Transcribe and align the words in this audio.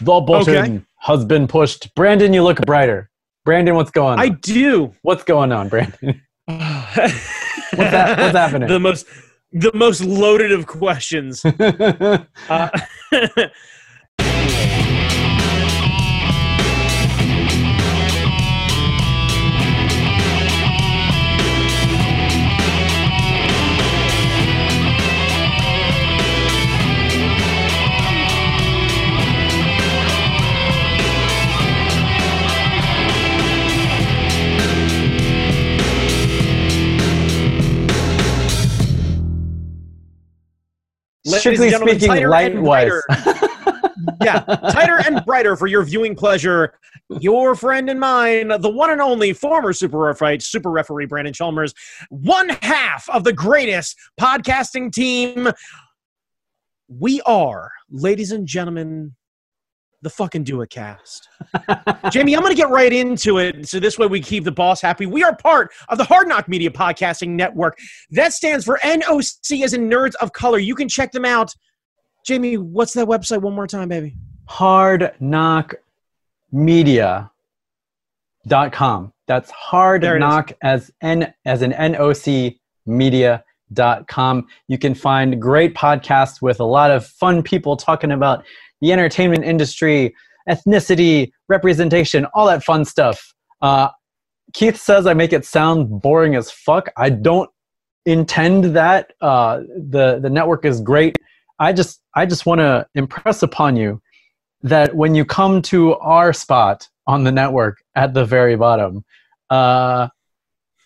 The 0.00 0.20
button 0.20 0.56
Okay. 0.56 0.80
has 0.98 1.24
been 1.24 1.46
pushed. 1.46 1.94
Brandon, 1.94 2.32
you 2.32 2.42
look 2.42 2.60
brighter. 2.66 3.10
Brandon, 3.44 3.74
what's 3.74 3.90
going 3.90 4.14
on? 4.14 4.20
I 4.20 4.28
do. 4.30 4.92
what's 5.02 5.24
going 5.24 5.52
on, 5.52 5.68
Brandon? 5.68 6.20
what's 6.46 6.56
that- 7.76 8.18
what's 8.18 8.36
happening? 8.36 8.68
The 8.68 8.80
most, 8.80 9.06
the 9.52 9.70
most 9.74 10.02
loaded 10.02 10.52
of 10.52 10.66
questions. 10.66 11.42
Uh, 12.48 12.68
Strictly 41.38 41.66
and 41.66 41.72
gentlemen, 41.72 41.94
speaking, 41.96 42.08
tighter 42.08 42.34
and 42.34 42.64
light-wise. 42.64 43.02
yeah, 44.22 44.40
tighter 44.72 44.98
and 45.06 45.24
brighter 45.24 45.56
for 45.56 45.66
your 45.66 45.82
viewing 45.82 46.14
pleasure. 46.14 46.74
Your 47.20 47.54
friend 47.54 47.90
and 47.90 47.98
mine, 47.98 48.48
the 48.60 48.70
one 48.70 48.90
and 48.90 49.00
only 49.00 49.32
former 49.32 49.72
Super 49.72 50.14
Fight 50.14 50.42
Super 50.42 50.70
Referee 50.70 51.06
Brandon 51.06 51.32
Chalmers, 51.32 51.74
one 52.08 52.50
half 52.62 53.08
of 53.10 53.24
the 53.24 53.32
greatest 53.32 53.96
podcasting 54.20 54.92
team. 54.92 55.48
We 56.88 57.20
are, 57.22 57.70
ladies 57.90 58.32
and 58.32 58.46
gentlemen, 58.46 59.14
the 60.02 60.10
fucking 60.10 60.44
Do 60.44 60.62
a 60.62 60.66
Cast. 60.66 61.28
Jamie, 62.10 62.34
I'm 62.34 62.40
going 62.42 62.54
to 62.54 62.60
get 62.60 62.70
right 62.70 62.92
into 62.92 63.38
it 63.38 63.68
so 63.68 63.78
this 63.80 63.98
way 63.98 64.06
we 64.06 64.20
keep 64.20 64.44
the 64.44 64.52
boss 64.52 64.80
happy. 64.80 65.06
We 65.06 65.22
are 65.22 65.34
part 65.36 65.70
of 65.88 65.98
the 65.98 66.04
Hard 66.04 66.28
NOC 66.28 66.48
Media 66.48 66.70
Podcasting 66.70 67.28
Network. 67.30 67.78
That 68.10 68.32
stands 68.32 68.64
for 68.64 68.78
NOC 68.82 69.62
as 69.62 69.74
in 69.74 69.88
Nerds 69.90 70.14
of 70.16 70.32
Color. 70.32 70.58
You 70.58 70.74
can 70.74 70.88
check 70.88 71.12
them 71.12 71.24
out. 71.24 71.54
Jamie, 72.26 72.56
what's 72.56 72.92
that 72.94 73.06
website 73.06 73.42
one 73.42 73.54
more 73.54 73.66
time, 73.66 73.88
baby? 73.88 74.16
hard 74.46 75.14
NOC 75.20 75.74
Media 76.50 77.30
dot 78.48 78.72
com. 78.72 79.12
That's 79.28 79.50
hard 79.50 80.02
There 80.02 80.14
it 80.16 80.18
is. 80.18 80.20
knock 80.20 80.52
as 80.62 80.90
n 81.02 81.32
as 81.44 81.62
an 81.62 81.72
NOC 81.72 82.58
media 82.86 83.44
dot 83.72 84.08
com. 84.08 84.46
You 84.66 84.76
can 84.78 84.94
find 84.94 85.40
great 85.40 85.74
podcasts 85.74 86.42
with 86.42 86.58
a 86.58 86.64
lot 86.64 86.90
of 86.90 87.06
fun 87.06 87.42
people 87.42 87.76
talking 87.76 88.10
about 88.10 88.44
the 88.80 88.92
entertainment 88.92 89.44
industry, 89.44 90.14
ethnicity, 90.48 91.32
representation, 91.48 92.26
all 92.34 92.46
that 92.46 92.64
fun 92.64 92.84
stuff. 92.84 93.34
Uh, 93.60 93.88
Keith 94.52 94.76
says 94.76 95.06
I 95.06 95.14
make 95.14 95.32
it 95.32 95.44
sound 95.44 96.00
boring 96.02 96.34
as 96.34 96.50
fuck. 96.50 96.90
I 96.96 97.10
don't 97.10 97.50
intend 98.06 98.76
that. 98.76 99.12
Uh, 99.20 99.60
the 99.76 100.18
the 100.20 100.30
network 100.30 100.64
is 100.64 100.80
great. 100.80 101.16
I 101.58 101.72
just 101.72 102.00
I 102.14 102.26
just 102.26 102.46
want 102.46 102.60
to 102.60 102.86
impress 102.94 103.42
upon 103.42 103.76
you 103.76 104.00
that 104.62 104.94
when 104.94 105.14
you 105.14 105.24
come 105.24 105.62
to 105.62 105.94
our 105.96 106.32
spot 106.32 106.88
on 107.06 107.24
the 107.24 107.32
network 107.32 107.82
at 107.94 108.14
the 108.14 108.24
very 108.24 108.56
bottom, 108.56 109.04
uh, 109.50 110.08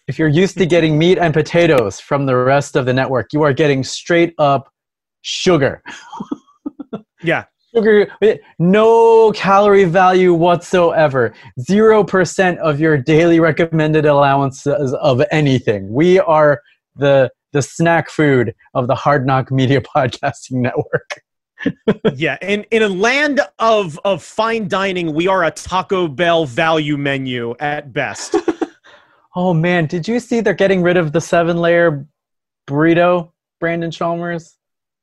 if 0.07 0.19
you're 0.19 0.29
used 0.29 0.59
to 0.59 0.67
getting 0.67 0.99
meat 0.99 1.19
and 1.19 1.33
potatoes 1.33 2.01
from 2.01 2.27
the 2.27 2.37
rest 2.37 2.77
of 2.77 2.85
the 2.85 2.93
network, 2.93 3.33
you 3.33 3.43
are 3.43 3.53
getting 3.53 3.83
straight 3.83 4.35
up 4.39 4.71
sugar. 5.23 5.83
Yeah. 7.25 7.45
Sugar, 7.75 8.09
no 8.59 9.33
calorie 9.33 9.85
value 9.85 10.33
whatsoever. 10.33 11.35
0% 11.59 12.59
of 12.59 12.79
your 12.79 12.97
daily 12.97 13.41
recommended 13.41 14.07
allowances 14.07 14.95
of 14.95 15.23
anything. 15.31 15.93
We 15.93 16.21
are 16.21 16.63
the, 16.97 17.31
the 17.53 17.63
snack 17.63 18.11
food 18.11 18.55
of 18.75 18.87
the 18.87 18.95
Hard 18.95 19.27
NOC 19.27 19.51
Media 19.51 19.81
Podcasting 19.97 20.63
Network. 20.63 21.23
yeah, 22.15 22.37
in 22.43 22.63
in 22.71 22.83
a 22.83 22.89
land 22.89 23.41
of 23.59 23.99
of 24.05 24.23
fine 24.23 24.69
dining, 24.69 25.15
we 25.15 25.29
are 25.29 25.45
a 25.45 25.51
Taco 25.51 26.07
Bell 26.07 26.45
value 26.45 26.99
menu 26.99 27.55
at 27.59 27.93
best. 27.93 28.37
Oh 29.37 29.53
man, 29.53 29.87
did 29.87 30.07
you 30.07 30.21
see 30.21 30.41
they're 30.41 30.55
getting 30.55 30.81
rid 30.81 30.97
of 30.97 31.11
the 31.11 31.21
seven 31.21 31.57
layer 31.57 32.07
burrito, 32.69 33.33
Brandon 33.59 33.91
Chalmers? 33.91 34.59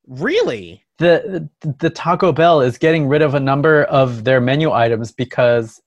really? 0.07 0.83
The, 1.01 1.49
the 1.79 1.89
Taco 1.89 2.31
Bell 2.31 2.61
is 2.61 2.77
getting 2.77 3.07
rid 3.07 3.21
of 3.21 3.33
a 3.33 3.39
number 3.39 3.83
of 3.85 4.23
their 4.23 4.39
menu 4.39 4.71
items 4.71 5.11
because 5.11 5.81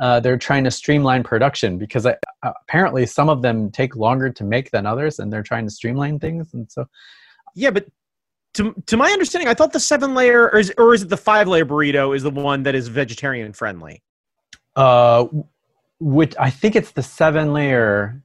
uh, 0.00 0.20
they're 0.20 0.38
trying 0.38 0.64
to 0.64 0.70
streamline 0.70 1.22
production. 1.22 1.78
Because 1.78 2.06
I, 2.06 2.16
uh, 2.42 2.52
apparently 2.62 3.04
some 3.06 3.28
of 3.28 3.42
them 3.42 3.70
take 3.70 3.96
longer 3.96 4.30
to 4.30 4.44
make 4.44 4.70
than 4.70 4.86
others, 4.86 5.18
and 5.18 5.32
they're 5.32 5.42
trying 5.42 5.64
to 5.66 5.70
streamline 5.70 6.18
things. 6.18 6.54
And 6.54 6.70
so, 6.70 6.86
Yeah, 7.54 7.70
but 7.70 7.86
to 8.54 8.74
to 8.86 8.96
my 8.96 9.10
understanding, 9.10 9.48
I 9.48 9.54
thought 9.54 9.72
the 9.72 9.80
seven 9.80 10.14
layer 10.14 10.42
or 10.52 10.58
is, 10.58 10.72
or 10.78 10.94
is 10.94 11.02
it 11.02 11.08
the 11.08 11.16
five 11.16 11.48
layer 11.48 11.66
burrito 11.66 12.14
is 12.14 12.22
the 12.22 12.30
one 12.30 12.62
that 12.64 12.74
is 12.74 12.86
vegetarian 12.88 13.52
friendly. 13.52 14.02
uh, 14.76 15.26
which 16.00 16.34
I 16.38 16.50
think 16.50 16.76
it's 16.76 16.92
the 16.92 17.02
seven 17.02 17.52
layer. 17.52 18.22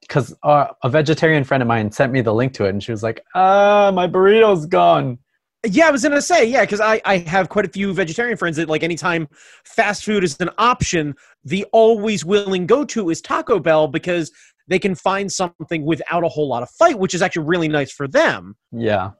Because 0.00 0.34
uh, 0.42 0.68
a 0.82 0.88
vegetarian 0.88 1.44
friend 1.44 1.62
of 1.62 1.66
mine 1.66 1.90
sent 1.92 2.12
me 2.12 2.22
the 2.22 2.32
link 2.32 2.54
to 2.54 2.64
it, 2.64 2.70
and 2.70 2.82
she 2.82 2.92
was 2.92 3.02
like, 3.02 3.24
"Ah, 3.34 3.90
my 3.94 4.06
burrito's 4.06 4.64
gone." 4.66 5.18
Yeah, 5.66 5.88
I 5.88 5.90
was 5.90 6.02
gonna 6.02 6.22
say 6.22 6.44
yeah, 6.44 6.60
because 6.60 6.80
I 6.80 7.00
I 7.04 7.18
have 7.18 7.48
quite 7.48 7.64
a 7.64 7.68
few 7.68 7.92
vegetarian 7.92 8.36
friends 8.36 8.56
that 8.58 8.68
like 8.68 8.84
anytime 8.84 9.28
fast 9.64 10.04
food 10.04 10.22
is 10.22 10.36
an 10.40 10.50
option, 10.58 11.14
the 11.44 11.64
always 11.72 12.24
willing 12.24 12.66
go 12.66 12.84
to 12.84 13.10
is 13.10 13.20
Taco 13.20 13.58
Bell 13.58 13.88
because 13.88 14.30
they 14.68 14.78
can 14.78 14.94
find 14.94 15.32
something 15.32 15.84
without 15.84 16.22
a 16.24 16.28
whole 16.28 16.48
lot 16.48 16.62
of 16.62 16.70
fight, 16.70 16.98
which 16.98 17.14
is 17.14 17.22
actually 17.22 17.46
really 17.46 17.68
nice 17.68 17.90
for 17.90 18.06
them. 18.06 18.54
Yeah. 18.70 19.12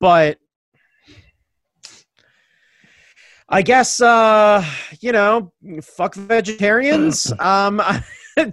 but 0.00 0.38
I 3.48 3.62
guess 3.62 4.00
uh, 4.00 4.64
you 5.00 5.12
know, 5.12 5.52
fuck 5.82 6.14
vegetarians. 6.14 7.32
um, 7.40 7.76
that, 8.36 8.52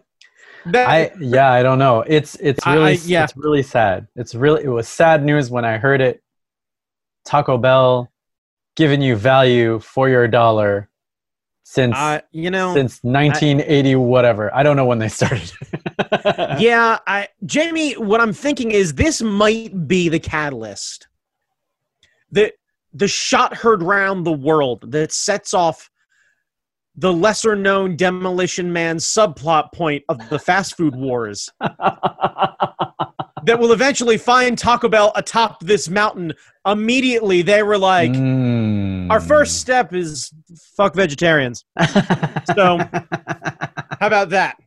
I 0.76 1.12
yeah, 1.20 1.52
I 1.52 1.64
don't 1.64 1.80
know. 1.80 2.02
It's 2.02 2.36
it's 2.36 2.66
really 2.68 2.94
I- 2.94 3.00
yeah. 3.04 3.24
it's 3.24 3.36
really 3.36 3.64
sad. 3.64 4.08
It's 4.16 4.36
really 4.36 4.64
it 4.64 4.70
was 4.70 4.88
sad 4.88 5.24
news 5.24 5.50
when 5.50 5.66
I 5.66 5.78
heard 5.78 6.02
it. 6.02 6.22
Taco 7.26 7.58
Bell 7.58 8.12
giving 8.76 9.02
you 9.02 9.16
value 9.16 9.80
for 9.80 10.10
your 10.10 10.28
dollar 10.28 10.90
since 11.64 11.96
uh, 11.96 12.22
you 12.32 12.52
know, 12.52 12.74
since 12.74 13.00
1980 13.04 13.96
whatever. 13.96 14.54
I 14.56 14.64
don't 14.64 14.76
know 14.76 14.86
when 14.86 15.00
they 15.00 15.08
started. 15.20 15.52
yeah, 16.60 17.00
I 17.08 17.28
Jamie, 17.46 17.94
what 17.94 18.22
I'm 18.22 18.34
thinking 18.34 18.72
is 18.72 18.94
this 18.94 19.22
might 19.22 19.88
be 19.88 20.08
the 20.10 20.20
catalyst. 20.20 21.08
The 22.32 22.54
the 22.94 23.08
shot 23.08 23.56
heard 23.56 23.82
round 23.84 24.26
the 24.26 24.32
world 24.32 24.92
that 24.92 25.12
sets 25.12 25.54
off 25.54 25.90
the 26.96 27.12
lesser 27.12 27.56
known 27.56 27.98
demolition 27.98 28.72
man 28.72 28.98
subplot 28.98 29.74
point 29.74 30.04
of 30.08 30.30
the 30.30 30.40
fast 30.40 30.78
food 30.78 30.96
wars 30.96 31.50
that 33.46 33.60
will 33.60 33.72
eventually 33.72 34.18
find 34.18 34.58
Taco 34.58 34.88
Bell 34.90 35.12
atop 35.16 35.60
this 35.62 35.90
mountain. 35.90 36.34
Immediately 36.66 37.42
they 37.44 37.64
were 37.64 37.78
like, 37.78 38.12
Mm. 38.12 39.12
our 39.12 39.20
first 39.22 39.60
step 39.62 39.94
is 39.94 40.32
fuck 40.76 40.96
vegetarians. 40.96 41.66
So 42.56 42.78
how 44.00 44.08
about 44.08 44.30
that? 44.30 44.58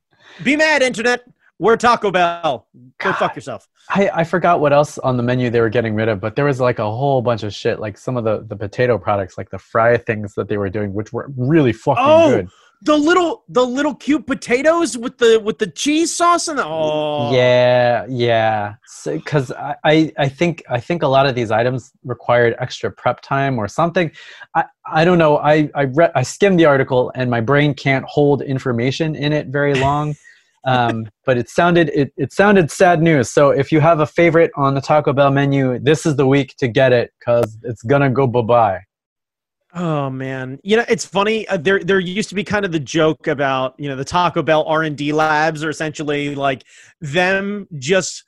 Be 0.43 0.57
mad, 0.57 0.83
internet. 0.83 1.25
We're 1.59 1.77
Taco 1.77 2.11
Bell. 2.11 2.67
Go 2.99 3.13
fuck 3.15 3.35
yourself. 3.35 3.69
I, 3.89 4.11
I 4.13 4.25
forgot 4.25 4.61
what 4.61 4.73
else 4.73 4.99
on 4.99 5.17
the 5.17 5.23
menu 5.23 5.49
they 5.51 5.61
were 5.61 5.71
getting 5.71 5.95
rid 5.95 6.09
of, 6.09 6.21
but 6.21 6.37
there 6.37 6.45
was 6.45 6.61
like 6.61 6.79
a 6.79 6.91
whole 6.91 7.23
bunch 7.23 7.43
of 7.45 7.55
shit, 7.55 7.81
like 7.81 7.97
some 7.97 8.17
of 8.17 8.25
the, 8.25 8.45
the 8.47 8.57
potato 8.57 8.99
products, 8.99 9.39
like 9.39 9.49
the 9.51 9.59
fry 9.59 9.97
things 9.97 10.35
that 10.35 10.49
they 10.49 10.57
were 10.59 10.69
doing, 10.69 10.93
which 10.93 11.13
were 11.13 11.31
really 11.37 11.73
fucking 11.73 12.05
Oh, 12.07 12.31
good. 12.37 12.49
The 12.83 12.97
little 12.97 13.45
the 13.49 13.65
little 13.65 13.95
cute 13.95 14.27
potatoes 14.27 14.97
with 14.97 15.19
the 15.19 15.41
with 15.41 15.59
the 15.59 15.67
cheese 15.67 16.15
sauce 16.15 16.49
and 16.49 16.59
the 16.59 16.65
oh 16.65 17.35
Yeah, 17.35 18.07
yeah. 18.09 18.75
Because 19.05 19.51
I, 19.53 19.77
I, 19.85 20.13
I 20.19 20.29
think 20.29 20.63
I 20.69 20.79
think 20.81 21.03
a 21.03 21.09
lot 21.09 21.27
of 21.27 21.35
these 21.35 21.51
items 21.51 21.93
required 22.05 22.55
extra 22.61 22.91
prep 22.91 23.21
time 23.21 23.59
or 23.59 23.69
something. 23.69 24.13
I, 24.55 24.65
I 24.87 25.05
don't 25.05 25.19
know. 25.19 25.39
I 25.39 25.71
I, 25.75 25.83
re- 25.83 26.13
I 26.15 26.23
skimmed 26.23 26.61
the 26.61 26.67
article 26.67 27.11
and 27.15 27.31
my 27.31 27.41
brain 27.41 27.75
can't 27.75 28.05
hold 28.05 28.43
information 28.43 29.15
in 29.17 29.33
it 29.33 29.49
very 29.49 29.75
long. 29.75 30.15
um, 30.65 31.09
but 31.25 31.39
it 31.39 31.49
sounded 31.49 31.91
it, 31.95 32.13
it 32.17 32.33
sounded 32.33 32.71
sad 32.71 33.03
news. 33.03 33.31
So 33.31 33.51
if 33.51 33.73
you 33.73 33.81
have 33.81 34.01
a 34.01 34.07
favorite 34.07 34.51
on 34.57 34.75
the 34.75 34.81
Taco 34.81 35.13
Bell 35.13 35.31
menu, 35.31 35.79
this 35.79 36.07
is 36.07 36.17
the 36.17 36.27
week 36.27 36.55
to 36.59 36.69
get 36.69 36.93
it 36.93 37.13
because 37.19 37.59
it's 37.63 37.83
gonna 37.83 38.11
go 38.11 38.27
bye 38.27 38.43
bye. 38.43 38.81
Oh 39.75 40.09
man, 40.09 40.59
you 40.63 40.77
know 40.77 40.85
it's 40.89 41.05
funny. 41.05 41.47
Uh, 41.49 41.59
there, 41.59 41.81
there 41.85 42.01
used 42.01 42.31
to 42.31 42.35
be 42.35 42.43
kind 42.43 42.65
of 42.65 42.73
the 42.73 42.81
joke 42.81 43.27
about 43.27 43.75
you 43.79 43.89
know 43.89 43.97
the 43.97 44.05
Taco 44.05 44.43
Bell 44.43 44.65
R 44.65 44.83
and 44.83 44.97
D 44.97 45.13
labs 45.13 45.63
are 45.63 45.69
essentially 45.69 46.35
like 46.35 46.65
them 47.01 47.69
just 47.79 48.25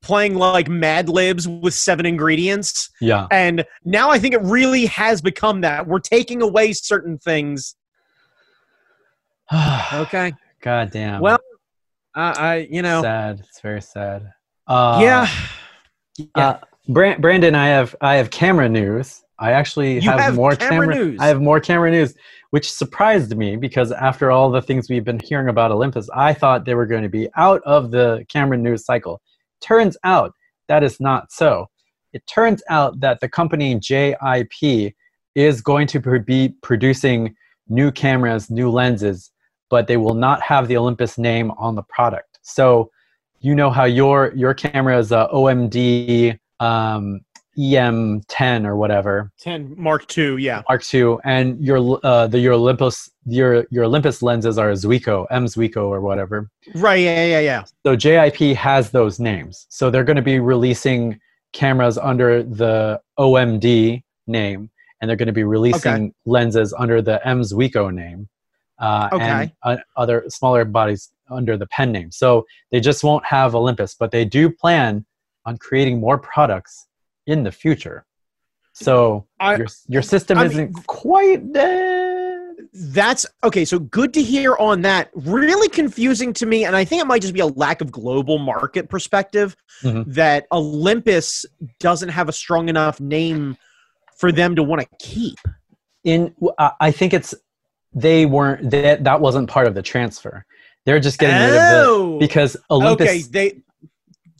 playing 0.00 0.34
like 0.34 0.68
Mad 0.68 1.08
Libs 1.08 1.46
with 1.46 1.74
seven 1.74 2.06
ingredients. 2.06 2.90
Yeah. 3.00 3.26
And 3.30 3.64
now 3.84 4.10
I 4.10 4.18
think 4.18 4.34
it 4.34 4.42
really 4.42 4.86
has 4.86 5.20
become 5.20 5.60
that. 5.62 5.86
We're 5.86 5.98
taking 5.98 6.42
away 6.42 6.72
certain 6.72 7.18
things. 7.18 7.74
Okay. 9.92 10.32
God 10.62 10.90
damn. 10.90 11.20
Well, 11.20 11.38
uh, 12.14 12.34
I, 12.36 12.68
you 12.70 12.80
know, 12.80 13.02
sad. 13.02 13.40
It's 13.40 13.60
very 13.60 13.82
sad. 13.82 14.32
Uh, 14.66 14.98
yeah. 15.02 15.28
Uh, 16.34 16.58
Bran- 16.88 17.20
Brandon, 17.20 17.54
I 17.54 17.68
have 17.68 17.94
I 18.00 18.14
have 18.14 18.30
camera 18.30 18.68
news. 18.68 19.22
I 19.42 19.52
actually 19.52 19.98
have, 20.00 20.20
have 20.20 20.34
more 20.36 20.54
camera 20.54 20.86
camera 20.86 20.94
news. 20.94 21.20
I 21.20 21.26
have 21.26 21.42
more 21.42 21.58
camera 21.58 21.90
news, 21.90 22.14
which 22.50 22.70
surprised 22.70 23.36
me 23.36 23.56
because 23.56 23.90
after 23.90 24.30
all 24.30 24.52
the 24.52 24.62
things 24.62 24.88
we've 24.88 25.04
been 25.04 25.18
hearing 25.18 25.48
about 25.48 25.72
Olympus, 25.72 26.08
I 26.14 26.32
thought 26.32 26.64
they 26.64 26.76
were 26.76 26.86
going 26.86 27.02
to 27.02 27.08
be 27.08 27.28
out 27.36 27.60
of 27.64 27.90
the 27.90 28.24
camera 28.28 28.56
news 28.56 28.84
cycle. 28.84 29.20
Turns 29.60 29.96
out 30.04 30.32
that 30.68 30.84
is 30.84 31.00
not 31.00 31.32
so. 31.32 31.68
It 32.12 32.24
turns 32.28 32.62
out 32.70 33.00
that 33.00 33.18
the 33.18 33.28
company 33.28 33.74
JIP 33.74 34.94
is 35.34 35.60
going 35.60 35.88
to 35.88 36.20
be 36.20 36.54
producing 36.62 37.34
new 37.68 37.90
cameras, 37.90 38.48
new 38.48 38.70
lenses, 38.70 39.32
but 39.70 39.88
they 39.88 39.96
will 39.96 40.14
not 40.14 40.40
have 40.40 40.68
the 40.68 40.76
Olympus 40.76 41.18
name 41.18 41.50
on 41.52 41.74
the 41.74 41.82
product. 41.82 42.38
So, 42.42 42.92
you 43.40 43.56
know 43.56 43.70
how 43.70 43.84
your 43.86 44.32
your 44.36 44.54
camera 44.54 44.96
is 44.98 45.10
a 45.10 45.28
OMD 45.34 46.38
um, 46.60 47.22
EM10 47.58 48.66
or 48.66 48.76
whatever, 48.76 49.30
10 49.40 49.74
Mark 49.76 50.16
II, 50.16 50.36
yeah. 50.42 50.62
Mark 50.68 50.82
II, 50.92 51.16
and 51.24 51.62
your 51.62 52.00
uh, 52.02 52.26
the 52.26 52.38
your 52.38 52.54
Olympus 52.54 53.10
your 53.26 53.66
your 53.70 53.84
Olympus 53.84 54.22
lenses 54.22 54.58
are 54.58 54.70
Zuiko, 54.72 55.26
M 55.30 55.44
Zuiko 55.44 55.88
or 55.88 56.00
whatever. 56.00 56.48
Right, 56.74 57.00
yeah, 57.00 57.26
yeah, 57.26 57.40
yeah. 57.40 57.64
So 57.84 57.94
JIP 57.94 58.56
has 58.56 58.90
those 58.90 59.20
names. 59.20 59.66
So 59.68 59.90
they're 59.90 60.04
going 60.04 60.16
to 60.16 60.22
be 60.22 60.38
releasing 60.38 61.20
cameras 61.52 61.98
under 61.98 62.42
the 62.42 63.00
OMD 63.18 64.02
name, 64.26 64.70
and 65.00 65.08
they're 65.08 65.16
going 65.16 65.26
to 65.26 65.32
be 65.32 65.44
releasing 65.44 66.14
lenses 66.24 66.72
under 66.72 67.02
the 67.02 67.26
M 67.26 67.42
Zuiko 67.42 67.92
name, 67.92 68.28
uh, 68.78 69.08
and 69.20 69.52
uh, 69.62 69.76
other 69.96 70.24
smaller 70.28 70.64
bodies 70.64 71.10
under 71.30 71.58
the 71.58 71.66
pen 71.66 71.92
name. 71.92 72.10
So 72.10 72.46
they 72.70 72.80
just 72.80 73.04
won't 73.04 73.26
have 73.26 73.54
Olympus, 73.54 73.94
but 73.94 74.10
they 74.10 74.24
do 74.24 74.50
plan 74.50 75.04
on 75.44 75.58
creating 75.58 76.00
more 76.00 76.18
products 76.18 76.86
in 77.26 77.42
the 77.42 77.52
future. 77.52 78.04
So 78.72 79.26
I- 79.38 79.56
your 79.56 79.66
your 79.88 80.02
system 80.02 80.38
I 80.38 80.46
isn't 80.46 80.72
quite 80.86 81.52
dead. 81.52 82.38
That's 82.74 83.26
okay. 83.44 83.64
So 83.64 83.78
good 83.78 84.14
to 84.14 84.22
hear 84.22 84.56
on 84.56 84.82
that. 84.82 85.10
Really 85.14 85.68
confusing 85.68 86.32
to 86.34 86.46
me, 86.46 86.64
and 86.64 86.74
I 86.74 86.84
think 86.84 87.02
it 87.02 87.06
might 87.06 87.20
just 87.20 87.34
be 87.34 87.40
a 87.40 87.46
lack 87.46 87.80
of 87.82 87.90
global 87.92 88.38
market 88.38 88.88
perspective 88.88 89.54
Mhm. 89.82 90.04
that 90.14 90.46
Olympus 90.52 91.44
doesn't 91.80 92.08
have 92.10 92.28
a 92.28 92.32
strong 92.32 92.68
enough 92.68 92.98
name 93.00 93.56
for 94.16 94.32
them 94.32 94.56
to 94.56 94.62
want 94.62 94.80
to 94.82 94.88
keep. 94.98 95.38
in 96.04 96.34
I 96.80 96.90
think 96.90 97.14
it's 97.14 97.32
they 97.94 98.26
weren't 98.26 98.70
that 98.70 99.04
that 99.04 99.20
wasn't 99.20 99.48
part 99.48 99.66
of 99.68 99.74
the 99.74 99.82
transfer. 99.82 100.44
They're 100.84 100.98
just 100.98 101.18
getting 101.18 101.36
rid 101.36 101.46
of 101.50 101.52
the 101.54 101.82
Oh, 101.86 102.18
because 102.18 102.56
Olympus 102.70 103.08
okay. 103.08 103.22
They 103.30 103.60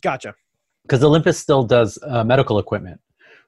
gotcha. 0.01 0.35
Because 0.83 1.03
Olympus 1.03 1.37
still 1.37 1.63
does 1.63 1.97
uh, 2.03 2.23
medical 2.23 2.59
equipment. 2.59 2.99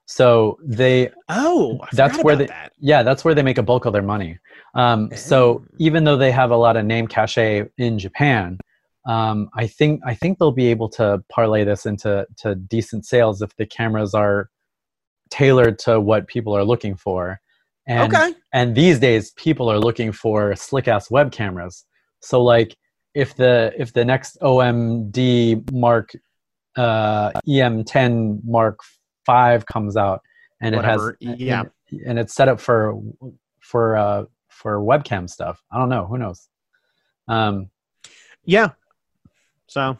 So 0.05 0.57
they 0.63 1.09
Oh, 1.29 1.79
I 1.81 1.87
That's 1.93 2.23
where 2.23 2.35
they- 2.35 2.45
that. 2.47 2.73
yeah, 2.79 3.01
that's 3.03 3.25
where 3.25 3.33
they 3.33 3.41
make 3.43 3.57
a 3.57 3.63
bulk 3.63 3.85
of 3.85 3.93
their 3.93 4.03
money. 4.03 4.37
Um, 4.75 5.09
so 5.15 5.37
Oh. 5.43 5.65
even 5.79 6.03
though 6.03 6.17
they 6.17 6.31
have 6.31 6.51
a 6.51 6.57
lot 6.57 6.77
of 6.77 6.85
name 6.85 7.07
cachet 7.07 7.65
in 7.77 7.97
Japan, 7.97 8.59
um, 9.07 9.49
I 9.55 9.67
think 9.67 10.01
I 10.05 10.13
think 10.15 10.37
they'll 10.37 10.51
be 10.51 10.67
able 10.67 10.89
to 10.89 11.23
parlay 11.29 11.63
this 11.63 11.85
into 11.85 12.27
to 12.37 12.55
decent 12.55 13.05
sales 13.05 13.41
if 13.41 13.55
the 13.55 13.65
cameras 13.65 14.13
are 14.13 14.49
tailored 15.29 15.79
to 15.79 15.99
what 15.99 16.27
people 16.27 16.55
are 16.55 16.63
looking 16.63 16.95
for. 16.95 17.39
And 17.87 18.13
okay. 18.13 18.33
and 18.53 18.75
these 18.75 18.99
days 18.99 19.31
people 19.31 19.69
are 19.71 19.79
looking 19.79 20.11
for 20.11 20.55
slick 20.55 20.87
ass 20.87 21.11
web 21.11 21.31
cameras 21.31 21.85
so 22.19 22.41
like 22.41 22.75
if 23.13 23.35
the 23.35 23.71
if 23.77 23.93
the 23.93 24.03
next 24.03 24.39
omd 24.41 25.71
mark 25.71 26.11
uh 26.77 27.31
em10 27.47 28.39
mark 28.43 28.79
5 29.25 29.65
comes 29.65 29.95
out 29.97 30.21
and 30.61 30.75
Whatever, 30.75 31.17
it 31.21 31.27
has 31.27 31.39
yeah. 31.39 31.63
and, 31.91 32.01
and 32.07 32.19
it's 32.19 32.33
set 32.35 32.47
up 32.47 32.59
for 32.59 32.99
for 33.59 33.95
uh 33.97 34.25
for 34.49 34.79
webcam 34.79 35.29
stuff 35.29 35.61
i 35.71 35.77
don't 35.77 35.89
know 35.89 36.05
who 36.05 36.17
knows 36.17 36.47
um 37.27 37.69
Yeah. 38.45 38.69
So 39.67 39.97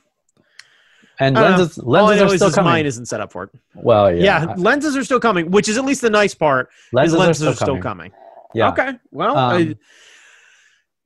and 1.20 1.38
I 1.38 1.42
don't 1.42 1.52
know. 1.52 1.58
lenses 1.58 1.80
I 1.80 1.84
lenses 1.88 2.22
are 2.34 2.38
still 2.38 2.52
coming 2.52 2.72
Mine 2.74 2.86
isn't 2.86 3.06
set 3.08 3.22
up 3.22 3.32
for 3.32 3.44
it. 3.44 3.50
well 3.74 4.14
Yeah, 4.14 4.44
yeah, 4.46 4.54
lenses 4.58 4.96
are 4.98 5.04
still 5.04 5.20
coming, 5.20 5.50
which 5.50 5.68
is 5.70 5.78
at 5.78 5.86
least 5.86 6.02
the 6.02 6.10
nice 6.10 6.36
part. 6.36 6.70
lenses, 6.94 7.18
lenses 7.18 7.44
are 7.44 7.50
are 7.52 7.54
still 7.56 7.66
still 7.66 7.82
coming, 7.82 8.12
coming. 8.12 8.12
yeah 8.54 8.70
Okay. 8.72 9.00
Well, 9.12 9.36
Um, 9.38 9.56
I, 9.56 9.76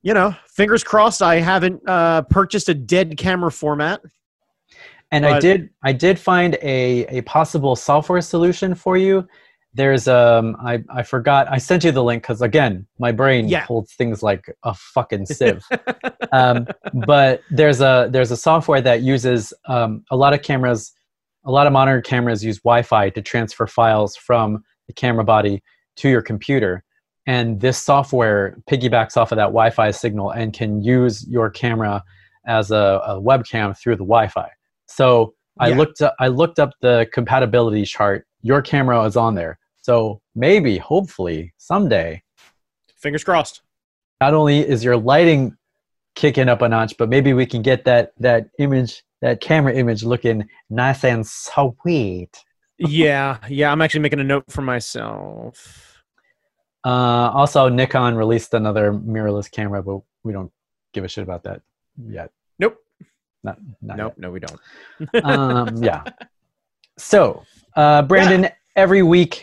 you 0.02 0.14
know, 0.14 0.34
fingers 0.48 0.82
crossed. 0.82 1.22
I 1.22 1.36
haven't 1.40 1.80
uh, 1.86 2.22
purchased 2.22 2.68
a 2.68 2.74
dead 2.74 3.16
camera 3.18 3.52
format. 3.52 4.00
And 5.12 5.26
I 5.26 5.40
did 5.40 5.70
I 5.82 5.92
did 5.92 6.18
find 6.18 6.54
a, 6.62 7.06
a 7.18 7.20
possible 7.22 7.74
software 7.76 8.20
solution 8.20 8.74
for 8.74 8.96
you. 8.96 9.26
There's 9.74 10.08
um 10.08 10.56
I, 10.64 10.82
I 10.92 11.02
forgot 11.02 11.46
I 11.50 11.58
sent 11.58 11.84
you 11.84 11.92
the 11.92 12.02
link 12.02 12.22
because 12.22 12.42
again 12.42 12.86
my 12.98 13.12
brain 13.12 13.48
Yeah. 13.48 13.60
holds 13.64 13.94
things 13.94 14.22
like 14.22 14.54
a 14.62 14.74
fucking 14.74 15.26
sieve. 15.36 15.64
um, 16.32 16.66
but 17.06 17.42
there's 17.50 17.80
a 17.80 18.08
there's 18.10 18.30
a 18.30 18.36
software 18.36 18.80
that 18.80 19.02
uses 19.02 19.52
um, 19.66 20.04
a 20.10 20.16
lot 20.16 20.32
of 20.32 20.42
cameras, 20.42 20.92
a 21.44 21.50
lot 21.50 21.66
of 21.66 21.72
modern 21.72 22.02
cameras 22.02 22.44
use 22.44 22.58
Wi-Fi 22.60 23.10
to 23.10 23.22
transfer 23.22 23.66
files 23.66 24.16
from 24.16 24.62
the 24.86 24.92
camera 24.92 25.24
body 25.24 25.62
to 25.96 26.08
your 26.08 26.22
computer, 26.22 26.82
and 27.26 27.60
this 27.60 27.78
software 27.78 28.56
piggybacks 28.68 29.16
off 29.16 29.32
of 29.32 29.36
that 29.36 29.46
Wi-Fi 29.46 29.90
signal 29.92 30.30
and 30.30 30.52
can 30.52 30.82
use 30.82 31.26
your 31.28 31.50
camera 31.50 32.02
as 32.46 32.70
a, 32.70 33.00
a 33.06 33.20
webcam 33.20 33.76
through 33.78 33.94
the 33.96 34.04
Wi-Fi. 34.04 34.48
So 34.90 35.34
I 35.58 35.68
Yeah. 35.68 35.76
looked 35.76 36.02
up, 36.02 36.14
I 36.18 36.28
looked 36.28 36.58
up 36.58 36.70
the 36.80 37.08
compatibility 37.12 37.84
chart. 37.84 38.26
Your 38.42 38.62
camera 38.62 39.02
is 39.04 39.16
on 39.16 39.34
there, 39.34 39.58
so 39.82 40.20
maybe, 40.34 40.78
hopefully, 40.78 41.52
someday, 41.58 42.22
Fingers 42.96 43.24
crossed. 43.24 43.62
not 44.20 44.34
only 44.34 44.60
is 44.60 44.82
your 44.84 44.96
lighting 44.96 45.56
kicking 46.14 46.48
up 46.48 46.60
a 46.62 46.68
notch, 46.68 46.96
but 46.98 47.08
maybe 47.08 47.32
we 47.32 47.46
can 47.46 47.62
get 47.62 47.84
that 47.84 48.12
that 48.18 48.48
image, 48.58 49.02
that 49.20 49.40
camera 49.40 49.72
image, 49.74 50.02
looking 50.02 50.48
nice 50.68 51.04
and 51.04 51.26
sweet. 51.26 52.36
yeah, 52.78 53.38
yeah. 53.48 53.70
I'm 53.70 53.82
actually 53.82 54.00
making 54.00 54.20
a 54.20 54.24
note 54.24 54.44
for 54.50 54.62
myself. 54.62 56.02
Uh, 56.84 57.30
also, 57.34 57.68
Nikon 57.68 58.14
released 58.16 58.54
another 58.54 58.92
mirrorless 58.92 59.50
camera, 59.50 59.82
but 59.82 60.00
we 60.24 60.32
don't 60.32 60.50
give 60.94 61.04
a 61.04 61.08
shit 61.08 61.22
about 61.24 61.42
that 61.44 61.60
yet. 62.08 62.30
Nope. 62.58 62.76
Not, 63.42 63.58
not 63.80 63.96
Nope. 63.96 64.14
No, 64.18 64.30
we 64.30 64.40
don't. 64.40 64.60
Um, 65.24 65.82
yeah. 65.82 66.02
So, 66.98 67.44
uh, 67.76 68.02
Brandon, 68.02 68.50
every 68.76 69.02
week 69.02 69.42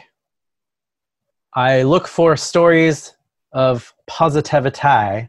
I 1.55 1.81
look 1.81 2.07
for 2.07 2.37
stories 2.37 3.15
of 3.51 3.91
positivity 4.05 5.27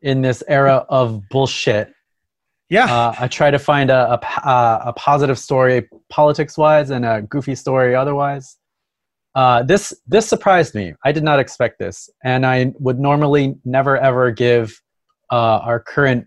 in 0.00 0.22
this 0.22 0.42
era 0.48 0.86
of 0.88 1.28
bullshit. 1.28 1.92
Yeah. 2.70 2.86
Uh, 2.86 3.14
I 3.18 3.28
try 3.28 3.50
to 3.50 3.58
find 3.58 3.90
a, 3.90 4.14
a, 4.14 4.48
uh, 4.48 4.82
a 4.86 4.92
positive 4.94 5.38
story 5.38 5.90
politics 6.08 6.56
wise 6.56 6.88
and 6.88 7.04
a 7.04 7.20
goofy 7.20 7.54
story 7.54 7.94
otherwise. 7.94 8.56
Uh, 9.34 9.62
this 9.62 9.92
this 10.06 10.26
surprised 10.26 10.74
me. 10.74 10.94
I 11.04 11.12
did 11.12 11.22
not 11.22 11.38
expect 11.38 11.78
this, 11.78 12.08
and 12.24 12.46
I 12.46 12.72
would 12.78 12.98
normally 12.98 13.56
never 13.64 13.96
ever 13.96 14.30
give 14.30 14.82
uh, 15.30 15.58
our 15.58 15.80
current 15.80 16.26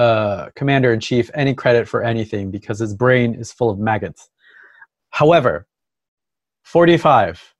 uh, 0.00 0.48
commander 0.56 0.94
in 0.94 0.98
chief 1.00 1.30
any 1.34 1.52
credit 1.54 1.86
for 1.86 2.02
anything 2.02 2.50
because 2.50 2.78
his 2.78 2.94
brain 2.94 3.34
is 3.34 3.52
full 3.52 3.68
of 3.68 3.78
maggots. 3.78 4.30
However, 5.10 5.66
45 6.62 7.54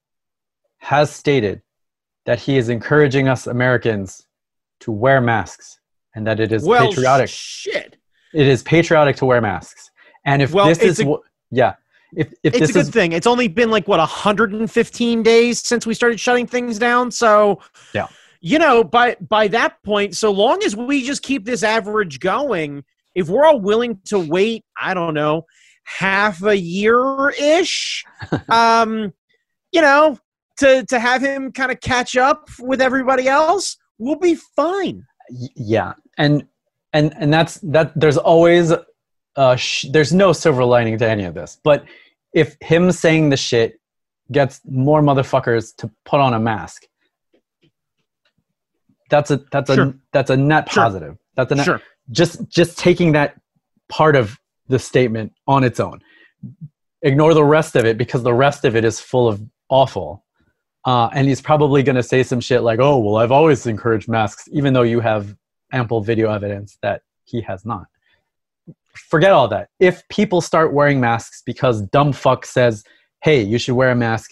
has 0.79 1.11
stated 1.13 1.61
that 2.25 2.39
he 2.39 2.57
is 2.57 2.71
encouraging 2.71 3.29
us 3.29 3.47
Americans 3.47 4.27
to 4.81 4.91
wear 4.91 5.21
masks 5.21 5.81
and 6.15 6.27
that 6.27 6.41
it 6.41 6.51
is 6.51 6.65
well, 6.65 6.89
patriotic 6.89 7.29
shit. 7.29 7.99
it 8.33 8.47
is 8.47 8.63
patriotic 8.63 9.17
to 9.17 9.27
wear 9.27 9.43
masks. 9.43 9.91
And 10.25 10.41
if 10.41 10.55
Well, 10.55 10.67
this 10.69 10.79
is 10.79 11.01
a- 11.01 11.17
yeah, 11.51 11.75
if 12.17 12.33
if 12.43 12.55
It's 12.55 12.71
a 12.71 12.73
good 12.73 12.87
is 12.87 12.91
thing. 12.91 13.13
It's 13.13 13.27
only 13.27 13.49
been 13.49 13.71
like 13.71 13.87
what 13.87 13.99
115 13.99 15.23
days 15.23 15.61
since 15.61 15.87
we 15.87 15.93
started 15.93 16.19
shutting 16.19 16.47
things 16.47 16.79
down. 16.79 17.11
So 17.11 17.61
Yeah. 17.93 18.09
You 18.41 18.59
know, 18.59 18.83
by 18.83 19.17
by 19.21 19.49
that 19.49 19.83
point, 19.85 20.17
so 20.17 20.31
long 20.31 20.63
as 20.65 20.75
we 20.75 21.03
just 21.03 21.23
keep 21.23 21.45
this 21.45 21.63
average 21.63 22.21
going, 22.21 22.85
if 23.15 23.29
we're 23.29 23.45
all 23.45 23.61
willing 23.61 24.01
to 24.07 24.19
wait, 24.19 24.65
I 24.81 24.95
don't 24.95 25.15
know, 25.15 25.45
half 25.85 26.43
a 26.43 26.57
year 26.57 27.31
ish, 27.31 28.05
um, 28.49 29.13
you 29.73 29.83
know, 29.83 30.19
to 30.59 30.85
to 30.87 30.99
have 30.99 31.23
him 31.23 31.53
kind 31.53 31.71
of 31.71 31.81
catch 31.81 32.17
up 32.17 32.49
with 32.59 32.81
everybody 32.81 33.29
else, 33.29 33.77
we'll 33.99 34.19
be 34.19 34.37
fine. 34.57 35.05
yeah, 35.29 35.95
and 36.17 36.47
and 36.93 37.13
and 37.19 37.33
that's 37.33 37.59
that. 37.59 37.93
There's 37.95 38.17
always 38.17 38.73
uh, 39.37 39.57
sh- 39.57 39.87
there's 39.91 40.13
no 40.13 40.33
silver 40.33 40.65
lining 40.65 40.99
to 40.99 41.09
any 41.09 41.25
of 41.25 41.35
this. 41.35 41.61
But 41.63 41.85
if 42.35 42.57
him 42.61 42.91
saying 42.93 43.31
the 43.31 43.37
shit 43.37 43.81
gets 44.33 44.61
more 44.65 45.03
motherfuckers 45.03 45.75
to 45.77 45.91
put 46.05 46.21
on 46.21 46.35
a 46.35 46.41
mask, 46.41 46.87
that's 49.11 49.31
a 49.31 49.39
that's 49.53 49.69
a 49.71 49.95
that's 50.13 50.31
a 50.31 50.37
net 50.37 50.71
Sure. 50.71 50.83
positive. 50.85 51.17
That's 51.37 51.53
a 51.53 51.55
net, 51.57 51.65
Sure. 51.65 51.83
just 52.11 52.49
just 52.49 52.79
taking 52.79 53.13
that 53.13 53.39
part 53.89 54.17
of 54.17 54.39
the 54.69 54.79
statement 54.79 55.33
on 55.47 55.65
its 55.65 55.81
own. 55.81 56.01
Ignore 57.03 57.35
the 57.35 57.45
rest 57.45 57.77
of 57.77 57.85
it 57.85 57.99
because 57.99 58.23
the 58.23 58.35
rest 58.35 58.65
of 58.65 58.77
it 58.77 58.85
is 58.85 59.01
full 59.01 59.29
of 59.29 59.41
awful. 59.69 60.25
Uh, 60.87 61.09
and 61.13 61.29
he's 61.29 61.41
probably 61.43 61.83
going 61.83 61.97
to 61.97 62.03
say 62.03 62.23
some 62.23 62.41
shit 62.41 62.63
like, 62.63 62.79
"Oh, 62.81 62.99
well, 62.99 63.17
I've 63.17 63.33
always 63.33 63.67
encouraged 63.67 64.09
masks, 64.09 64.49
even 64.53 64.73
though 64.73 64.83
you 64.83 65.01
have 65.01 65.35
ample 65.73 66.01
video 66.01 66.33
evidence 66.33 66.79
that 66.83 67.03
he 67.25 67.41
has 67.43 67.67
not." 67.67 67.85
Forget 68.95 69.33
all 69.33 69.49
that. 69.49 69.69
If 69.79 70.07
people 70.09 70.41
start 70.41 70.73
wearing 70.73 71.01
masks 71.01 71.43
because 71.45 71.83
dumb 71.83 72.13
fuck 72.13 72.47
says, 72.47 72.83
"Hey, 73.23 73.43
you 73.43 73.59
should 73.59 73.75
wear 73.75 73.91
a 73.91 73.95
mask," 73.97 74.31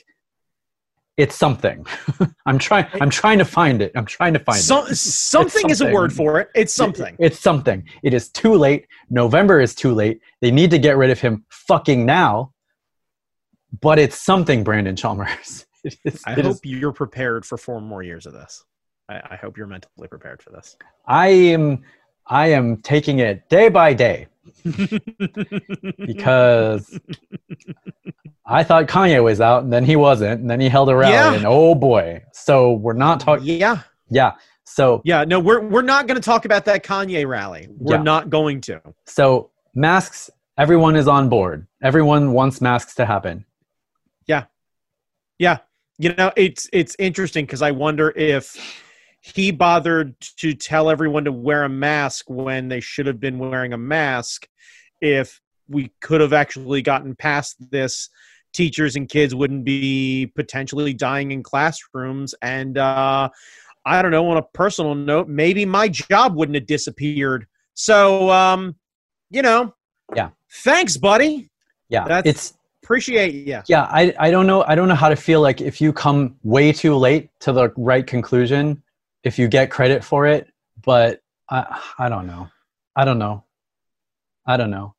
it's 1.19 1.35
something. 1.35 1.85
I'm 2.47 2.59
trying. 2.59 2.87
I'm 3.01 3.11
trying 3.11 3.39
to 3.39 3.45
find 3.45 3.83
it. 3.83 3.93
I'm 3.95 4.07
trying 4.07 4.33
to 4.35 4.39
find 4.39 4.59
So, 4.59 4.87
it. 4.87 4.97
something 4.97 5.69
is 5.69 5.81
a 5.83 5.93
word 5.93 6.13
for 6.13 6.39
it. 6.41 6.49
It's 6.55 6.73
something. 6.73 7.17
It's 7.19 7.39
something. 7.41 7.85
It 8.03 8.15
is 8.15 8.31
too 8.31 8.55
late. 8.55 8.87
November 9.11 9.61
is 9.61 9.75
too 9.75 9.93
late. 9.93 10.21
They 10.41 10.51
need 10.51 10.71
to 10.71 10.79
get 10.79 10.97
rid 10.97 11.11
of 11.11 11.21
him 11.21 11.45
fucking 11.51 12.07
now. 12.07 12.53
But 13.83 13.99
it's 13.99 14.17
something, 14.17 14.65
Brandon 14.65 14.97
Chalmers. 14.97 15.67
It 15.85 15.97
is, 16.05 16.23
I 16.27 16.33
it 16.33 16.45
hope 16.45 16.55
is- 16.55 16.61
you're 16.65 16.93
prepared 16.93 17.47
for 17.47 17.57
four 17.57 17.81
more 17.81 18.03
years 18.03 18.27
of 18.27 18.33
this. 18.33 18.65
I, 19.09 19.21
I 19.31 19.37
hope 19.37 19.57
you're 19.57 19.69
mentally 19.69 20.09
prepared 20.09 20.43
for 20.43 20.51
this. 20.51 20.77
I 21.07 21.29
am. 21.29 21.83
I 22.27 22.49
am 22.49 22.79
taking 22.79 23.21
it 23.21 23.49
day 23.49 23.69
by 23.69 23.95
day 23.95 24.27
because 25.97 26.99
I 28.47 28.65
thought 28.65 28.87
Kanye 28.87 29.23
was 29.23 29.41
out, 29.41 29.63
and 29.65 29.73
then 29.73 29.85
he 29.85 29.97
wasn't, 29.97 30.41
and 30.41 30.51
then 30.51 30.61
he 30.61 30.69
held 30.69 30.89
a 30.89 30.97
rally, 30.97 31.13
Yeah. 31.13 31.35
and 31.35 31.45
oh 31.47 31.75
boy. 31.75 32.23
So 32.33 32.73
we're 32.73 32.93
not 32.95 33.21
talking. 33.21 33.47
yeah, 33.47 33.81
Yeah. 34.11 34.33
So 34.65 35.01
yeah. 35.05 35.25
No, 35.25 35.41
we're 35.41 35.61
we're 35.61 35.83
not 35.83 36.07
going 36.07 36.17
to 36.21 36.25
talk 36.25 36.45
about 36.45 36.65
that 36.67 36.85
Kanye 36.85 37.27
rally. 37.27 37.69
We're 37.79 37.97
Yeah. 37.97 38.03
not 38.03 38.31
going 38.31 38.61
to. 38.63 38.81
so 39.07 39.51
masks. 39.75 40.31
Everyone 40.59 40.97
is 40.97 41.07
on 41.07 41.29
board. 41.29 41.67
Everyone 41.83 42.33
wants 42.33 42.61
masks 42.61 42.95
to 42.97 43.07
happen. 43.07 43.45
Yeah, 44.27 44.45
yeah. 45.39 45.59
you 45.99 46.15
know, 46.15 46.33
it's 46.37 46.69
it's 46.73 46.97
interesting 46.99 47.45
because 47.47 47.63
I 47.63 47.71
wonder 47.71 48.11
if 48.17 48.57
he 49.21 49.51
bothered 49.51 50.15
to 50.39 50.55
tell 50.55 50.91
everyone 50.91 51.25
to 51.25 51.33
wear 51.33 51.65
a 51.65 51.69
mask 51.69 52.27
when 52.29 52.69
they 52.69 52.81
should 52.81 53.07
have 53.07 53.21
been 53.21 53.39
wearing 53.39 53.73
a 53.73 53.79
mask. 53.79 54.49
If 55.01 55.41
we 55.69 55.93
could 56.01 56.21
have 56.21 56.33
actually 56.33 56.83
gotten 56.83 57.15
past 57.15 57.57
this, 57.71 58.09
teachers 58.53 58.97
and 58.97 59.09
kids 59.09 59.35
wouldn't 59.35 59.65
be 59.65 60.33
potentially 60.35 60.95
dying 60.95 61.33
in 61.33 61.43
classrooms. 61.43 62.35
And 62.43 62.79
uh, 62.79 63.29
I 63.85 64.03
don't 64.03 64.11
know. 64.11 64.29
On 64.31 64.37
a 64.37 64.43
personal 64.43 64.95
note, 64.95 65.29
maybe 65.29 65.65
my 65.67 65.89
job 65.89 66.35
wouldn't 66.35 66.57
have 66.57 66.67
disappeared. 66.67 67.47
So, 67.75 68.31
um, 68.31 68.77
you 69.31 69.43
know, 69.43 69.75
Yeah. 70.15 70.31
Thanks, 70.51 70.97
buddy. 70.97 71.51
Yeah. 71.89 72.05
That's- 72.05 72.35
it's 72.35 72.55
Appreciate 72.85 73.47
yeah 73.47 73.63
yeah 73.67 73.83
I, 73.91 74.15
I 74.19 74.31
don't 74.31 74.47
know 74.47 74.65
i 74.67 74.75
don't 74.75 74.89
know 74.89 74.95
how 74.95 75.11
to 75.11 75.17
feel 75.17 75.43
like 75.43 75.61
if 75.61 75.79
you 75.79 75.93
come 75.93 76.37
way 76.43 76.73
too 76.73 76.97
late 76.97 77.29
to 77.41 77.53
the 77.53 77.71
right 77.77 78.07
conclusion 78.07 78.83
if 79.25 79.39
you 79.39 79.49
get 79.49 79.71
credit 79.71 80.03
for 80.05 80.27
it 80.27 80.49
but 80.85 81.21
i 81.51 81.81
i 81.99 82.09
don't 82.09 82.27
know. 82.27 82.49
I 82.97 83.05
don't 83.05 83.19
know. 83.19 83.45
I 84.47 84.57
don't 84.57 84.71
know. 84.71 84.95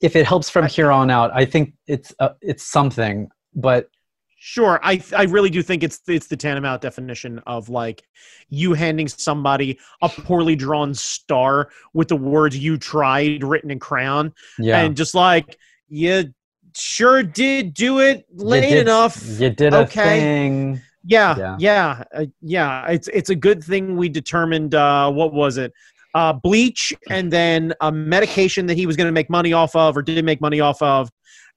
If 0.00 0.14
it 0.16 0.26
helps 0.26 0.48
from 0.50 0.66
here 0.66 0.90
on 0.90 1.10
out 1.10 1.30
i 1.34 1.44
think 1.44 1.74
it's 1.86 2.14
uh, 2.18 2.30
it's 2.40 2.62
something 2.64 3.30
but 3.54 3.88
Sure, 4.42 4.80
I 4.82 5.02
I 5.14 5.24
really 5.24 5.50
do 5.50 5.60
think 5.62 5.82
it's 5.82 6.00
it's 6.08 6.26
the 6.26 6.36
tantamount 6.36 6.80
definition 6.80 7.40
of 7.46 7.68
like 7.68 8.02
you 8.48 8.72
handing 8.72 9.06
somebody 9.06 9.78
a 10.00 10.08
poorly 10.08 10.56
drawn 10.56 10.94
star 10.94 11.68
with 11.92 12.08
the 12.08 12.16
words 12.16 12.56
"you 12.56 12.78
tried" 12.78 13.44
written 13.44 13.70
in 13.70 13.78
crayon, 13.78 14.32
yeah. 14.58 14.80
and 14.80 14.96
just 14.96 15.14
like 15.14 15.58
you 15.88 16.32
sure 16.74 17.22
did 17.22 17.74
do 17.74 17.98
it 18.00 18.24
you 18.34 18.42
late 18.46 18.62
did- 18.70 18.78
enough. 18.86 19.22
you 19.38 19.50
did 19.50 19.74
a 19.74 19.80
Okay. 19.80 20.20
thing 20.20 20.80
Yeah, 21.04 21.36
Yeah. 21.36 21.56
yeah, 21.58 22.04
yeah, 22.12 22.20
uh, 22.20 22.26
yeah. 22.42 22.86
It's 22.88 23.08
it's 23.08 23.30
a 23.30 23.34
good 23.34 23.62
thing 23.62 23.96
we 23.96 24.08
determined 24.08 24.74
uh, 24.74 25.10
what 25.10 25.32
was 25.32 25.56
it, 25.56 25.72
uh, 26.14 26.32
bleach, 26.32 26.92
and 27.08 27.32
then 27.32 27.72
a 27.80 27.90
medication 27.90 28.66
that 28.66 28.74
he 28.76 28.86
was 28.86 28.96
going 28.96 29.06
to 29.06 29.12
make 29.12 29.30
money 29.30 29.52
off 29.52 29.74
of 29.74 29.96
or 29.96 30.02
didn't 30.02 30.24
make 30.24 30.40
money 30.40 30.60
off 30.60 30.80
of, 30.82 31.10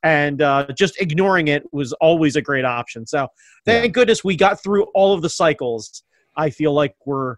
and 0.04 0.42
uh, 0.42 0.68
just 0.78 1.00
ignoring 1.02 1.48
it 1.48 1.64
was 1.72 1.94
always 1.94 2.36
a 2.36 2.42
great 2.42 2.66
option. 2.66 3.06
So 3.06 3.28
thank 3.66 3.94
goodness 3.94 4.24
we 4.24 4.36
got 4.36 4.62
through 4.64 4.84
all 4.94 5.14
of 5.14 5.22
the 5.22 5.30
cycles. 5.30 6.04
I 6.36 6.50
feel 6.50 6.74
like 6.74 6.96
we're 7.06 7.36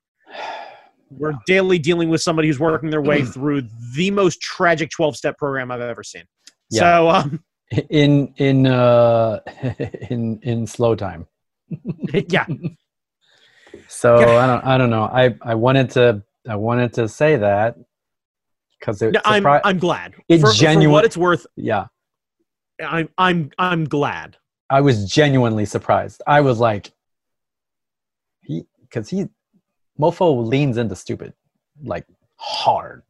we're 1.10 1.34
daily 1.46 1.80
dealing 1.80 2.10
with 2.10 2.22
somebody 2.22 2.48
who's 2.48 2.60
working 2.60 2.90
their 2.90 3.02
way 3.02 3.24
through 3.34 3.64
the 3.96 4.12
most 4.12 4.42
tragic 4.42 4.90
twelve 4.90 5.16
step 5.16 5.38
program 5.38 5.72
I've 5.72 5.82
ever 5.82 6.04
seen. 6.04 6.24
Yeah. 6.70 6.80
So 6.82 7.10
um, 7.10 7.44
in 7.90 8.34
in 8.38 8.68
uh 8.68 9.40
in 10.10 10.40
in 10.44 10.68
slow 10.68 10.96
time 10.96 11.28
yeah, 12.30 12.46
so 13.88 14.16
i 14.16 14.48
don't 14.48 14.64
i 14.66 14.78
don't 14.78 14.90
know 14.90 15.04
i 15.04 15.36
i 15.42 15.56
wanted 15.56 15.90
to 15.90 16.22
i 16.48 16.56
wanted 16.56 16.94
to 16.94 17.08
say 17.08 17.36
that 17.36 17.76
because 18.80 19.02
it 19.02 19.14
No, 19.14 19.22
I'm 19.26 19.46
I'm 19.46 19.80
glad. 19.80 20.14
It 20.28 20.42
for, 20.42 20.54
for 20.54 20.90
what 20.90 21.06
it's 21.06 21.18
worth, 21.18 21.48
yeah 21.56 21.88
I'm 22.84 23.10
I'm 23.18 23.52
I'm 23.58 23.86
glad. 23.86 24.38
I 24.70 24.82
was 24.82 25.10
genuinely 25.10 25.66
surprised. 25.66 26.22
I 26.26 26.42
was 26.42 26.60
like, 26.60 26.92
he, 28.42 28.64
because 28.82 29.10
he, 29.10 29.26
Mofo 30.00 30.46
leans 30.46 30.78
into 30.78 30.96
stupid, 30.96 31.34
like 31.84 32.06
hard, 32.36 33.04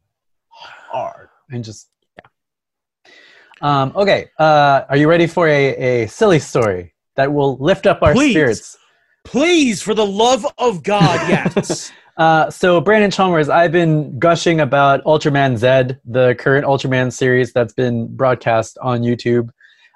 hard, 0.48 1.28
and 1.50 1.64
just 1.64 1.88
yeah. 2.18 3.12
Um. 3.60 3.92
Okay. 3.96 4.28
Uh. 4.38 4.82
Are 4.88 4.96
you 4.96 5.08
ready 5.08 5.26
for 5.26 5.48
a 5.48 6.04
a 6.04 6.06
silly 6.06 6.38
story 6.38 6.94
that 7.16 7.32
will 7.32 7.56
lift 7.58 7.86
up 7.86 8.02
our 8.02 8.12
Please. 8.12 8.32
spirits? 8.32 8.78
Please, 9.24 9.82
for 9.82 9.92
the 9.94 10.06
love 10.06 10.46
of 10.58 10.82
God, 10.82 11.20
yes. 11.28 11.90
Uh, 12.16 12.48
so 12.50 12.80
Brandon 12.80 13.10
Chalmers, 13.10 13.48
I've 13.48 13.72
been 13.72 14.18
gushing 14.18 14.60
about 14.60 15.02
Ultraman 15.04 15.56
Z, 15.56 15.96
the 16.04 16.34
current 16.38 16.64
Ultraman 16.64 17.12
series 17.12 17.52
that's 17.52 17.74
been 17.74 18.14
broadcast 18.16 18.78
on 18.80 19.00
YouTube. 19.02 19.48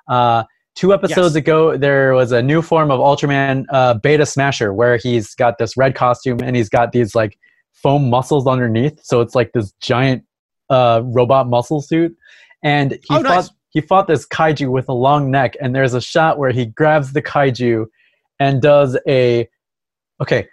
Uh, 0.08 0.44
two 0.74 0.92
episodes 0.92 1.34
Yes. 1.34 1.36
ago, 1.36 1.76
there 1.76 2.12
was 2.14 2.32
a 2.32 2.42
new 2.42 2.60
form 2.60 2.90
of 2.90 2.98
Ultraman 3.00 3.64
uh, 3.70 3.94
Beta 3.94 4.26
Smasher 4.26 4.74
where 4.74 4.96
he's 4.96 5.34
got 5.34 5.58
this 5.58 5.76
red 5.76 5.94
costume 5.94 6.40
and 6.42 6.56
he's 6.56 6.68
got 6.68 6.92
these 6.92 7.14
like 7.14 7.38
foam 7.72 8.10
muscles 8.10 8.46
underneath, 8.46 8.98
so 9.02 9.20
it's 9.20 9.34
like 9.34 9.52
this 9.52 9.72
giant 9.80 10.24
uh, 10.68 11.00
robot 11.04 11.48
muscle 11.48 11.80
suit. 11.80 12.14
And 12.62 12.92
he 12.92 12.98
Oh, 13.10 13.22
fought 13.22 13.24
nice. 13.24 13.50
He 13.70 13.80
fought 13.80 14.06
this 14.06 14.26
kaiju 14.26 14.70
with 14.70 14.88
a 14.88 14.92
long 14.92 15.30
neck, 15.30 15.56
and 15.60 15.74
there's 15.74 15.94
a 15.94 16.00
shot 16.00 16.38
where 16.38 16.50
he 16.50 16.66
grabs 16.66 17.12
the 17.12 17.22
kaiju 17.22 17.86
and 18.38 18.62
does 18.62 18.98
a 19.08 19.48
okay 20.20 20.48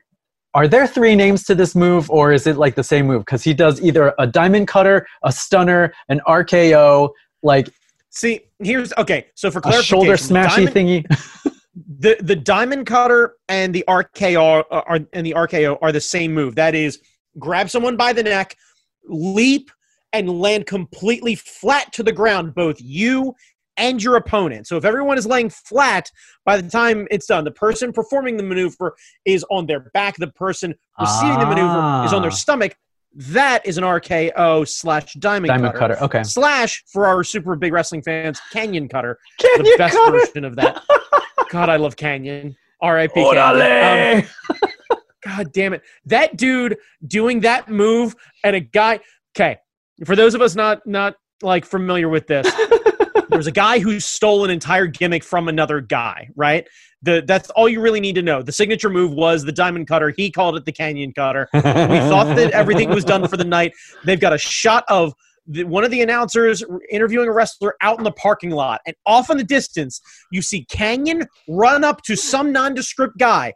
are 0.53 0.67
there 0.67 0.87
three 0.87 1.15
names 1.15 1.43
to 1.43 1.53
this 1.53 1.75
move 1.75 2.09
or 2.09 2.31
is 2.31 2.47
it 2.47 2.57
like 2.57 2.75
the 2.75 2.83
same 2.83 3.05
move 3.07 3.21
because 3.21 3.43
he 3.43 3.53
does 3.53 3.81
either 3.81 4.13
a 4.17 4.25
diamond 4.27 4.67
cutter 4.67 5.05
a 5.23 5.31
stunner 5.31 5.93
an 6.09 6.19
rko 6.27 7.09
like 7.43 7.69
See, 8.17 8.41
here's 8.63 8.93
okay. 8.97 9.27
So 9.35 9.51
for 9.51 9.59
a 9.59 9.61
clarification, 9.61 9.95
shoulder 9.95 10.13
smashy 10.13 10.73
diamond, 10.73 10.75
thingy 10.75 11.53
the 11.99 12.17
the 12.21 12.35
diamond 12.35 12.87
cutter 12.87 13.35
and 13.47 13.75
the 13.75 13.83
RKO 13.87 14.63
are 14.71 14.99
and 15.13 15.23
the 15.23 15.33
RKO 15.33 15.77
are 15.83 15.91
the 15.91 16.01
same 16.01 16.33
move. 16.33 16.55
That 16.55 16.73
is, 16.73 16.99
grab 17.37 17.69
someone 17.69 17.95
by 17.95 18.13
the 18.13 18.23
neck, 18.23 18.57
leap, 19.05 19.69
and 20.17 20.39
land 20.39 20.65
completely 20.65 21.35
flat 21.35 21.91
to 21.93 22.03
the 22.03 22.11
ground, 22.11 22.55
both 22.55 22.77
you 22.79 23.35
and 23.77 24.01
your 24.01 24.15
opponent. 24.15 24.65
So 24.67 24.75
if 24.77 24.85
everyone 24.85 25.17
is 25.17 25.27
laying 25.27 25.49
flat 25.49 26.09
by 26.45 26.59
the 26.59 26.67
time 26.69 27.07
it's 27.11 27.27
done, 27.27 27.43
the 27.43 27.51
person 27.51 27.93
performing 27.93 28.35
the 28.37 28.43
maneuver 28.43 28.95
is 29.25 29.45
on 29.51 29.67
their 29.67 29.91
back. 29.93 30.15
The 30.17 30.27
person 30.27 30.73
receiving 30.99 31.37
the 31.39 31.45
maneuver 31.45 32.03
is 32.05 32.13
on 32.13 32.21
their 32.23 32.31
Ah. 32.31 32.35
stomach. 32.35 32.75
That 33.13 33.65
is 33.65 33.77
an 33.77 33.83
RKO 33.83 34.67
slash 34.67 35.13
diamond, 35.15 35.47
diamond 35.47 35.73
cutter. 35.73 35.95
cutter 35.95 36.03
okay 36.05 36.23
Slash 36.23 36.83
for 36.91 37.07
our 37.07 37.23
super 37.23 37.55
big 37.55 37.71
wrestling 37.73 38.01
fans, 38.03 38.39
Kanyon 38.51 38.87
Cutter, 38.89 39.17
Can 39.39 39.63
the 39.63 39.75
best 39.77 39.95
cut 39.95 40.13
it? 40.13 40.27
version 40.27 40.43
of 40.45 40.55
that. 40.57 40.83
God, 41.49 41.69
I 41.69 41.77
love 41.77 41.95
Kanyon. 41.95 42.55
R.I.P. 42.81 43.13
Kanyon. 43.19 44.23
Um, 44.23 44.59
God 45.23 45.51
damn 45.51 45.73
it. 45.73 45.81
That 46.05 46.37
dude 46.37 46.77
doing 47.07 47.39
that 47.41 47.69
move 47.69 48.15
and 48.43 48.55
a 48.55 48.59
guy. 48.59 48.99
Okay, 49.35 49.57
for 50.05 50.15
those 50.15 50.35
of 50.35 50.41
us 50.41 50.55
not 50.55 50.85
not 50.85 51.15
like 51.41 51.65
familiar 51.65 52.09
with 52.09 52.27
this, 52.27 52.47
there's 53.29 53.47
a 53.47 53.51
guy 53.51 53.79
who 53.79 53.99
stole 53.99 54.45
an 54.45 54.51
entire 54.51 54.87
gimmick 54.87 55.23
from 55.23 55.47
another 55.47 55.81
guy, 55.81 56.29
right? 56.35 56.67
The 57.03 57.23
that's 57.25 57.49
all 57.51 57.69
you 57.69 57.81
really 57.81 57.99
need 57.99 58.15
to 58.15 58.21
know. 58.21 58.41
The 58.41 58.51
signature 58.51 58.89
move 58.89 59.13
was 59.13 59.43
the 59.43 59.51
diamond 59.51 59.87
cutter. 59.87 60.09
He 60.15 60.31
called 60.31 60.55
it 60.55 60.65
the 60.65 60.71
Kanyon 60.71 61.13
cutter. 61.13 61.47
We 61.53 61.61
thought 61.61 62.35
that 62.35 62.51
everything 62.51 62.89
was 62.89 63.05
done 63.05 63.27
for 63.27 63.37
the 63.37 63.45
night. 63.45 63.73
They've 64.05 64.19
got 64.19 64.33
a 64.33 64.37
shot 64.37 64.83
of 64.87 65.13
the, 65.47 65.63
one 65.63 65.83
of 65.83 65.91
the 65.91 66.01
announcers 66.01 66.63
interviewing 66.89 67.29
a 67.29 67.31
wrestler 67.31 67.75
out 67.81 67.97
in 67.97 68.03
the 68.03 68.11
parking 68.11 68.51
lot, 68.51 68.81
and 68.85 68.95
off 69.05 69.29
in 69.29 69.37
the 69.37 69.43
distance, 69.43 70.01
you 70.31 70.41
see 70.41 70.65
Kanyon 70.65 71.25
run 71.47 71.83
up 71.83 72.01
to 72.03 72.15
some 72.15 72.51
nondescript 72.51 73.17
guy, 73.17 73.53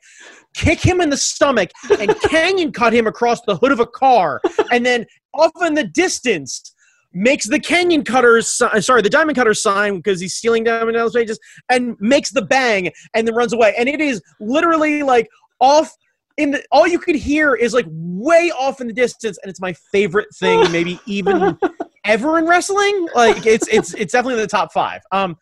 kick 0.54 0.80
him 0.80 1.02
in 1.02 1.10
the 1.10 1.18
stomach, 1.18 1.72
and 2.00 2.10
Kanyon 2.12 2.72
cut 2.72 2.94
him 2.94 3.08
across 3.08 3.42
the 3.42 3.58
hood 3.58 3.72
of 3.72 3.80
a 3.80 3.88
car, 3.88 4.42
and 4.72 4.86
then 4.86 5.06
off 5.34 5.52
in 5.66 5.74
the 5.74 5.84
distance 5.84 6.74
makes 7.14 7.48
the 7.48 7.60
Kanyon 7.60 8.06
cutters 8.06 8.48
sorry 8.48 9.02
the 9.02 9.10
diamond 9.10 9.38
cutter 9.38 9.54
sign 9.54 9.98
because 9.98 10.20
he's 10.22 10.34
stealing 10.36 10.64
Diamond 10.64 10.96
Dallas 10.96 11.14
Page's 11.14 11.40
and 11.70 11.96
makes 12.00 12.32
the 12.32 12.42
bang 12.42 12.90
and 13.14 13.28
then 13.28 13.36
runs 13.36 13.54
away. 13.54 13.74
And 13.78 13.90
it 13.90 14.00
is 14.00 14.22
literally 14.40 15.04
like 15.04 15.28
off 15.60 15.92
in 16.38 16.52
the 16.52 16.64
all 16.72 16.88
you 16.88 16.98
could 17.00 17.16
hear 17.16 17.54
is 17.54 17.74
like 17.74 17.86
way 17.90 18.52
off 18.58 18.80
in 18.80 18.88
the 18.88 18.94
distance 18.94 19.38
and 19.44 19.50
it's 19.50 19.60
my 19.60 19.74
favorite 19.92 20.28
thing 20.40 20.60
maybe 20.72 21.00
even 21.06 21.58
ever 22.06 22.40
in 22.40 22.46
wrestling. 22.48 23.08
Like 23.14 23.46
it's 23.46 23.68
it's 23.68 23.94
it's 23.96 24.14
definitely 24.14 24.36
in 24.36 24.42
the 24.42 24.48
top 24.48 24.72
five. 24.72 25.02
Um 25.12 25.36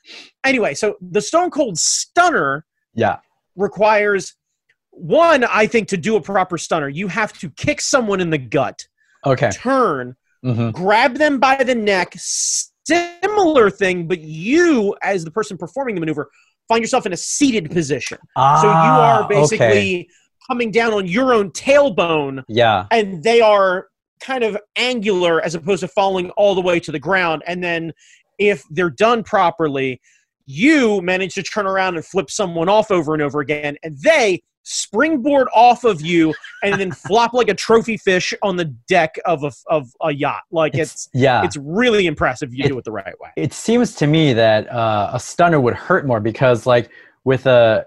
anyway 0.43 0.74
so 0.74 0.96
the 1.01 1.22
stone 1.22 1.51
cold 1.51 1.77
stunner 1.77 2.65
Yeah. 2.96 3.17
requires 3.55 4.36
one 4.91 5.43
i 5.46 5.65
think 5.67 5.88
to 5.89 5.98
do 5.98 6.15
a 6.15 6.22
proper 6.22 6.58
stunner. 6.58 6.89
You 6.89 7.08
have 7.10 7.31
to 7.39 7.50
kick 7.51 7.79
someone 7.79 8.19
in 8.19 8.31
the 8.31 8.38
gut 8.39 8.88
Okay. 9.26 9.50
turn 9.52 10.16
hmm 10.44 10.70
grab 10.70 11.16
them 11.16 11.38
by 11.38 11.62
the 11.64 11.76
neck, 11.76 12.14
similar 12.18 13.70
thing, 13.70 14.08
but 14.08 14.20
you, 14.22 14.96
as 15.04 15.26
the 15.26 15.32
person 15.32 15.58
performing 15.58 15.96
the 15.96 16.00
maneuver, 16.02 16.30
find 16.68 16.82
yourself 16.82 17.06
in 17.06 17.14
a 17.14 17.18
seated 17.18 17.70
position. 17.72 18.18
Ah, 18.36 18.56
so 18.62 18.68
you 18.68 18.92
are 19.02 19.24
okay. 19.26 19.36
basically 19.36 20.10
coming 20.48 20.72
down 20.72 20.94
on 20.94 21.06
your 21.06 21.34
own 21.34 21.52
tailbone, 21.52 22.44
Yeah. 22.48 22.86
and 22.92 23.22
they 23.24 23.42
are 23.42 23.88
kind 24.22 24.44
of 24.44 24.58
angular 24.76 25.42
as 25.42 25.56
opposed 25.56 25.82
to 25.82 25.88
falling 25.88 26.30
all 26.32 26.56
the 26.56 26.62
way 26.62 26.80
to 26.80 26.92
the 26.92 27.00
ground. 27.00 27.44
And 27.46 27.64
then 27.64 27.92
if 28.38 28.64
they're 28.70 28.90
done 28.90 29.24
properly, 29.24 30.00
you 30.46 31.02
manage 31.02 31.36
to 31.36 31.44
turn 31.44 31.68
around 31.68 31.96
and 31.96 32.06
flip 32.06 32.32
someone 32.32 32.70
off 32.70 32.92
over 32.92 33.14
and 33.14 33.22
over 33.22 33.40
again, 33.42 33.78
and 33.84 33.98
they 34.02 34.42
springboard 34.72 35.48
off 35.54 35.84
of 35.84 36.00
you 36.02 36.34
and 36.64 36.80
then 36.80 36.92
flop 37.08 37.34
like 37.34 37.50
a 37.50 37.54
trophy 37.54 37.98
fish 37.98 38.34
on 38.44 38.56
the 38.56 38.66
deck 38.88 39.16
of 39.26 39.44
a, 39.44 39.52
of 39.68 39.92
a 40.02 40.12
yacht. 40.12 40.42
Like 40.52 40.76
it's, 40.76 40.92
It's, 40.94 41.10
yeah. 41.14 41.44
it's 41.44 41.58
really 41.58 42.06
impressive 42.06 42.54
you 42.54 42.66
It- 42.66 42.68
do 42.70 42.78
it 42.78 42.86
the 42.86 42.92
right 42.92 43.20
way. 43.20 43.30
it 43.36 43.52
seems 43.54 43.96
to 43.96 44.08
me 44.08 44.34
that 44.34 44.72
uh, 44.72 45.10
a 45.14 45.20
stunner 45.20 45.60
would 45.60 45.74
hurt 45.76 46.06
more 46.06 46.20
because 46.20 46.66
like 46.68 46.90
with 47.24 47.46
a 47.48 47.86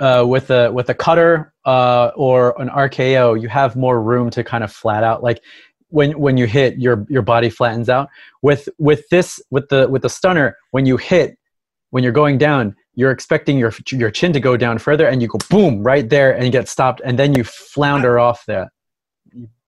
uh, 0.00 0.24
with 0.26 0.50
a 0.50 0.70
with 0.72 0.88
a 0.90 0.94
cutter 0.94 1.52
uh, 1.64 2.10
or 2.16 2.60
an 2.60 2.68
RKO, 2.68 3.40
you 3.40 3.48
have 3.48 3.76
more 3.76 4.02
room 4.02 4.30
to 4.30 4.42
kind 4.42 4.64
of 4.64 4.72
flat 4.72 5.04
out. 5.04 5.22
Like 5.22 5.40
when 5.88 6.18
when 6.18 6.36
you 6.36 6.46
hit, 6.46 6.78
your 6.78 7.06
your 7.08 7.22
body 7.22 7.48
flattens 7.50 7.88
out. 7.88 8.08
With 8.42 8.68
with 8.78 9.08
this 9.10 9.40
with 9.50 9.68
the 9.68 9.88
with 9.88 10.02
the 10.02 10.08
stunner, 10.08 10.56
when 10.72 10.86
you 10.86 10.96
hit, 10.96 11.38
when 11.90 12.02
you're 12.02 12.12
going 12.12 12.36
down, 12.38 12.74
you're 12.94 13.10
expecting 13.10 13.58
your 13.58 13.72
your 13.90 14.10
chin 14.10 14.32
to 14.32 14.40
go 14.40 14.56
down 14.56 14.78
further, 14.78 15.06
and 15.08 15.22
you 15.22 15.28
go 15.28 15.38
boom 15.50 15.82
right 15.82 16.08
there, 16.08 16.34
and 16.34 16.44
you 16.44 16.50
get 16.50 16.68
stopped, 16.68 17.00
and 17.04 17.18
then 17.18 17.34
you 17.34 17.44
flounder 17.44 18.18
off 18.18 18.44
there. 18.46 18.70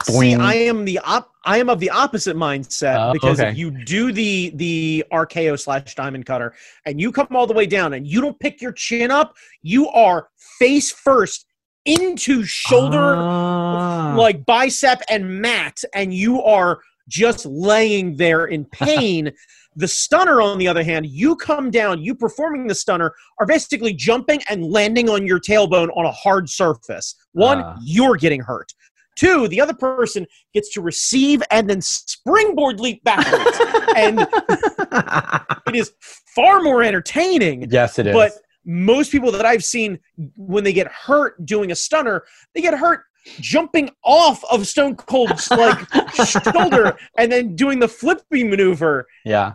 See, 0.02 0.35
I 0.35 0.54
am 0.54 0.85
the 0.85 0.99
op- 0.99 1.31
I 1.47 1.57
am 1.59 1.71
of 1.71 1.81
the 1.81 1.88
opposite 1.88 2.37
mindset 2.37 2.99
Oh, 3.09 3.12
because 3.14 3.40
okay. 3.40 3.50
if 3.50 3.57
you 3.57 3.71
do 3.71 4.12
the 4.12 4.52
the 4.54 5.04
RKO 5.11 5.59
slash 5.59 5.95
diamond 5.95 6.26
cutter 6.26 6.54
and 6.85 7.00
you 7.00 7.11
come 7.11 7.28
all 7.31 7.47
the 7.47 7.54
way 7.54 7.64
down 7.64 7.95
and 7.95 8.07
you 8.07 8.21
don't 8.21 8.38
pick 8.38 8.61
your 8.61 8.73
chin 8.73 9.11
up, 9.11 9.35
you 9.62 9.88
are 9.88 10.28
face 10.59 10.90
first 10.93 11.47
into 11.87 12.45
shoulder, 12.45 13.14
Ah. 13.16 14.14
like 14.16 14.45
bicep 14.45 15.00
and 15.09 15.40
mat, 15.40 15.83
and 15.95 16.12
you 16.12 16.43
are 16.43 16.81
just 17.09 17.47
laying 17.47 18.17
there 18.17 18.47
in 18.47 18.65
pain. 18.67 19.33
the 19.77 19.89
stunner, 19.89 20.41
on 20.41 20.59
the 20.59 20.69
other 20.69 20.85
hand, 20.85 21.07
you 21.07 21.35
come 21.37 21.71
down, 21.71 22.01
you 22.01 22.15
performing 22.15 22.67
the 22.69 22.75
stunner 22.75 23.13
are 23.41 23.47
basically 23.47 23.93
jumping 23.93 24.41
and 24.49 24.65
landing 24.71 25.09
on 25.09 25.27
your 25.27 25.41
tailbone 25.41 25.89
on 25.97 26.05
a 26.07 26.13
hard 26.13 26.49
surface. 26.49 27.15
One, 27.33 27.61
Ah. 27.61 27.77
you're 27.83 28.17
getting 28.17 28.41
hurt. 28.41 28.73
Two, 29.17 29.47
the 29.49 29.61
other 29.61 29.75
person 29.75 30.27
gets 30.55 30.73
to 30.75 30.81
receive 30.81 31.43
and 31.51 31.69
then 31.71 31.81
springboard 31.81 32.81
leap 32.81 33.03
backwards. 33.05 33.59
and 33.97 34.21
it 35.69 35.75
is 35.77 35.93
far 36.35 36.62
more 36.62 36.83
entertaining. 36.83 37.69
yes, 37.71 37.99
it 37.99 38.07
is. 38.09 38.12
But 38.14 38.33
most 38.64 39.12
people 39.12 39.31
that 39.33 39.45
I've 39.45 39.64
seen 39.64 39.99
when 40.37 40.64
they 40.64 40.73
get 40.73 40.87
hurt 40.88 41.45
doing 41.45 41.71
a 41.71 41.75
stunner, 41.77 42.25
they 42.55 42.61
get 42.61 42.75
hurt 42.75 43.03
jumping 43.41 43.91
off 44.05 44.45
of 44.51 44.67
Stone 44.67 44.97
Cold's 44.97 45.51
like 45.51 45.79
shoulder 46.27 46.97
and 47.19 47.33
then 47.33 47.57
doing 47.57 47.79
the 47.79 47.89
flippy 47.89 48.45
maneuver 48.45 49.07
yeah. 49.25 49.55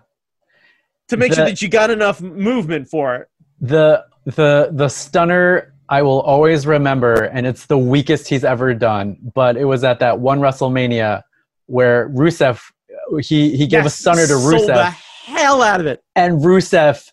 to 1.07 1.17
make 1.17 1.33
sure 1.33 1.45
that 1.45 1.61
you 1.61 1.69
got 1.69 1.89
enough 1.89 2.21
movement 2.21 2.87
for 2.87 3.15
it. 3.15 3.27
the 3.61 4.05
the 4.25 4.69
the 4.73 4.89
stunner 4.89 5.73
I 5.89 6.03
will 6.03 6.21
always 6.21 6.67
remember, 6.67 7.23
and 7.23 7.47
it's 7.47 7.65
the 7.65 7.77
weakest 7.77 8.27
he's 8.27 8.43
ever 8.43 8.75
done. 8.75 9.17
But 9.33 9.57
it 9.57 9.65
was 9.65 9.83
at 9.83 9.99
that 9.99 10.19
one 10.19 10.39
WrestleMania 10.39 11.23
where 11.65 12.09
Rusev 12.09 12.61
he 13.21 13.57
he 13.57 13.65
gave 13.65 13.85
a 13.85 13.89
stunner 13.89 14.27
to 14.27 14.37
sold 14.37 14.69
the 14.69 14.95
hell 15.25 15.61
out 15.61 15.79
of 15.79 15.87
it. 15.87 16.03
and 16.15 16.39
Rusev. 16.41 17.03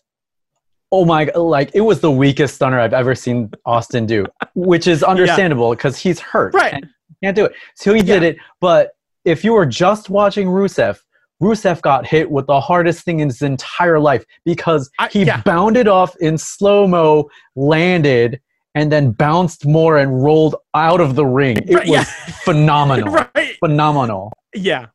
Oh 0.91 1.03
my! 1.05 1.25
Like 1.35 1.71
it 1.73 1.81
was 1.81 1.99
the 1.99 2.11
weakest 2.11 2.55
stunner 2.55 2.79
I've 2.79 2.93
ever 2.93 3.13
seen 3.15 3.51
Austin 3.65 4.05
do, 4.05 4.25
which 4.55 4.87
is 4.87 5.03
understandable 5.13 5.71
because 5.71 5.97
he's 5.97 6.19
hurt. 6.19 6.53
Right. 6.53 6.83
can't 7.23 7.35
do 7.35 7.45
it. 7.45 7.53
So 7.75 7.93
he 7.93 8.01
did 8.01 8.23
Yeah. 8.23 8.29
it. 8.29 8.37
But 8.61 8.91
if 9.25 9.43
you 9.43 9.53
were 9.53 9.65
just 9.65 10.09
watching 10.09 10.47
Rusev, 10.47 10.97
Rusev 11.43 11.81
got 11.81 12.07
hit 12.07 12.31
with 12.31 12.47
the 12.47 12.61
hardest 12.61 13.03
thing 13.03 13.19
in 13.19 13.27
his 13.27 13.41
entire 13.41 13.99
life 13.99 14.23
because 14.45 14.89
I- 14.99 15.09
he 15.09 15.23
yeah. 15.25 15.41
bounded 15.41 15.87
off 15.89 16.15
in 16.21 16.37
slow 16.37 16.87
mo, 16.87 17.29
landed, 17.55 18.39
and 18.75 18.89
then 18.91 19.11
bounced 19.11 19.65
more 19.65 19.97
and 19.97 20.23
rolled 20.23 20.55
out 20.73 21.01
of 21.01 21.15
the 21.15 21.25
ring. 21.25 21.57
It 21.57 21.73
Right, 21.75 21.87
was 21.87 21.97
yeah. 21.97 22.03
phenomenal. 22.45 23.13
right. 23.35 23.57
Phenomenal. 23.59 24.31
Yeah. 24.55 24.85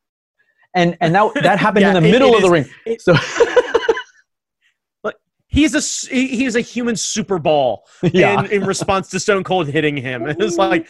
And 0.75 0.97
and 1.01 1.13
that 1.13 1.31
that 1.43 1.59
happened 1.59 1.81
Yeah, 1.83 1.89
in 1.95 2.01
the 2.03 2.09
middle 2.09 2.35
of 2.35 2.41
the 2.41 2.49
ring. 2.49 2.65
it- 2.87 2.99
so 3.01 3.13
He's 5.53 5.75
a 5.75 6.15
he's 6.15 6.55
a 6.55 6.61
human 6.61 6.95
super 6.95 7.37
ball 7.37 7.85
yeah. 8.01 8.39
in, 8.43 8.51
in 8.51 8.65
response 8.65 9.07
to 9.11 9.19
Stone 9.19 9.43
Cold 9.43 9.67
hitting 9.67 9.95
him. 9.95 10.25
And 10.25 10.41
it's 10.41 10.57
like 10.57 10.87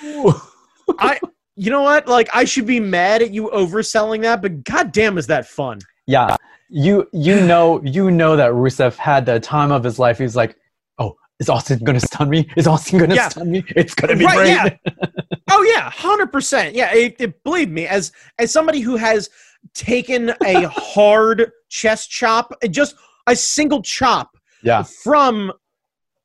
I 0.99 1.19
you 1.58 1.69
know 1.69 1.82
what? 1.82 2.08
Like 2.08 2.30
I 2.34 2.45
should 2.45 2.65
be 2.65 2.80
mad 2.80 3.21
at 3.21 3.32
you 3.32 3.49
overselling 3.54 4.21
that, 4.21 4.41
but 4.41 4.63
goddamn 4.63 5.17
is 5.17 5.28
that 5.28 5.47
fun. 5.47 5.80
Yeah, 6.08 6.38
you 6.69 7.10
you 7.12 7.41
know 7.45 7.82
you 7.84 8.10
know 8.10 8.38
that 8.38 8.52
Rusev 8.54 8.95
had 8.95 9.26
the 9.26 9.38
time 9.41 9.69
of 9.73 9.84
his 9.84 9.99
life. 9.99 10.17
He's 10.17 10.38
like, 10.38 10.56
oh, 10.97 11.17
is 11.41 11.49
Austin 11.49 11.80
gonna 11.84 11.99
stun 11.99 12.30
me? 12.30 12.49
Is 12.56 12.65
Austin 12.65 12.99
gonna 12.99 13.15
Yeah. 13.15 13.28
stun 13.30 13.52
me? 13.52 13.65
It's 13.76 13.93
gonna 13.93 14.15
be 14.15 14.23
Right, 14.23 14.36
great. 14.36 14.47
yeah. 14.49 14.93
Oh 15.52 15.62
yeah, 15.63 15.89
hundred 15.89 16.32
percent. 16.32 16.73
Yeah, 16.73 16.93
it, 16.95 17.17
it- 17.19 17.43
believe 17.43 17.69
me, 17.69 17.86
as 17.86 18.13
as 18.39 18.49
somebody 18.54 18.80
who 18.80 18.95
has 18.95 19.30
taken 19.73 20.34
a 20.41 20.67
hard 20.69 21.52
chest 21.69 22.10
chop, 22.10 22.54
just 22.71 22.95
a 23.28 23.36
single 23.36 23.82
chop 23.82 24.30
Yeah. 24.63 24.84
from 24.84 25.52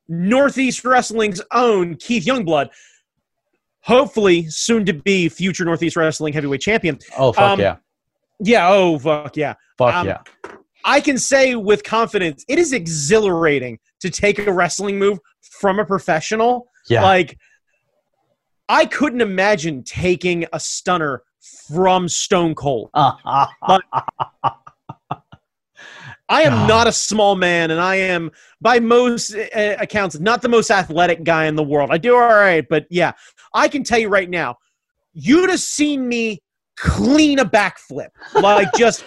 Northeast 0.07 0.83
Wrestling's 0.85 1.41
own 1.51 1.95
Keith 1.95 2.25
Youngblood, 2.25 2.69
hopefully 3.81 4.47
soon 4.47 4.85
to 4.85 4.93
be 4.93 5.29
future 5.29 5.65
Northeast 5.65 5.95
Wrestling 5.95 6.33
heavyweight 6.33 6.61
champion. 6.61 6.97
Oh 7.17 7.31
fuck 7.31 7.51
Um, 7.51 7.59
yeah. 7.59 7.75
Yeah. 8.39 8.69
Oh 8.69 8.97
fuck 8.97 9.37
yeah. 9.37 9.55
Fuck 9.77 9.93
um, 9.93 10.07
yeah. 10.07 10.21
I 10.85 11.01
can 11.01 11.17
say 11.17 11.55
with 11.55 11.83
confidence, 11.83 12.45
it 12.47 12.57
is 12.57 12.73
exhilarating 12.73 13.79
to 13.99 14.09
take 14.09 14.39
a 14.39 14.51
wrestling 14.51 14.97
move 14.97 15.19
from 15.41 15.79
a 15.79 15.85
professional. 15.85 16.67
Yeah. 16.87 17.03
Like, 17.03 17.37
I 18.69 18.85
couldn't 18.85 19.21
imagine 19.21 19.83
taking 19.83 20.45
a 20.53 20.59
stunner 20.59 21.23
from 21.67 22.07
Stone 22.07 22.55
Cold. 22.55 22.91
I 26.29 26.43
am 26.43 26.67
not 26.67 26.85
a 26.85 26.91
small 26.91 27.35
man, 27.35 27.71
and 27.71 27.81
I 27.81 27.95
am, 27.95 28.31
by 28.61 28.79
most 28.79 29.35
uh, 29.35 29.75
accounts, 29.79 30.19
not 30.19 30.43
the 30.43 30.49
most 30.49 30.69
athletic 30.69 31.23
guy 31.23 31.45
in 31.45 31.55
the 31.55 31.63
world. 31.63 31.89
I 31.91 31.97
do 31.97 32.13
all 32.13 32.21
right, 32.21 32.65
but 32.69 32.85
yeah, 32.91 33.13
I 33.53 33.67
can 33.67 33.83
tell 33.83 33.97
you 33.97 34.09
right 34.09 34.29
now, 34.29 34.57
you'd 35.13 35.49
have 35.49 35.59
seen 35.59 36.07
me 36.07 36.39
clean 36.77 37.39
a 37.39 37.45
backflip, 37.45 38.09
like 38.35 38.67
just 38.77 39.03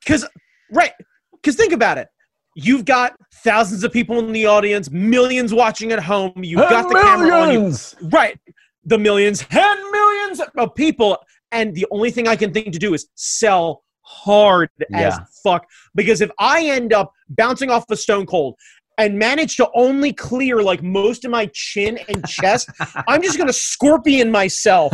because, 0.00 0.26
right? 0.72 0.92
Because 1.32 1.56
think 1.56 1.74
about 1.74 1.98
it. 1.98 2.08
You've 2.54 2.86
got 2.86 3.16
thousands 3.44 3.84
of 3.84 3.92
people 3.92 4.18
in 4.18 4.32
the 4.32 4.46
audience, 4.46 4.90
millions 4.90 5.52
watching 5.52 5.92
at 5.92 6.02
home. 6.02 6.32
You've 6.36 6.60
got 6.60 6.88
the 6.88 6.94
camera 6.94 7.34
on 7.34 7.48
you. 7.48 7.58
Millions! 7.60 7.94
Right. 8.02 8.38
The 8.84 8.98
millions 8.98 9.44
and 9.50 9.90
millions 9.90 10.40
of 10.56 10.74
people. 10.74 11.18
And 11.50 11.74
the 11.74 11.86
only 11.90 12.10
thing 12.10 12.28
I 12.28 12.36
can 12.36 12.52
think 12.52 12.72
to 12.72 12.78
do 12.78 12.94
is 12.94 13.08
sell 13.14 13.84
hard 14.12 14.68
as 14.94 15.18
fuck. 15.42 15.66
Because 15.94 16.20
if 16.20 16.30
I 16.38 16.64
end 16.66 16.92
up 16.92 17.12
bouncing 17.28 17.70
off 17.70 17.86
the 17.86 17.96
Stone 17.96 18.26
Cold 18.26 18.56
and 18.98 19.18
manage 19.18 19.56
to 19.56 19.68
only 19.74 20.12
clear 20.12 20.62
like 20.62 20.82
most 20.82 21.24
of 21.24 21.30
my 21.30 21.48
chin 21.54 21.98
and 22.08 22.26
chest, 22.28 22.68
I'm 23.08 23.22
just 23.22 23.38
gonna 23.38 23.52
scorpion 23.52 24.30
myself 24.30 24.92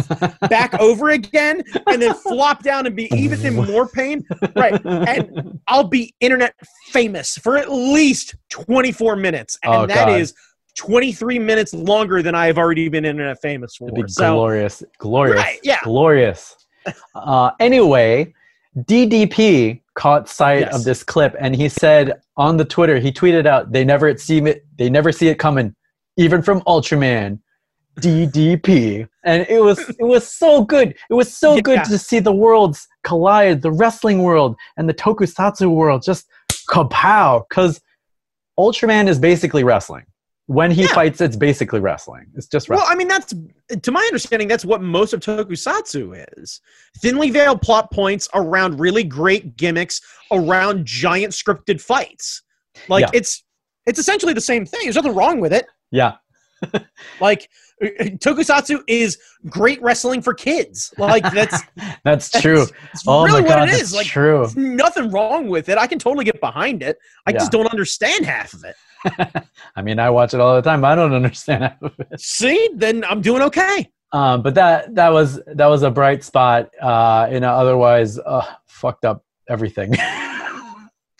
back 0.49 0.73
over 0.81 1.11
again 1.11 1.63
and 1.89 2.01
then 2.01 2.15
flop 2.15 2.63
down 2.63 2.87
and 2.87 2.95
be 2.95 3.09
even 3.15 3.45
in 3.45 3.55
more 3.57 3.89
pain. 3.89 4.25
Right. 4.55 4.81
And 4.85 5.59
I'll 5.67 5.89
be 5.89 6.15
internet 6.21 6.55
famous 6.93 7.37
for 7.39 7.57
at 7.59 7.71
least 7.71 8.37
24 8.51 9.17
minutes. 9.17 9.59
And 9.65 9.75
Oh, 9.75 9.87
that 9.87 10.09
is 10.11 10.33
God. 10.33 10.39
23 10.77 11.41
minutes 11.41 11.75
longer 11.75 12.23
than 12.23 12.37
I 12.37 12.47
have 12.47 12.57
already 12.57 12.89
been 12.89 13.05
internet 13.05 13.41
famous 13.43 13.75
for. 13.75 13.89
It'd 13.89 14.07
be 14.07 14.13
So 14.13 14.35
glorious, 14.35 14.83
glorious, 14.99 15.37
Right, 15.39 15.59
yeah. 15.65 15.79
glorious. 15.83 16.55
Uh, 17.17 17.51
anyway, 17.59 18.33
DDP 18.77 19.81
caught 19.95 20.29
sight 20.29 20.61
Yes. 20.61 20.75
of 20.75 20.85
this 20.85 21.03
clip, 21.03 21.35
and 21.41 21.55
he 21.57 21.69
said 21.69 22.21
on 22.37 22.57
the 22.57 22.65
Twitter, 22.65 22.99
he 22.99 23.11
tweeted 23.11 23.47
out, 23.47 23.73
"They 23.73 23.85
never 23.85 24.17
see 24.17 24.39
it. 24.39 24.65
They 24.77 24.89
never 24.91 25.11
see 25.13 25.29
it 25.29 25.37
coming, 25.39 25.75
even 26.17 26.43
from 26.43 26.61
Ultraman." 26.63 27.41
DDP, 28.01 29.09
and 29.25 29.45
it 29.49 29.61
was 29.61 29.81
it 29.81 30.05
was 30.05 30.29
so 30.33 30.63
good. 30.65 30.95
It 31.11 31.15
was 31.15 31.35
so 31.37 31.57
Yeah. 31.57 31.61
good 31.63 31.85
to 31.85 31.99
see 31.99 32.21
the 32.21 32.33
worlds 32.33 32.87
collide, 33.03 33.63
the 33.63 33.73
wrestling 33.73 34.23
world 34.23 34.57
and 34.77 34.89
the 34.89 34.95
tokusatsu 34.95 35.69
world 35.69 36.03
just 36.05 36.27
kapow. 36.69 37.45
Because 37.49 37.81
Ultraman 38.59 39.09
is 39.09 39.19
basically 39.19 39.65
wrestling. 39.65 40.05
When 40.49 40.71
he 40.71 40.83
Yeah. 40.83 40.95
fights, 40.95 41.21
it's 41.21 41.37
basically 41.37 41.79
wrestling. 41.79 42.25
It's 42.35 42.47
just 42.47 42.69
wrestling. 42.71 42.85
Well. 42.87 42.93
I 42.93 42.97
mean, 42.97 43.07
that's 43.09 43.35
to 43.83 43.91
my 43.93 44.01
understanding, 44.01 44.49
that's 44.49 44.65
what 44.65 44.81
most 44.83 45.13
of 45.13 45.21
Tokusatsu 45.21 46.25
is. 46.39 46.61
Thinly 47.01 47.31
veiled 47.31 47.61
plot 47.61 47.91
points 47.93 48.29
around 48.35 48.81
really 48.81 49.05
great 49.05 49.57
gimmicks 49.59 50.01
around 50.33 50.87
giant 50.87 51.33
scripted 51.35 51.81
fights. 51.83 52.43
Like 52.89 53.03
Yeah. 53.03 53.11
it's 53.13 53.45
it's 53.87 53.99
essentially 53.99 54.33
the 54.35 54.41
same 54.41 54.65
thing. 54.67 54.81
There's 54.85 54.97
nothing 54.97 55.15
wrong 55.15 55.41
with 55.41 55.53
it. 55.53 55.67
yeah. 55.91 56.15
Like 57.21 57.49
Tokusatsu 57.83 58.81
is 58.89 59.19
great 59.49 59.81
wrestling 59.83 60.21
for 60.23 60.35
kids. 60.35 60.93
Like 60.99 61.23
that's 61.33 61.63
That's 62.05 62.31
true. 62.31 62.63
it's 62.93 63.03
oh 63.07 63.25
really 63.25 63.43
my 63.43 63.49
god, 63.49 63.61
what 63.61 63.69
it 63.69 63.73
that's 63.73 63.83
is. 63.85 63.95
Like 63.95 64.07
true. 64.07 64.49
nothing 64.57 65.11
wrong 65.11 65.49
with 65.49 65.69
it. 65.69 65.79
I 65.79 65.87
can 65.87 65.99
totally 65.99 66.25
get 66.25 66.41
behind 66.41 66.83
it. 66.83 66.99
I 67.27 67.31
Yeah. 67.31 67.39
just 67.39 67.53
don't 67.53 67.67
understand 67.69 68.25
half 68.27 68.53
of 68.55 68.65
it. 68.65 68.77
I 69.77 69.83
mean, 69.83 69.99
I 70.01 70.11
watch 70.11 70.35
it 70.35 70.41
all 70.41 70.57
the 70.57 70.63
time. 70.63 70.85
I 70.85 70.95
don't 70.95 71.13
understand 71.15 71.63
half 71.65 71.81
of 71.83 71.93
it. 71.99 72.21
See, 72.21 72.71
then 72.75 73.05
I'm 73.05 73.21
doing 73.21 73.43
okay. 73.43 73.89
Um, 74.13 74.43
but 74.43 74.55
that 74.55 74.95
that 74.95 75.11
was 75.11 75.41
that 75.47 75.67
was 75.67 75.83
a 75.83 75.91
bright 75.91 76.25
spot 76.25 76.71
uh, 76.81 77.29
in 77.31 77.45
a 77.45 77.49
otherwise 77.49 78.19
uh, 78.19 78.45
fucked 78.67 79.05
up 79.05 79.25
everything. 79.49 79.93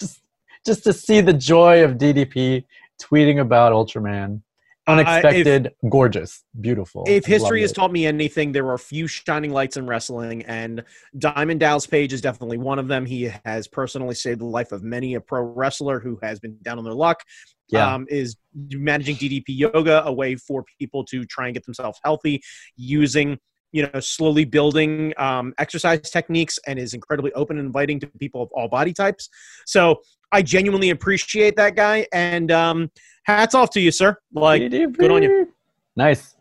just 0.01 0.23
just 0.67 0.85
to 0.85 0.93
see 0.93 1.21
the 1.21 1.33
joy 1.35 1.85
of 1.85 1.93
DDP 1.93 2.65
tweeting 3.01 3.41
about 3.41 3.73
Ultraman, 3.73 4.43
Uh, 4.89 4.93
if- 5.01 5.07
unexpected, 5.07 5.73
gorgeous, 5.91 6.43
beautiful. 6.61 7.05
If 7.07 7.27
history 7.27 7.61
has 7.61 7.71
it. 7.71 7.75
taught 7.75 7.93
me 7.93 8.07
anything, 8.07 8.53
there 8.53 8.67
are 8.67 8.75
a 8.75 8.79
few 8.79 9.07
shining 9.07 9.53
lights 9.53 9.77
in 9.77 9.87
wrestling, 9.87 10.43
and 10.47 10.83
Diamond 11.19 11.61
Dallas 11.61 11.87
Page 11.87 12.13
is 12.13 12.21
definitely 12.21 12.57
one 12.59 12.79
of 12.79 12.89
them. 12.89 13.05
He 13.05 13.31
has 13.45 13.69
personally 13.69 14.15
saved 14.15 14.41
the 14.41 14.47
life 14.47 14.73
of 14.73 14.83
many 14.83 15.15
a 15.15 15.21
pro 15.21 15.43
wrestler 15.43 16.01
who 16.01 16.19
has 16.23 16.41
been 16.41 16.57
down 16.63 16.79
on 16.79 16.85
their 16.85 16.95
luck. 16.95 17.23
yeah, 17.71 17.95
Um, 17.95 18.07
is 18.09 18.37
managing 18.55 19.17
DDP 19.17 19.45
yoga, 19.49 20.03
a 20.07 20.13
way 20.13 20.37
for 20.37 20.65
people 20.79 21.05
to 21.05 21.25
try 21.27 21.49
and 21.49 21.55
get 21.55 21.67
themselves 21.67 22.01
healthy 22.03 22.41
using 22.77 23.39
you 23.73 23.89
know 23.93 24.01
slowly 24.01 24.45
building 24.45 25.13
um, 25.17 25.55
exercise 25.59 26.11
techniques, 26.11 26.59
and 26.67 26.79
is 26.79 26.95
incredibly 26.95 27.33
open 27.33 27.59
and 27.59 27.67
inviting 27.67 28.01
to 28.01 28.07
people 28.07 28.43
of 28.43 28.49
all 28.53 28.69
body 28.69 28.93
types. 28.93 29.29
So 29.67 30.01
I 30.33 30.43
genuinely 30.43 30.91
appreciate 30.91 31.57
that 31.57 31.77
guy, 31.77 32.07
and 32.13 32.51
um, 32.51 32.91
hats 33.25 33.55
off 33.55 33.71
to 33.71 33.81
you, 33.81 33.91
sir. 33.91 34.17
Like 34.33 34.71
good 34.71 35.11
on 35.11 35.23
you. 35.23 35.53
Nice. 35.97 36.35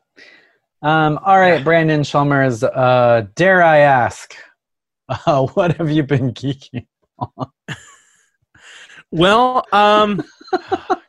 Um, 0.81 1.19
all 1.25 1.39
right, 1.39 1.63
Brandon 1.63 2.03
Chalmers. 2.03 2.63
Uh, 2.63 3.25
dare 3.35 3.63
I 3.63 3.79
ask, 3.79 4.35
uh, 5.25 5.47
what 5.47 5.75
have 5.77 5.89
you 5.89 6.03
been 6.03 6.33
geeking? 6.33 6.85
on 7.19 7.51
Well, 9.11 9.65
um, 9.71 10.21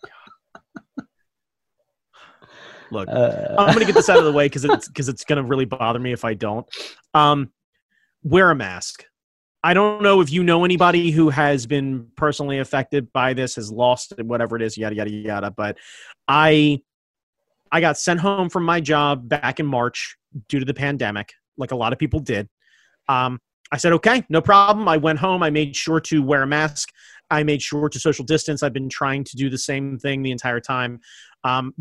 look, 2.91 3.09
Uh, 3.09 3.55
I'm 3.59 3.73
gonna 3.73 3.85
get 3.85 3.95
this 3.95 4.09
out 4.09 4.19
of 4.19 4.25
the 4.25 4.33
way 4.33 4.45
because 4.47 4.65
it's 4.65 4.89
because 4.89 5.09
it's 5.09 5.25
gonna 5.25 5.43
really 5.43 5.65
bother 5.65 5.99
me 5.99 6.13
if 6.13 6.25
I 6.25 6.35
don't. 6.35 6.67
Um, 7.15 7.53
wear 8.23 8.51
a 8.51 8.55
mask. 8.55 9.05
I 9.63 9.75
don't 9.75 10.03
know 10.03 10.21
if 10.21 10.31
you 10.31 10.45
know 10.45 10.65
anybody 10.65 11.11
who 11.11 11.31
has 11.31 11.67
been 11.67 12.09
personally 12.17 12.59
affected 12.59 13.13
by 13.13 13.35
this, 13.35 13.57
has 13.57 13.73
lost 13.73 14.13
whatever 14.23 14.57
it 14.57 14.63
is, 14.63 14.79
yada 14.79 14.95
yada 14.95 15.11
yada. 15.11 15.51
But 15.51 15.79
I, 16.29 16.81
I 17.73 17.81
got 17.81 17.99
sent 17.99 18.21
home 18.21 18.51
from 18.51 18.65
my 18.65 18.81
job 18.81 19.29
back 19.29 19.59
in 19.59 19.67
March 19.67 20.17
due 20.49 20.61
to 20.61 20.65
the 20.65 20.75
pandemic, 20.75 21.33
like 21.57 21.73
a 21.73 21.77
lot 21.77 21.93
of 21.93 21.99
people 21.99 22.21
did. 22.21 22.49
Um, 23.09 23.41
I 23.73 23.77
said, 23.79 23.93
okay, 23.95 24.25
no 24.29 24.41
problem. 24.41 24.89
I 24.89 24.97
went 24.97 25.19
home. 25.19 25.43
I 25.43 25.51
made 25.51 25.75
sure 25.77 26.01
to 26.01 26.23
wear 26.23 26.43
a 26.43 26.47
mask. 26.47 26.91
I 27.31 27.43
made 27.43 27.61
sure 27.61 27.89
to 27.89 28.01
social 28.01 28.25
distance. 28.25 28.63
I've 28.63 28.73
been 28.73 28.89
trying 28.89 29.25
to 29.25 29.37
do 29.37 29.51
the 29.51 29.59
same 29.59 29.99
thing 29.99 30.23
the 30.23 30.31
entire 30.31 30.61
time. 30.61 31.01
Um, 31.45 31.75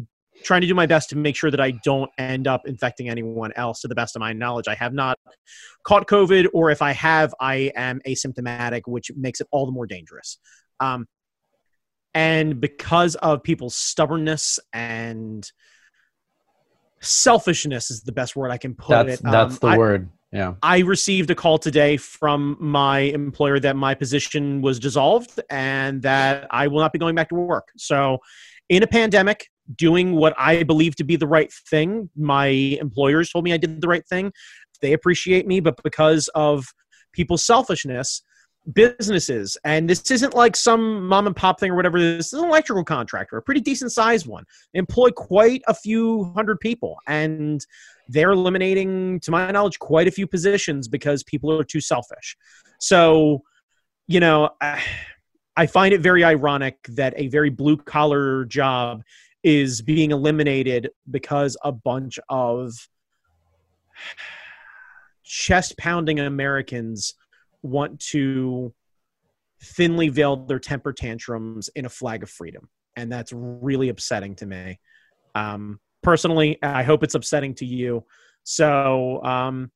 trying 0.43 0.61
to 0.61 0.67
do 0.67 0.73
my 0.73 0.85
best 0.85 1.09
to 1.09 1.17
make 1.17 1.35
sure 1.35 1.51
that 1.51 1.59
I 1.59 1.71
don't 1.71 2.09
end 2.17 2.47
up 2.47 2.67
infecting 2.67 3.09
anyone 3.09 3.51
else 3.55 3.81
to 3.81 3.87
the 3.87 3.95
best 3.95 4.15
of 4.15 4.19
my 4.19 4.33
knowledge. 4.33 4.67
I 4.67 4.75
have 4.75 4.93
not 4.93 5.19
caught 5.83 6.07
COVID, 6.07 6.47
or 6.53 6.69
if 6.71 6.81
I 6.81 6.91
have, 6.91 7.33
I 7.39 7.71
am 7.75 8.01
asymptomatic, 8.07 8.81
which 8.85 9.11
makes 9.15 9.41
it 9.41 9.47
all 9.51 9.65
the 9.65 9.71
more 9.71 9.87
dangerous. 9.87 10.37
Um, 10.79 11.07
and 12.13 12.59
because 12.59 13.15
of 13.15 13.43
people's 13.43 13.75
stubbornness 13.75 14.59
and 14.73 15.49
selfishness 16.99 17.91
is 17.91 18.01
the 18.01 18.11
best 18.11 18.35
word 18.35 18.49
I 18.49 18.57
can 18.57 18.73
put 18.73 19.05
that's 19.05 19.21
it. 19.21 19.25
Um, 19.25 19.31
that's 19.31 19.59
the 19.59 19.67
I- 19.67 19.77
word. 19.77 20.09
Yeah. 20.31 20.55
I 20.61 20.79
received 20.79 21.31
a 21.31 21.35
call 21.35 21.57
today 21.57 21.95
from 21.95 22.57
my 22.59 22.99
employer 22.99 23.61
that 23.61 23.77
my 23.77 23.95
position 23.95 24.61
was 24.61 24.77
dissolved 24.77 25.39
and 25.49 26.01
that 26.01 26.47
I 26.51 26.67
will 26.67 26.79
not 26.79 26.91
be 26.91 26.99
going 26.99 27.15
back 27.15 27.29
to 27.29 27.35
work. 27.35 27.69
So, 27.77 28.19
in 28.67 28.83
a 28.83 28.87
pandemic, 28.87 29.47
doing 29.75 30.13
what 30.13 30.33
I 30.37 30.63
believe 30.63 30.95
to 30.97 31.03
be 31.03 31.15
the 31.15 31.27
right 31.27 31.51
thing, 31.51 32.09
my 32.15 32.47
employers 32.47 33.31
told 33.31 33.45
me 33.45 33.53
I 33.53 33.57
did 33.57 33.81
the 33.81 33.87
right 33.87 34.05
thing. 34.07 34.31
They 34.81 34.93
appreciate 34.93 35.47
me, 35.47 35.59
but 35.59 35.81
because 35.83 36.29
of 36.35 36.65
people's 37.13 37.45
selfishness, 37.45 38.21
businesses, 38.73 39.57
and 39.63 39.89
this 39.89 40.11
isn't 40.11 40.33
like 40.33 40.55
some 40.55 41.07
mom 41.07 41.27
and 41.27 41.35
pop 41.35 41.59
thing 41.59 41.71
or 41.71 41.75
whatever, 41.75 41.99
this 41.99 42.27
is 42.27 42.33
an 42.33 42.47
electrical 42.47 42.83
contractor, 42.83 43.37
a 43.37 43.41
pretty 43.41 43.61
decent 43.61 43.91
sized 43.91 44.27
one, 44.27 44.43
employ 44.73 45.09
quite 45.11 45.61
a 45.67 45.73
few 45.73 46.31
hundred 46.35 46.59
people. 46.59 46.97
And 47.07 47.65
they're 48.09 48.31
eliminating, 48.31 49.19
to 49.21 49.31
my 49.31 49.51
knowledge, 49.51 49.79
quite 49.79 50.07
a 50.07 50.11
few 50.11 50.27
positions 50.27 50.87
because 50.87 51.23
people 51.23 51.51
are 51.51 51.63
too 51.63 51.81
selfish. 51.81 52.37
So, 52.79 53.41
you 54.07 54.19
know, 54.19 54.49
I, 55.59 55.65
find 55.65 55.91
it 55.91 56.01
very 56.01 56.23
ironic 56.23 56.77
that 56.89 57.15
a 57.17 57.29
very 57.29 57.49
blue 57.49 57.77
collar 57.77 58.45
job 58.45 59.01
is 59.47 59.81
being 59.81 60.11
eliminated 60.11 60.89
because 61.09 61.55
a 61.63 61.71
bunch 61.71 62.19
of 62.27 62.73
chest 65.23 65.77
pounding 65.77 66.19
Americans 66.19 67.13
want 67.63 67.97
to 67.97 68.73
thinly 69.63 70.09
veil 70.09 70.35
their 70.35 70.59
temper 70.59 70.91
tantrums 70.91 71.69
in 71.77 71.85
a 71.85 71.89
flag 71.89 72.23
of 72.23 72.29
freedom. 72.29 72.67
And 72.97 73.09
that's 73.09 73.31
really 73.31 73.87
upsetting 73.87 74.35
to 74.35 74.45
me. 74.45 74.81
Um, 75.33 75.79
personally, 76.03 76.61
I 76.61 76.83
hope 76.83 77.01
it's 77.01 77.15
upsetting 77.15 77.55
to 77.55 77.65
you. 77.65 78.03
So, 78.43 79.23
um, 79.23 79.71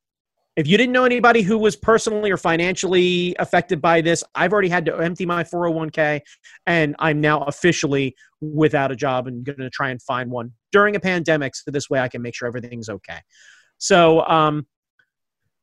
if 0.58 0.68
you 0.68 0.78
didn't 0.78 0.92
know 0.92 1.06
anybody 1.06 1.42
who 1.42 1.58
was 1.58 1.76
personally 1.76 2.30
or 2.30 2.38
financially 2.38 3.36
affected 3.40 3.82
by 3.82 4.02
this, 4.02 4.24
I've 4.36 4.52
already 4.52 4.70
had 4.70 4.86
to 4.86 4.98
empty 4.98 5.26
my 5.26 5.44
401k 5.44 6.22
and 6.68 6.96
I'm 7.00 7.22
now 7.22 7.44
officially 7.44 8.16
without 8.42 8.92
a 8.92 8.96
job 8.96 9.28
and 9.28 9.46
going 9.46 9.60
to 9.60 9.70
try 9.70 9.92
and 9.92 10.02
find 10.02 10.30
one 10.30 10.52
during 10.72 10.96
a 10.96 11.00
pandemic 11.00 11.56
so 11.56 11.72
this 11.72 11.90
way 11.90 12.00
I 12.00 12.10
can 12.10 12.22
make 12.22 12.36
sure 12.36 12.48
everything's 12.48 12.90
okay. 12.90 13.20
So, 13.78 14.26
um, 14.28 14.68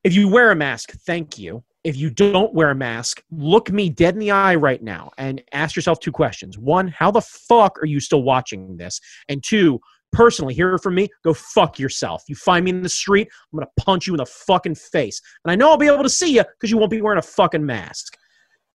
if 0.05 0.15
you 0.15 0.29
wear 0.29 0.51
a 0.51 0.57
mask, 0.57 0.93
thank 1.07 1.39
you. 1.39 1.65
If 1.85 1.97
you 1.97 2.09
don't 2.09 2.55
wear 2.55 2.71
a 2.71 2.75
mask, 2.75 3.23
look 3.31 3.71
me 3.71 3.91
dead 3.91 4.15
in 4.15 4.21
the 4.21 4.31
eye 4.31 4.55
right 4.55 4.83
now 4.83 5.11
and 5.19 5.43
ask 5.53 5.77
yourself 5.77 6.01
two 6.01 6.13
questions. 6.13 6.57
One, 6.57 6.89
how 6.89 7.11
the 7.11 7.21
fuck 7.21 7.79
are 7.83 7.87
you 7.87 8.01
still 8.01 8.23
watching 8.23 8.77
this? 8.77 9.01
And 9.29 9.43
two, 9.43 9.81
personally, 10.13 10.55
hear 10.55 10.75
it 10.75 10.83
from 10.83 10.95
me, 10.95 11.09
go 11.25 11.35
fuck 11.35 11.79
yourself. 11.79 12.25
You 12.29 12.35
find 12.35 12.65
me 12.65 12.71
in 12.71 12.83
the 12.83 12.89
street, 12.89 13.29
I'm 13.53 13.59
gonna 13.59 13.71
punch 13.79 14.07
you 14.07 14.15
in 14.15 14.19
the 14.19 14.27
fucking 14.27 14.77
face. 14.77 15.21
And 15.45 15.53
I 15.53 15.55
know 15.57 15.71
I'll 15.71 15.77
be 15.77 15.87
able 15.87 16.03
to 16.03 16.09
see 16.09 16.35
you 16.35 16.43
because 16.43 16.71
you 16.71 16.79
won't 16.79 16.91
be 16.91 17.01
wearing 17.01 17.19
a 17.19 17.23
fucking 17.23 17.65
mask. 17.65 18.17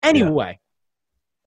Anyway, 0.03 0.59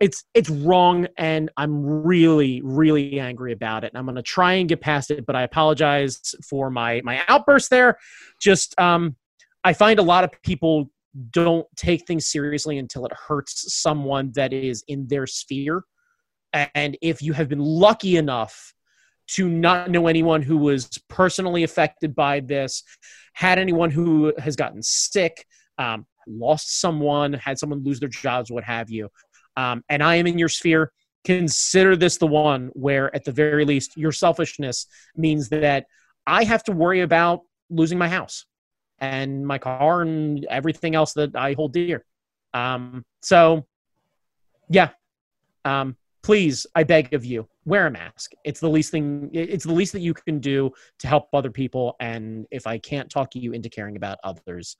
it's 0.00 0.24
it's 0.34 0.50
wrong 0.50 1.06
and 1.16 1.50
I'm 1.56 1.84
really, 1.84 2.60
really 2.62 3.18
angry 3.18 3.52
about 3.52 3.84
it. 3.84 3.92
And 3.92 3.98
I'm 3.98 4.06
gonna 4.06 4.22
try 4.22 4.54
and 4.54 4.68
get 4.68 4.80
past 4.80 5.10
it, 5.10 5.24
but 5.26 5.36
I 5.36 5.42
apologize 5.42 6.20
for 6.48 6.70
my 6.70 7.00
my 7.04 7.22
outburst 7.28 7.70
there. 7.70 7.98
Just 8.40 8.78
um 8.80 9.16
I 9.64 9.72
find 9.72 9.98
a 9.98 10.02
lot 10.02 10.24
of 10.24 10.30
people 10.42 10.90
don't 11.30 11.66
take 11.76 12.06
things 12.06 12.26
seriously 12.26 12.78
until 12.78 13.06
it 13.06 13.12
hurts 13.12 13.74
someone 13.74 14.32
that 14.34 14.52
is 14.52 14.84
in 14.86 15.06
their 15.08 15.26
sphere 15.26 15.82
And 16.52 16.96
if 17.00 17.22
you 17.22 17.32
have 17.32 17.48
been 17.48 17.60
lucky 17.60 18.16
enough 18.16 18.74
to 19.28 19.48
not 19.48 19.90
know 19.90 20.06
anyone 20.06 20.42
who 20.42 20.56
was 20.56 20.88
personally 21.08 21.62
affected 21.64 22.14
by 22.14 22.40
this, 22.40 22.82
had 23.32 23.58
anyone 23.58 23.90
who 23.90 24.32
has 24.38 24.56
gotten 24.56 24.82
sick, 24.82 25.46
um, 25.78 26.06
lost 26.26 26.80
someone, 26.80 27.32
had 27.32 27.58
someone 27.58 27.82
lose 27.84 28.00
their 28.00 28.08
jobs, 28.08 28.50
what 28.50 28.64
have 28.64 28.90
you, 28.90 29.08
um, 29.56 29.82
and 29.88 30.02
I 30.02 30.16
am 30.16 30.26
in 30.26 30.38
your 30.38 30.48
sphere, 30.48 30.92
consider 31.24 31.96
this 31.96 32.18
the 32.18 32.26
one 32.26 32.70
where, 32.74 33.14
at 33.14 33.24
the 33.24 33.32
very 33.32 33.64
least, 33.64 33.96
your 33.96 34.12
selfishness 34.12 34.86
means 35.16 35.48
that 35.48 35.86
I 36.26 36.44
have 36.44 36.62
to 36.64 36.72
worry 36.72 37.00
about 37.00 37.40
losing 37.68 37.98
my 37.98 38.08
house 38.08 38.46
and 38.98 39.46
my 39.46 39.58
car 39.58 40.02
and 40.02 40.44
everything 40.46 40.94
else 40.94 41.12
that 41.14 41.34
I 41.36 41.54
hold 41.54 41.72
dear. 41.72 42.04
Um, 42.54 43.04
so, 43.22 43.66
yeah, 44.68 44.90
um, 45.64 45.96
please, 46.26 46.66
I 46.74 46.82
beg 46.82 47.14
of 47.14 47.24
you, 47.24 47.46
wear 47.66 47.86
a 47.86 47.90
mask. 47.90 48.32
It's 48.42 48.58
the 48.58 48.68
least 48.68 48.90
thing. 48.90 49.30
It's 49.32 49.64
the 49.64 49.72
least 49.72 49.92
that 49.92 50.00
you 50.00 50.12
can 50.12 50.40
do 50.40 50.72
to 50.98 51.06
help 51.06 51.28
other 51.32 51.52
people. 51.52 51.94
And 52.00 52.46
if 52.50 52.66
I 52.66 52.78
can't 52.78 53.08
talk 53.08 53.36
you 53.36 53.52
into 53.52 53.68
caring 53.68 53.94
about 53.94 54.18
others, 54.24 54.76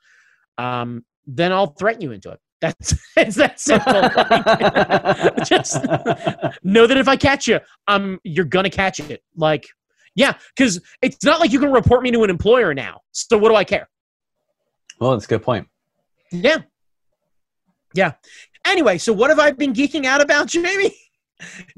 um, 0.58 1.04
then 1.24 1.52
I'll 1.52 1.68
threaten 1.68 2.02
you 2.02 2.10
into 2.10 2.32
it. 2.32 2.40
That's 2.60 2.94
it's 3.16 3.36
that 3.36 3.60
simple. 3.60 3.92
Like, 3.92 5.36
just 5.46 5.84
know 6.64 6.88
that 6.88 6.96
if 6.96 7.06
I 7.06 7.14
catch 7.14 7.46
you, 7.46 7.60
um, 7.86 8.18
you're 8.24 8.44
gonna 8.44 8.68
catch 8.68 8.98
it. 8.98 9.22
Like, 9.36 9.68
yeah, 10.16 10.32
because 10.56 10.80
it's 11.00 11.24
not 11.24 11.38
like 11.38 11.52
you 11.52 11.60
can 11.60 11.70
report 11.70 12.02
me 12.02 12.10
to 12.10 12.24
an 12.24 12.30
employer 12.30 12.74
now. 12.74 13.02
So 13.12 13.38
what 13.38 13.50
do 13.50 13.54
I 13.54 13.62
care? 13.62 13.88
Well, 14.98 15.12
that's 15.12 15.26
a 15.26 15.28
good 15.28 15.42
point. 15.42 15.68
Yeah, 16.32 16.62
yeah. 17.94 18.14
Anyway, 18.64 18.98
so 18.98 19.12
what 19.12 19.30
have 19.30 19.38
I 19.38 19.52
been 19.52 19.72
geeking 19.72 20.06
out 20.06 20.20
about, 20.20 20.48
Jamie? 20.48 20.92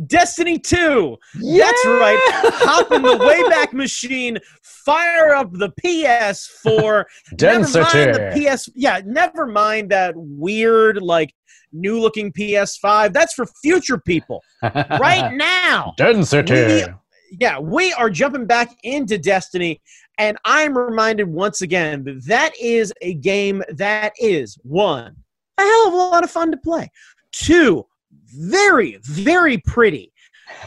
Destiny 0.07 0.59
2. 0.59 1.17
Yeah! 1.41 1.65
That's 1.65 1.87
right. 1.87 2.19
Hop 2.65 2.93
in 2.93 3.03
the 3.03 3.09
Wayback 3.17 3.73
Machine, 3.73 4.39
fire 4.63 5.35
up 5.35 5.53
the 5.53 5.71
PS4. 5.85 7.05
never 7.33 7.69
mind 7.83 8.15
the 8.15 8.51
PS. 8.57 8.69
Yeah, 8.75 9.01
never 9.05 9.47
mind 9.47 9.91
that 9.91 10.15
weird, 10.17 11.03
like, 11.03 11.35
new 11.73 12.01
looking 12.01 12.33
PS5. 12.33 13.13
That's 13.13 13.35
for 13.35 13.47
future 13.63 13.99
people. 13.99 14.43
Right 14.63 15.33
now. 15.35 15.95
We- 16.87 16.95
Yeah, 17.39 17.59
we 17.59 17.93
are 17.93 18.09
jumping 18.09 18.47
back 18.47 18.75
into 18.85 19.19
Destiny, 19.19 19.83
and 20.17 20.39
I'm 20.47 20.77
reminded 20.79 21.29
once 21.29 21.61
again 21.61 22.03
that 22.05 22.25
that 22.25 22.53
is 22.59 22.91
a 23.03 23.15
game 23.15 23.63
that 23.77 24.15
is 24.19 24.57
one, 24.63 25.15
a 25.59 25.63
hell 25.63 25.89
of 25.89 25.93
a 25.93 25.97
lot 25.97 26.25
of 26.25 26.31
fun 26.31 26.51
to 26.53 26.57
play. 26.57 26.91
Two, 27.33 27.85
very, 28.29 28.99
very 29.03 29.59
pretty. 29.59 30.13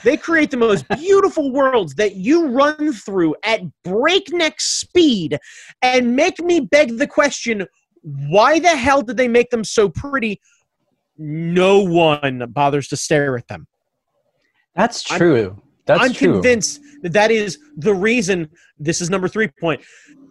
They 0.03 0.17
create 0.17 0.51
the 0.51 0.57
most 0.57 0.87
beautiful 0.97 1.51
worlds 1.51 1.95
that 1.95 2.15
you 2.15 2.47
run 2.47 2.93
through 2.93 3.35
at 3.43 3.61
breakneck 3.83 4.59
speed 4.61 5.37
and 5.81 6.15
make 6.15 6.39
me 6.39 6.59
beg 6.61 6.97
the 6.97 7.07
question 7.07 7.67
why 8.03 8.59
the 8.59 8.69
hell 8.69 9.01
did 9.01 9.17
they 9.17 9.27
make 9.27 9.49
them 9.51 9.63
so 9.63 9.89
pretty? 9.89 10.41
No 11.17 11.79
one 11.79 12.43
bothers 12.49 12.87
to 12.89 12.97
stare 12.97 13.37
at 13.37 13.47
them. 13.47 13.67
That's 14.75 15.09
I'm- 15.11 15.19
true. 15.19 15.61
That's 15.85 16.01
I'm 16.01 16.13
true. 16.13 16.33
convinced 16.33 16.79
that 17.01 17.13
that 17.13 17.31
is 17.31 17.57
the 17.75 17.93
reason. 17.93 18.49
This 18.79 19.01
is 19.01 19.09
number 19.09 19.27
three 19.27 19.47
point. 19.59 19.81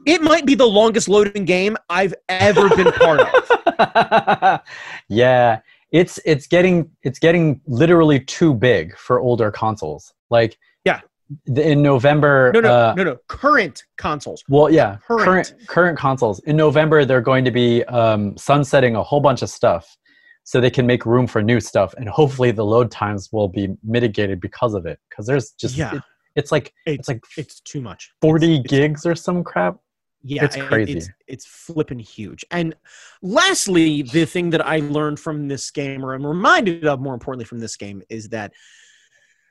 It 0.07 0.23
might 0.23 0.47
be 0.47 0.55
the 0.55 0.67
longest 0.67 1.09
loading 1.09 1.45
game 1.45 1.77
I've 1.91 2.15
ever 2.29 2.69
been 2.71 2.91
part 2.93 3.21
of. 3.21 4.61
yeah, 5.09 5.61
it's 5.93 6.19
it's 6.25 6.47
getting 6.47 6.91
it's 7.03 7.19
getting 7.19 7.61
literally 7.67 8.21
too 8.21 8.55
big 8.55 8.97
for 8.97 9.21
older 9.21 9.51
consoles. 9.51 10.13
Like 10.31 10.57
Yeah. 10.85 11.01
th- 11.47 11.67
in 11.67 11.83
November. 11.83 12.51
No, 12.55 12.61
no, 12.61 12.73
uh, 12.73 12.95
no, 12.97 13.05
no. 13.05 13.17
Current 13.29 13.85
consoles. 13.99 14.43
Well, 14.49 14.71
yeah, 14.71 14.99
Current. 15.07 15.25
current 15.25 15.55
current 15.69 15.99
consoles. 15.99 16.39
In 16.41 16.57
November, 16.57 17.05
they're 17.05 17.21
going 17.21 17.45
to 17.45 17.51
be 17.51 17.85
um, 17.85 18.37
sunsetting 18.37 18.95
a 18.97 19.03
whole 19.03 19.21
bunch 19.21 19.43
of 19.43 19.51
stuff, 19.51 19.97
so 20.45 20.61
they 20.61 20.71
can 20.71 20.87
make 20.87 21.05
room 21.07 21.27
for 21.27 21.43
new 21.43 21.61
stuff, 21.61 21.93
and 21.99 22.09
hopefully 22.09 22.51
the 22.53 22.65
load 22.65 22.91
times 22.91 23.29
will 23.33 23.49
be 23.49 23.69
mitigated 23.83 24.41
because 24.41 24.75
of 24.75 24.87
it. 24.87 24.99
Because 25.09 25.27
there's 25.27 25.51
just 25.53 25.77
Yeah. 25.77 25.97
it- 25.97 26.03
it's 26.37 26.53
like 26.53 26.73
It's 26.87 27.01
it's 27.01 27.09
like 27.09 27.21
It's 27.37 27.61
too 27.61 27.81
much. 27.81 28.13
40 28.23 28.55
It's- 28.55 28.67
gigs 28.69 29.05
or 29.05 29.17
some 29.17 29.43
crap. 29.43 29.77
Yeah, 30.23 30.45
It's 30.45 30.57
crazy. 30.57 30.99
It's, 30.99 31.09
it's 31.27 31.47
flipping 31.47 31.99
huge. 31.99 32.45
And 32.51 32.75
lastly, 33.23 34.03
the 34.03 34.27
thing 34.27 34.51
that 34.51 34.65
I 34.67 34.79
learned 34.81 35.19
from 35.19 35.49
this 35.49 35.71
game, 35.71 36.05
or 36.05 36.13
I'm 36.15 36.27
reminded 36.27 36.87
of 36.87 37.01
more 37.01 37.15
importantly 37.15 37.47
from 37.47 37.59
this 37.59 37.77
game, 37.77 38.03
is 38.11 38.29
that 38.29 38.53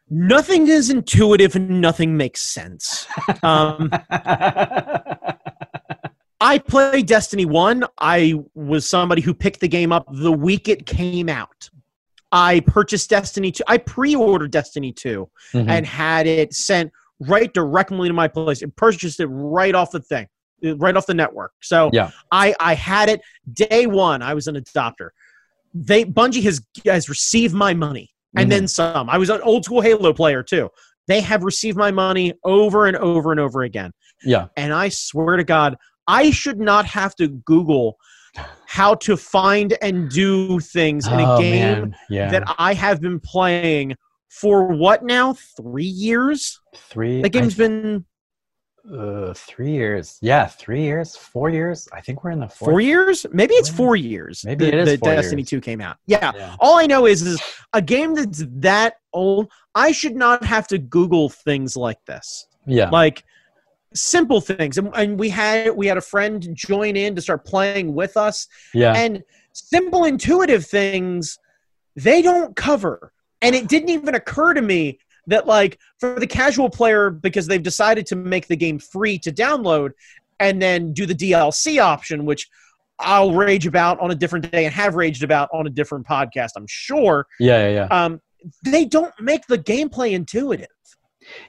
nothing 0.09 0.67
is 0.67 0.89
intuitive 0.89 1.55
and 1.55 1.81
nothing 1.81 2.15
makes 2.17 2.41
sense. 2.41 3.07
Um, 3.43 3.89
I 6.41 6.57
played 6.57 7.05
Destiny 7.07 7.45
1. 7.45 7.83
I 7.99 8.35
was 8.53 8.85
somebody 8.85 9.21
who 9.21 9.33
picked 9.33 9.59
the 9.59 9.67
game 9.67 9.91
up 9.91 10.05
the 10.11 10.31
week 10.31 10.69
it 10.69 10.85
came 10.85 11.29
out. 11.29 11.69
I 12.31 12.61
purchased 12.61 13.09
Destiny 13.09 13.51
2. 13.51 13.63
I 13.67 13.77
pre 13.77 14.15
ordered 14.15 14.51
Destiny 14.51 14.91
2 14.93 15.29
Mhm. 15.53 15.67
and 15.67 15.85
had 15.85 16.27
it 16.27 16.53
sent 16.53 16.91
right 17.19 17.51
directly 17.53 18.07
to 18.07 18.13
my 18.13 18.27
place 18.27 18.61
and 18.61 18.73
purchased 18.75 19.19
it 19.19 19.27
right 19.27 19.75
off 19.75 19.91
the 19.91 19.99
thing, 19.99 20.27
right 20.63 20.95
off 20.95 21.05
the 21.05 21.13
network. 21.13 21.51
So 21.61 21.89
Yeah. 21.93 22.11
I, 22.31 22.53
I 22.59 22.73
had 22.75 23.09
it 23.09 23.21
day 23.51 23.85
one. 23.87 24.21
I 24.21 24.33
was 24.33 24.47
an 24.47 24.55
adopter. 24.55 25.09
They 25.73 26.03
Bungie 26.05 26.43
has 26.43 26.61
has 26.85 27.09
received 27.09 27.53
my 27.53 27.73
money 27.73 28.11
and 28.35 28.43
Mm-hmm. 28.43 28.49
then 28.49 28.67
some. 28.67 29.09
I 29.09 29.17
was 29.17 29.29
an 29.29 29.41
old 29.41 29.65
school 29.65 29.81
Halo 29.81 30.13
player 30.13 30.43
too. 30.43 30.69
They 31.07 31.21
have 31.21 31.43
received 31.43 31.77
my 31.77 31.91
money 31.91 32.33
over 32.43 32.85
and 32.85 32.95
over 32.97 33.31
and 33.31 33.39
over 33.39 33.63
again. 33.63 33.91
yeah, 34.23 34.47
And 34.57 34.73
I 34.73 34.89
swear 34.89 35.37
to 35.37 35.43
God, 35.43 35.75
I 36.07 36.29
should 36.29 36.59
not 36.59 36.85
have 36.85 37.15
to 37.15 37.27
Google 37.27 37.97
how 38.67 38.93
to 38.95 39.17
find 39.17 39.75
and 39.81 40.09
do 40.09 40.59
things 40.59 41.07
in 41.07 41.13
a 41.19 41.33
Oh, 41.35 41.39
game. 41.39 41.95
Yeah, 42.09 42.29
that 42.31 42.43
I 42.59 42.73
have 42.75 43.01
been 43.01 43.19
playing 43.19 43.95
for 44.29 44.67
what 44.67 45.03
now? 45.03 45.33
Three 45.57 45.83
years? 45.85 46.59
three. 46.75 47.21
The 47.23 47.29
game's 47.29 47.55
I- 47.59 47.63
been 47.67 48.05
uh, 48.93 49.33
three 49.33 49.71
years. 49.71 50.17
Yeah, 50.21 50.45
three 50.47 50.81
years, 50.83 51.15
four 51.15 51.49
years. 51.49 51.87
I 51.93 52.01
think 52.01 52.23
we're 52.23 52.31
in 52.31 52.39
the 52.39 52.47
fourth. 52.47 52.71
four 52.71 52.81
years? 52.81 53.25
Maybe 53.31 53.53
it's 53.55 53.69
four 53.69 53.95
years. 53.95 54.43
Maybe 54.45 54.65
that- 54.65 54.73
it 54.73 54.79
is 54.79 54.89
that 54.89 54.99
four 54.99 55.13
Destiny 55.15 55.41
years. 55.41 55.49
2 55.49 55.61
came 55.61 55.81
out. 55.81 55.97
Yeah. 56.05 56.31
Yeah. 56.35 56.55
All 56.59 56.79
I 56.79 56.85
know 56.85 57.05
is, 57.05 57.21
is 57.21 57.41
a 57.73 57.81
game 57.81 58.15
that's 58.15 58.43
that 58.47 58.95
old, 59.13 59.51
I 59.75 59.91
should 59.91 60.15
not 60.15 60.43
have 60.45 60.67
to 60.69 60.77
Google 60.77 61.29
things 61.29 61.75
like 61.75 62.03
this. 62.05 62.47
Yeah. 62.65 62.89
Like 62.89 63.23
simple 63.93 64.41
things. 64.41 64.77
And, 64.77 64.89
and 64.95 65.19
we 65.19 65.29
had 65.29 65.75
we 65.75 65.87
had 65.87 65.97
a 65.97 66.01
friend 66.01 66.47
join 66.53 66.95
in 66.95 67.15
to 67.15 67.21
start 67.21 67.45
playing 67.45 67.93
with 67.93 68.17
us. 68.17 68.47
yeah. 68.73 68.93
and 68.93 69.23
simple 69.53 70.05
intuitive 70.05 70.65
things 70.65 71.39
they 71.95 72.21
don't 72.21 72.55
cover 72.55 73.11
and 73.41 73.55
it 73.55 73.67
didn't 73.67 73.89
even 73.89 74.15
occur 74.15 74.53
to 74.53 74.61
me 74.61 74.99
that 75.29 75.47
like 75.47 75.79
for 75.99 76.19
the 76.19 76.27
casual 76.27 76.69
player 76.69 77.09
because 77.09 77.47
they've 77.47 77.63
decided 77.63 78.05
to 78.07 78.15
make 78.15 78.47
the 78.47 78.55
game 78.55 78.77
free 78.79 79.17
to 79.19 79.31
download 79.31 79.91
and 80.39 80.61
then 80.61 80.93
do 80.93 81.05
the 81.05 81.15
DLC 81.15 81.81
option 81.81 82.25
which 82.25 82.47
I'll 82.99 83.33
rage 83.33 83.65
about 83.65 83.99
on 84.01 84.11
a 84.11 84.15
different 84.15 84.51
day 84.51 84.65
and 84.65 84.73
have 84.73 84.95
raged 84.95 85.23
about 85.23 85.49
on 85.53 85.65
a 85.67 85.69
different 85.69 86.05
podcast 86.05 86.49
I'm 86.57 86.67
sure 86.67 87.27
yeah. 87.39 87.67
Yeah. 87.69 87.87
Yeah. 87.91 88.03
um 88.05 88.21
they 88.63 88.85
don't 88.85 89.13
make 89.19 89.45
the 89.47 89.57
gameplay 89.57 90.11
intuitive 90.11 90.67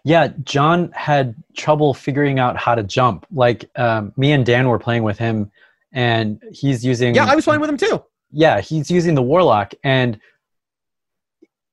Yeah, 0.05 0.29
John 0.45 0.91
had 0.93 1.35
trouble 1.57 1.95
figuring 1.95 2.39
out 2.39 2.57
how 2.57 2.75
to 2.75 2.83
jump. 2.83 3.27
Like 3.33 3.71
um, 3.77 4.13
me 4.17 4.33
and 4.33 4.45
Dan 4.45 4.69
were 4.69 4.79
playing 4.79 5.05
with 5.05 5.17
him, 5.19 5.51
and 5.93 6.43
he's 6.53 6.85
using. 6.85 7.15
yeah 7.15 7.27
I 7.27 7.35
was 7.35 7.45
playing 7.45 7.61
with 7.61 7.71
him 7.71 7.77
too 7.77 8.03
Yeah, 8.33 8.61
he's 8.61 8.91
using 8.91 9.15
the 9.15 9.23
warlock, 9.23 9.73
and 9.85 10.19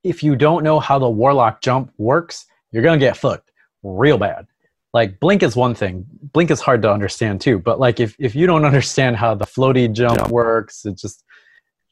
if 0.07 0.23
you 0.23 0.35
don't 0.35 0.63
know 0.63 0.79
how 0.79 0.97
the 0.97 1.09
warlock 1.09 1.61
jump 1.61 1.91
works, 1.97 2.45
you're 2.71 2.83
gonna 2.83 2.97
get 2.97 3.17
fucked 3.17 3.51
real 3.83 4.17
bad. 4.17 4.47
Like 4.93 5.19
blink 5.19 5.43
is 5.43 5.55
one 5.55 5.75
thing. 5.75 6.05
Blink 6.33 6.49
is 6.49 6.61
hard 6.61 6.81
to 6.83 6.91
understand 6.91 7.41
too. 7.41 7.59
But 7.59 7.79
like 7.79 7.99
if 7.99 8.15
if 8.19 8.35
you 8.35 8.47
don't 8.47 8.65
understand 8.71 9.17
how 9.17 9.35
the 9.35 9.45
floaty 9.45 9.91
jump 9.91 10.29
works, 10.29 10.85
it 10.85 10.97
just 10.97 11.23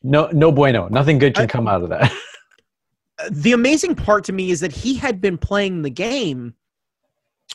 no 0.04 0.30
no 0.32 0.52
bueno. 0.52 0.88
Nothing 0.88 1.20
good 1.20 1.36
can 1.36 1.44
I- 1.44 1.48
come 1.48 1.68
out 1.68 1.84
of 1.84 1.90
that. 1.90 2.12
the 3.32 3.54
amazing 3.54 3.96
part 3.96 4.24
to 4.26 4.34
me 4.34 4.52
is 4.52 4.60
that 4.60 4.72
he 4.72 4.96
had 4.96 5.22
been 5.22 5.38
playing 5.38 5.82
the 5.82 5.90
game 5.90 6.54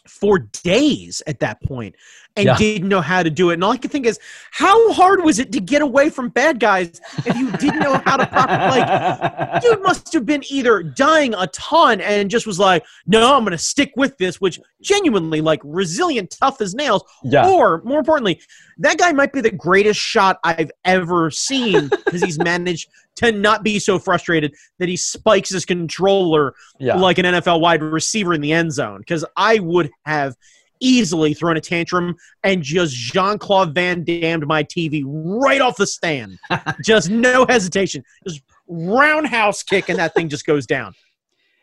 for 0.07 0.39
days 0.39 1.23
at 1.27 1.41
that 1.41 1.63
point 1.63 1.95
and 2.41 2.47
Yeah. 2.47 2.57
didn't 2.57 2.89
know 2.89 3.01
how 3.01 3.23
to 3.23 3.31
do 3.31 3.51
it. 3.51 3.55
And 3.55 3.65
all 3.65 3.73
I 3.73 3.77
can 3.77 3.91
think 3.91 4.07
is, 4.07 4.19
how 4.51 4.93
hard 4.93 5.23
was 5.25 5.39
it 5.39 5.53
to 5.53 5.61
get 5.61 5.83
away 5.83 6.11
from 6.11 6.29
bad 6.29 6.61
guys 6.61 7.01
if 7.25 7.37
you 7.37 7.51
didn't 7.53 7.81
know 7.81 8.01
how 8.05 8.17
to 8.17 8.27
properly? 8.27 8.81
Like, 8.81 9.63
dude 9.63 9.83
must 9.83 10.13
have 10.13 10.27
been 10.27 10.43
either 10.51 10.83
dying 10.83 11.35
a 11.35 11.47
ton 11.49 12.01
and 12.01 12.31
just 12.31 12.47
was 12.47 12.59
like, 12.59 12.85
no, 13.07 13.35
I'm 13.35 13.43
going 13.45 13.53
to 13.53 13.59
stick 13.59 13.93
with 13.97 14.17
this, 14.19 14.41
which 14.41 14.59
genuinely, 14.83 15.41
like, 15.41 15.61
resilient, 15.65 16.35
tough 16.41 16.61
as 16.61 16.75
nails. 16.75 17.03
yeah. 17.25 17.49
Or, 17.49 17.83
more 17.85 17.99
importantly, 17.99 18.41
that 18.79 18.99
guy 18.99 19.13
might 19.13 19.33
be 19.33 19.41
the 19.41 19.51
greatest 19.51 20.01
shot 20.01 20.39
I've 20.45 20.71
ever 20.85 21.31
seen 21.31 21.89
because 21.89 22.23
he's 22.23 22.39
managed 22.39 22.89
to 23.17 23.33
not 23.33 23.63
be 23.63 23.79
so 23.79 23.99
frustrated 23.99 24.55
that 24.79 24.89
he 24.89 24.97
spikes 24.97 25.51
his 25.51 25.67
controller 25.67 26.55
Yeah. 26.79 26.95
like 26.97 27.19
an 27.19 27.27
NFL 27.27 27.61
wide 27.61 27.83
receiver 27.83 28.33
in 28.33 28.41
the 28.41 28.53
end 28.53 28.73
zone. 28.73 28.99
Because 29.01 29.25
I 29.37 29.59
would 29.59 29.91
have 30.07 30.35
easily 30.81 31.35
thrown 31.35 31.57
a 31.57 31.61
tantrum 31.61 32.17
and 32.43 32.63
just 32.63 32.95
Jean 32.95 33.39
Claude 33.39 33.75
Van 33.75 34.05
Dammed 34.05 34.47
my 34.47 34.65
TV 34.65 35.03
right 35.07 35.61
off 35.61 35.77
the 35.77 35.87
stand. 35.87 36.39
just 36.85 37.11
no 37.11 37.47
hesitation. 37.49 38.03
Just 38.27 38.43
roundhouse 38.67 39.63
kick 39.63 39.89
and 39.89 39.99
that 39.99 40.15
thing 40.15 40.29
just 40.29 40.47
goes 40.47 40.67
down. 40.67 40.95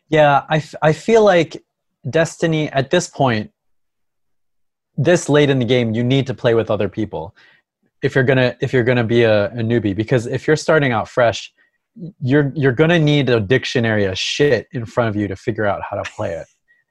Yeah, 0.09 0.43
I, 0.49 0.57
f- 0.57 0.75
I 0.81 0.93
feel 0.93 1.23
like 1.23 1.63
Destiny 2.09 2.69
at 2.69 2.89
this 2.89 3.09
point, 3.09 3.51
this 4.95 5.27
late 5.29 5.49
in 5.49 5.59
the 5.59 5.65
game, 5.65 5.93
you 5.93 6.03
need 6.03 6.27
to 6.27 6.33
play 6.33 6.53
with 6.53 6.71
other 6.71 6.89
people 6.89 7.35
if 8.01 8.15
you're 8.15 8.23
gonna 8.23 8.55
if 8.61 8.73
you're 8.73 8.83
gonna 8.83 9.03
be 9.03 9.23
a, 9.23 9.45
a 9.47 9.57
newbie. 9.57 9.95
Because 9.95 10.25
if 10.25 10.47
you're 10.47 10.55
starting 10.55 10.91
out 10.91 11.07
fresh, 11.09 11.53
you're 12.21 12.51
you're 12.55 12.71
gonna 12.71 12.99
need 12.99 13.29
a 13.29 13.39
dictionary 13.39 14.05
of 14.05 14.17
shit 14.17 14.67
in 14.71 14.85
front 14.85 15.09
of 15.09 15.15
you 15.15 15.27
to 15.27 15.35
figure 15.35 15.65
out 15.65 15.81
how 15.87 16.01
to 16.01 16.09
play 16.09 16.33
it. 16.33 16.47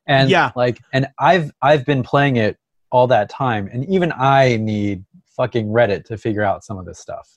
And 0.07 0.31
Yeah. 0.31 0.53
like, 0.57 0.81
and 0.92 1.07
I've 1.19 1.51
I've 1.62 1.85
been 1.85 2.03
playing 2.03 2.37
it 2.37 2.57
all 2.90 3.07
that 3.09 3.29
time, 3.29 3.69
and 3.73 3.85
even 3.88 4.12
I 4.16 4.57
need 4.59 5.05
fucking 5.37 5.66
Reddit 5.69 6.05
to 6.07 6.16
figure 6.16 6.42
out 6.42 6.64
some 6.64 6.79
of 6.79 6.87
this 6.87 6.99
stuff. 6.99 7.29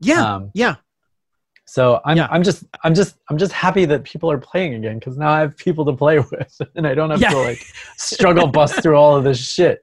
Yeah. 0.00 0.34
Um, 0.34 0.50
yeah. 0.54 0.76
so 1.66 2.00
I'm 2.04 2.16
Yeah. 2.16 2.28
I'm 2.30 2.42
just 2.42 2.64
I'm 2.84 2.94
just 2.94 3.16
I'm 3.30 3.38
just 3.38 3.52
happy 3.52 3.84
that 3.86 4.04
people 4.04 4.30
are 4.30 4.38
playing 4.38 4.74
again 4.74 4.98
because 4.98 5.16
now 5.16 5.30
I 5.30 5.40
have 5.40 5.56
people 5.56 5.84
to 5.86 5.92
play 5.92 6.18
with 6.30 6.60
and 6.76 6.86
I 6.86 6.94
don't 6.94 7.10
have 7.10 7.20
Yeah. 7.20 7.30
to 7.30 7.38
like 7.38 7.64
struggle 7.96 8.46
bust 8.46 8.82
through 8.82 8.96
all 8.96 9.16
of 9.16 9.24
this 9.24 9.38
shit. 9.38 9.82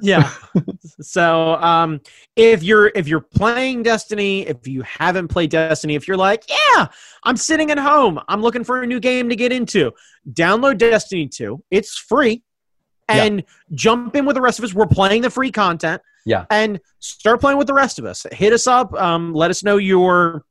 Yeah. 0.00 0.30
so 1.00 1.54
um 1.56 2.00
if 2.36 2.62
you're 2.62 2.90
if 2.94 3.08
you're 3.08 3.20
playing 3.20 3.82
Destiny, 3.82 4.46
if 4.46 4.66
you 4.66 4.82
haven't 4.82 5.28
played 5.28 5.50
Destiny, 5.50 5.94
if 5.94 6.08
you're 6.08 6.16
like, 6.16 6.44
yeah, 6.48 6.86
I'm 7.22 7.36
sitting 7.36 7.70
at 7.70 7.78
home, 7.78 8.20
I'm 8.28 8.42
looking 8.42 8.64
for 8.64 8.82
a 8.82 8.86
new 8.86 9.00
game 9.00 9.28
to 9.28 9.36
get 9.36 9.52
into, 9.52 9.92
download 10.32 10.78
Destiny 10.78 11.28
2. 11.28 11.62
It's 11.70 11.96
free. 11.96 12.42
Yeah. 13.08 13.24
And 13.24 13.44
jump 13.72 14.16
in 14.16 14.24
with 14.24 14.34
the 14.34 14.40
rest 14.40 14.58
of 14.58 14.64
us. 14.64 14.72
We're 14.72 14.86
playing 14.86 15.22
the 15.22 15.30
free 15.30 15.50
content. 15.50 16.00
Yeah. 16.24 16.46
And 16.50 16.80
start 17.00 17.40
playing 17.40 17.58
with 17.58 17.66
the 17.66 17.74
rest 17.74 17.98
of 17.98 18.06
us. 18.06 18.26
Hit 18.32 18.52
us 18.52 18.66
up. 18.66 18.94
Um, 18.94 19.34
let 19.34 19.50
us 19.50 19.62
know 19.62 19.76
your 19.76 20.44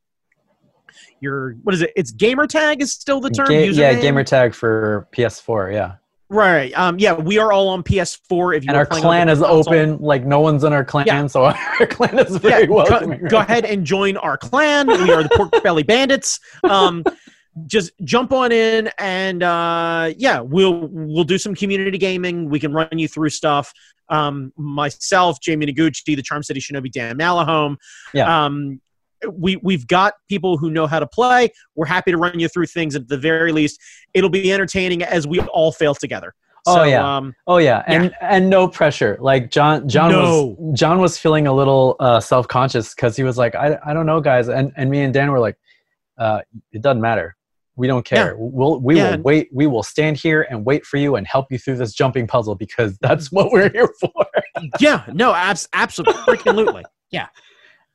your 1.20 1.56
what 1.62 1.74
is 1.74 1.82
it? 1.82 1.92
It's 1.96 2.12
gamer 2.12 2.46
tag 2.46 2.80
is 2.80 2.92
still 2.92 3.20
the 3.20 3.30
term. 3.30 3.46
Ga- 3.46 3.70
yeah, 3.70 3.94
gamer 3.94 4.22
tag 4.22 4.54
for 4.54 5.08
PS4. 5.16 5.72
Yeah, 5.72 5.94
Right. 6.30 6.72
Um, 6.76 6.98
yeah, 6.98 7.12
we 7.12 7.38
are 7.38 7.52
all 7.52 7.68
on 7.68 7.82
PS4. 7.82 8.56
If 8.56 8.64
you 8.64 8.68
and 8.68 8.76
our 8.76 8.86
clan 8.86 9.28
is 9.28 9.40
console. 9.40 9.58
open. 9.74 9.98
Like 9.98 10.24
no 10.24 10.40
one's 10.40 10.64
in 10.64 10.72
our 10.72 10.84
clan, 10.84 11.06
Yeah. 11.06 11.26
so 11.26 11.44
our 11.80 11.86
clan 11.86 12.18
is 12.18 12.36
very 12.38 12.66
go, 12.66 12.74
welcoming. 12.76 13.26
go 13.28 13.38
right 13.38 13.48
ahead 13.48 13.64
and 13.64 13.84
join 13.84 14.16
our 14.16 14.36
clan. 14.36 14.86
We 14.86 15.12
are 15.12 15.22
the 15.22 15.30
Pork 15.36 15.52
Belly 15.62 15.82
Bandits. 15.82 16.40
Um, 16.68 17.04
just 17.66 17.92
jump 18.02 18.32
on 18.32 18.50
in 18.52 18.90
and 18.98 19.42
uh, 19.42 20.12
yeah, 20.16 20.40
we'll 20.40 20.88
we'll 20.90 21.24
do 21.24 21.38
some 21.38 21.54
community 21.54 21.98
gaming. 21.98 22.48
We 22.48 22.58
can 22.58 22.72
run 22.72 22.88
you 22.98 23.06
through 23.06 23.30
stuff. 23.30 23.72
Um, 24.08 24.52
myself, 24.56 25.40
Jamie 25.40 25.66
Noguchi, 25.66 26.16
the 26.16 26.22
Charm 26.22 26.42
City 26.42 26.60
Shinobi 26.60 26.90
Dan 26.90 27.16
Malahome. 27.16 27.76
Yeah. 28.12 28.44
Um, 28.44 28.80
we 29.32 29.56
we've 29.56 29.86
got 29.86 30.14
people 30.28 30.56
who 30.58 30.70
know 30.70 30.86
how 30.86 31.00
to 31.00 31.06
play. 31.06 31.50
We're 31.74 31.86
happy 31.86 32.10
to 32.10 32.16
run 32.16 32.38
you 32.38 32.48
through 32.48 32.66
things. 32.66 32.94
At 32.94 33.08
the 33.08 33.18
very 33.18 33.52
least, 33.52 33.80
it'll 34.14 34.30
be 34.30 34.52
entertaining 34.52 35.02
as 35.02 35.26
we 35.26 35.40
all 35.40 35.72
fail 35.72 35.94
together. 35.94 36.34
Oh, 36.66 36.82
yeah. 36.84 37.16
Um, 37.18 37.34
Oh 37.46 37.58
yeah, 37.58 37.82
and 37.86 38.14
and 38.22 38.48
no 38.48 38.66
pressure. 38.66 39.18
Like 39.20 39.50
John, 39.50 39.86
John 39.86 40.10
No. 40.12 40.56
was 40.58 40.78
John 40.78 40.98
was 40.98 41.18
feeling 41.18 41.46
a 41.46 41.52
little 41.52 41.96
uh, 42.00 42.20
self 42.20 42.48
conscious 42.48 42.94
because 42.94 43.16
he 43.16 43.22
was 43.22 43.36
like, 43.36 43.54
I, 43.54 43.78
I 43.84 43.92
don't 43.92 44.06
know, 44.06 44.20
guys, 44.22 44.48
and 44.48 44.72
and 44.76 44.88
me 44.90 45.02
and 45.02 45.12
Dan 45.12 45.30
were 45.30 45.40
like, 45.40 45.56
uh, 46.16 46.40
it 46.72 46.80
doesn't 46.80 47.02
matter. 47.02 47.36
We 47.76 47.86
don't 47.86 48.04
care. 48.06 48.34
We'll 48.38 48.80
we 48.80 48.96
Yeah. 48.96 49.16
will 49.16 49.22
wait. 49.24 49.48
We 49.52 49.66
will 49.66 49.82
stand 49.82 50.16
here 50.16 50.46
and 50.48 50.64
wait 50.64 50.86
for 50.86 50.96
you 50.96 51.16
and 51.16 51.26
help 51.26 51.50
you 51.50 51.58
through 51.58 51.76
this 51.76 51.92
jumping 51.92 52.26
puzzle 52.26 52.54
because 52.54 52.96
that's 53.02 53.30
what 53.30 53.50
we're 53.50 53.68
here 53.70 53.90
for. 54.00 54.26
yeah. 54.80 55.04
No. 55.12 55.34
Abs- 55.34 55.68
absolutely. 55.74 56.84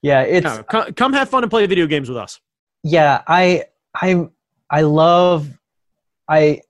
Yeah, 0.02 0.22
it's 0.22 0.46
No, 0.46 0.64
come, 0.64 0.94
come 0.94 1.14
have 1.14 1.30
fun 1.30 1.44
and 1.44 1.50
play 1.50 1.66
video 1.68 1.88
games 1.88 2.10
with 2.10 2.18
us. 2.18 2.40
yeah 2.84 3.22
i 3.28 3.64
i 3.96 4.28
i 4.70 4.82
love 4.82 5.50
i 6.30 6.62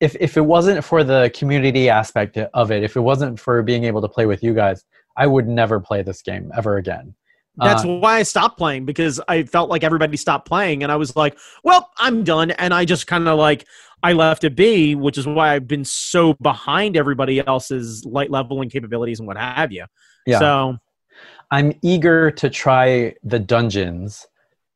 if 0.00 0.16
if 0.20 0.36
it 0.36 0.40
wasn't 0.40 0.82
for 0.84 1.04
the 1.04 1.30
community 1.36 1.88
aspect 1.88 2.36
of 2.38 2.70
it 2.70 2.82
if 2.82 2.96
it 2.96 3.00
wasn't 3.00 3.38
for 3.38 3.62
being 3.62 3.84
able 3.84 4.00
to 4.00 4.08
play 4.08 4.26
with 4.26 4.42
you 4.42 4.54
guys 4.54 4.84
i 5.16 5.26
would 5.26 5.46
never 5.46 5.78
play 5.80 6.02
this 6.02 6.22
game 6.22 6.50
ever 6.56 6.76
again 6.78 7.14
That's 7.56 7.84
Uh, 7.84 7.98
why 8.00 8.14
I 8.20 8.22
stopped 8.22 8.56
playing 8.56 8.86
because 8.86 9.20
I 9.28 9.42
felt 9.42 9.68
like 9.68 9.84
everybody 9.84 10.16
stopped 10.16 10.48
playing, 10.48 10.82
and 10.82 10.90
I 10.90 10.96
was 10.96 11.14
like, 11.22 11.36
"Well, 11.62 11.82
I'm 11.98 12.24
done," 12.24 12.50
and 12.52 12.72
I 12.72 12.86
just 12.86 13.04
kind 13.06 13.28
of 13.28 13.38
like 13.38 13.66
I 14.02 14.14
left 14.14 14.42
it 14.44 14.56
be, 14.56 14.94
which 14.94 15.18
is 15.18 15.26
why 15.26 15.52
I've 15.54 15.68
been 15.68 15.84
so 15.84 16.32
behind 16.40 16.96
everybody 16.96 17.46
else's 17.46 18.06
light 18.06 18.30
level 18.30 18.62
and 18.62 18.72
capabilities 18.72 19.18
and 19.20 19.26
what 19.28 19.36
have 19.36 19.70
you. 19.70 19.84
yeah 20.26 20.38
So 20.38 20.78
i'm 21.52 21.72
eager 21.82 22.30
to 22.30 22.50
try 22.50 23.14
the 23.22 23.38
dungeons 23.38 24.26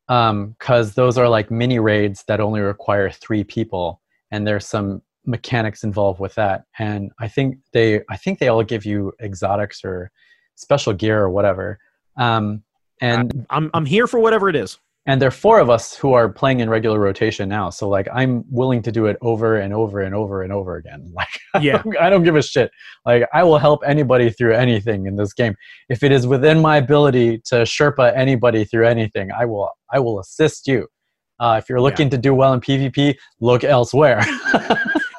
um 0.09 0.55
because 0.59 0.95
those 0.95 1.19
are 1.19 1.29
like 1.29 1.51
mini 1.51 1.81
raids 1.81 2.25
that 2.29 2.41
only 2.41 2.61
require 2.61 3.11
three 3.11 3.43
people 3.43 4.01
and 4.31 4.47
there's 4.47 4.67
some 4.67 5.03
mechanics 5.25 5.83
involved 5.83 6.21
with 6.21 6.35
that 6.37 6.65
and 6.79 7.11
i 7.19 7.27
think 7.27 7.59
they 7.73 8.01
i 8.09 8.17
think 8.17 8.39
they 8.39 8.47
all 8.47 8.63
give 8.63 8.85
you 8.85 9.13
exotics 9.21 9.85
or 9.85 10.13
special 10.55 10.93
gear 10.93 11.21
or 11.21 11.31
whatever 11.31 11.79
um 12.17 12.63
and 13.01 13.47
I'm 13.51 13.71
I'm 13.75 13.87
here 13.87 14.07
for 14.07 14.19
whatever 14.21 14.49
it 14.49 14.57
is. 14.57 14.79
And 15.07 15.21
there 15.21 15.29
are 15.29 15.33
four 15.33 15.61
of 15.61 15.71
us 15.71 15.95
who 15.95 16.13
are 16.15 16.29
playing 16.29 16.61
in 16.61 16.69
regular 16.69 16.99
rotation 16.99 17.49
now 17.49 17.71
so 17.71 17.89
like 17.89 18.09
i'm 18.13 18.45
willing 18.51 18.83
to 18.83 18.91
do 18.93 19.07
it 19.07 19.17
over 19.21 19.57
and 19.59 19.73
over 19.73 20.01
and 20.01 20.15
over 20.15 20.43
and 20.43 20.53
over 20.53 20.77
again 20.77 21.11
like 21.15 21.29
Yeah. 21.63 21.83
i 22.01 22.11
don't 22.11 22.23
give 22.25 22.37
a 22.37 22.43
shit 22.43 22.71
like 23.05 23.25
i 23.33 23.43
will 23.45 23.59
help 23.59 23.81
anybody 23.87 24.31
through 24.31 24.55
anything 24.55 25.07
in 25.07 25.17
this 25.17 25.33
game 25.33 25.55
if 25.89 26.03
it 26.03 26.13
is 26.13 26.27
within 26.27 26.61
my 26.61 26.77
ability 26.79 27.39
to 27.47 27.57
sherpa 27.63 28.17
anybody 28.17 28.65
through 28.65 28.87
anything 28.87 29.31
i 29.33 29.45
will 29.45 29.71
i 29.93 29.99
will 29.99 30.21
assist 30.21 30.67
you 30.67 30.87
uh, 31.39 31.57
if 31.63 31.69
you're 31.69 31.81
looking 31.81 32.09
to 32.11 32.17
do 32.19 32.35
well 32.35 32.53
in 32.55 32.61
pvp 32.61 33.15
look 33.41 33.65
elsewhere 33.65 34.25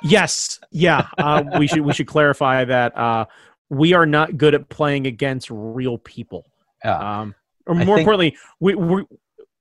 Yes, 0.04 0.60
yeah. 0.71 1.08
Uh, 1.17 1.43
we 1.60 1.67
should 1.67 1.82
we 1.82 1.91
should 1.91 2.08
clarify 2.08 2.63
that 2.63 2.97
uh, 2.97 3.26
we 3.69 3.93
are 3.93 4.06
not 4.06 4.38
good 4.38 4.54
at 4.54 4.69
playing 4.69 5.06
against 5.06 5.50
real 5.52 5.97
people. 5.97 6.45
yeah. 6.86 7.19
Um, 7.21 7.36
or 7.65 7.76
I 7.76 7.84
more 7.84 7.97
think- 7.97 8.06
importantly, 8.06 8.38
we 8.62 8.76
we're, 8.76 9.04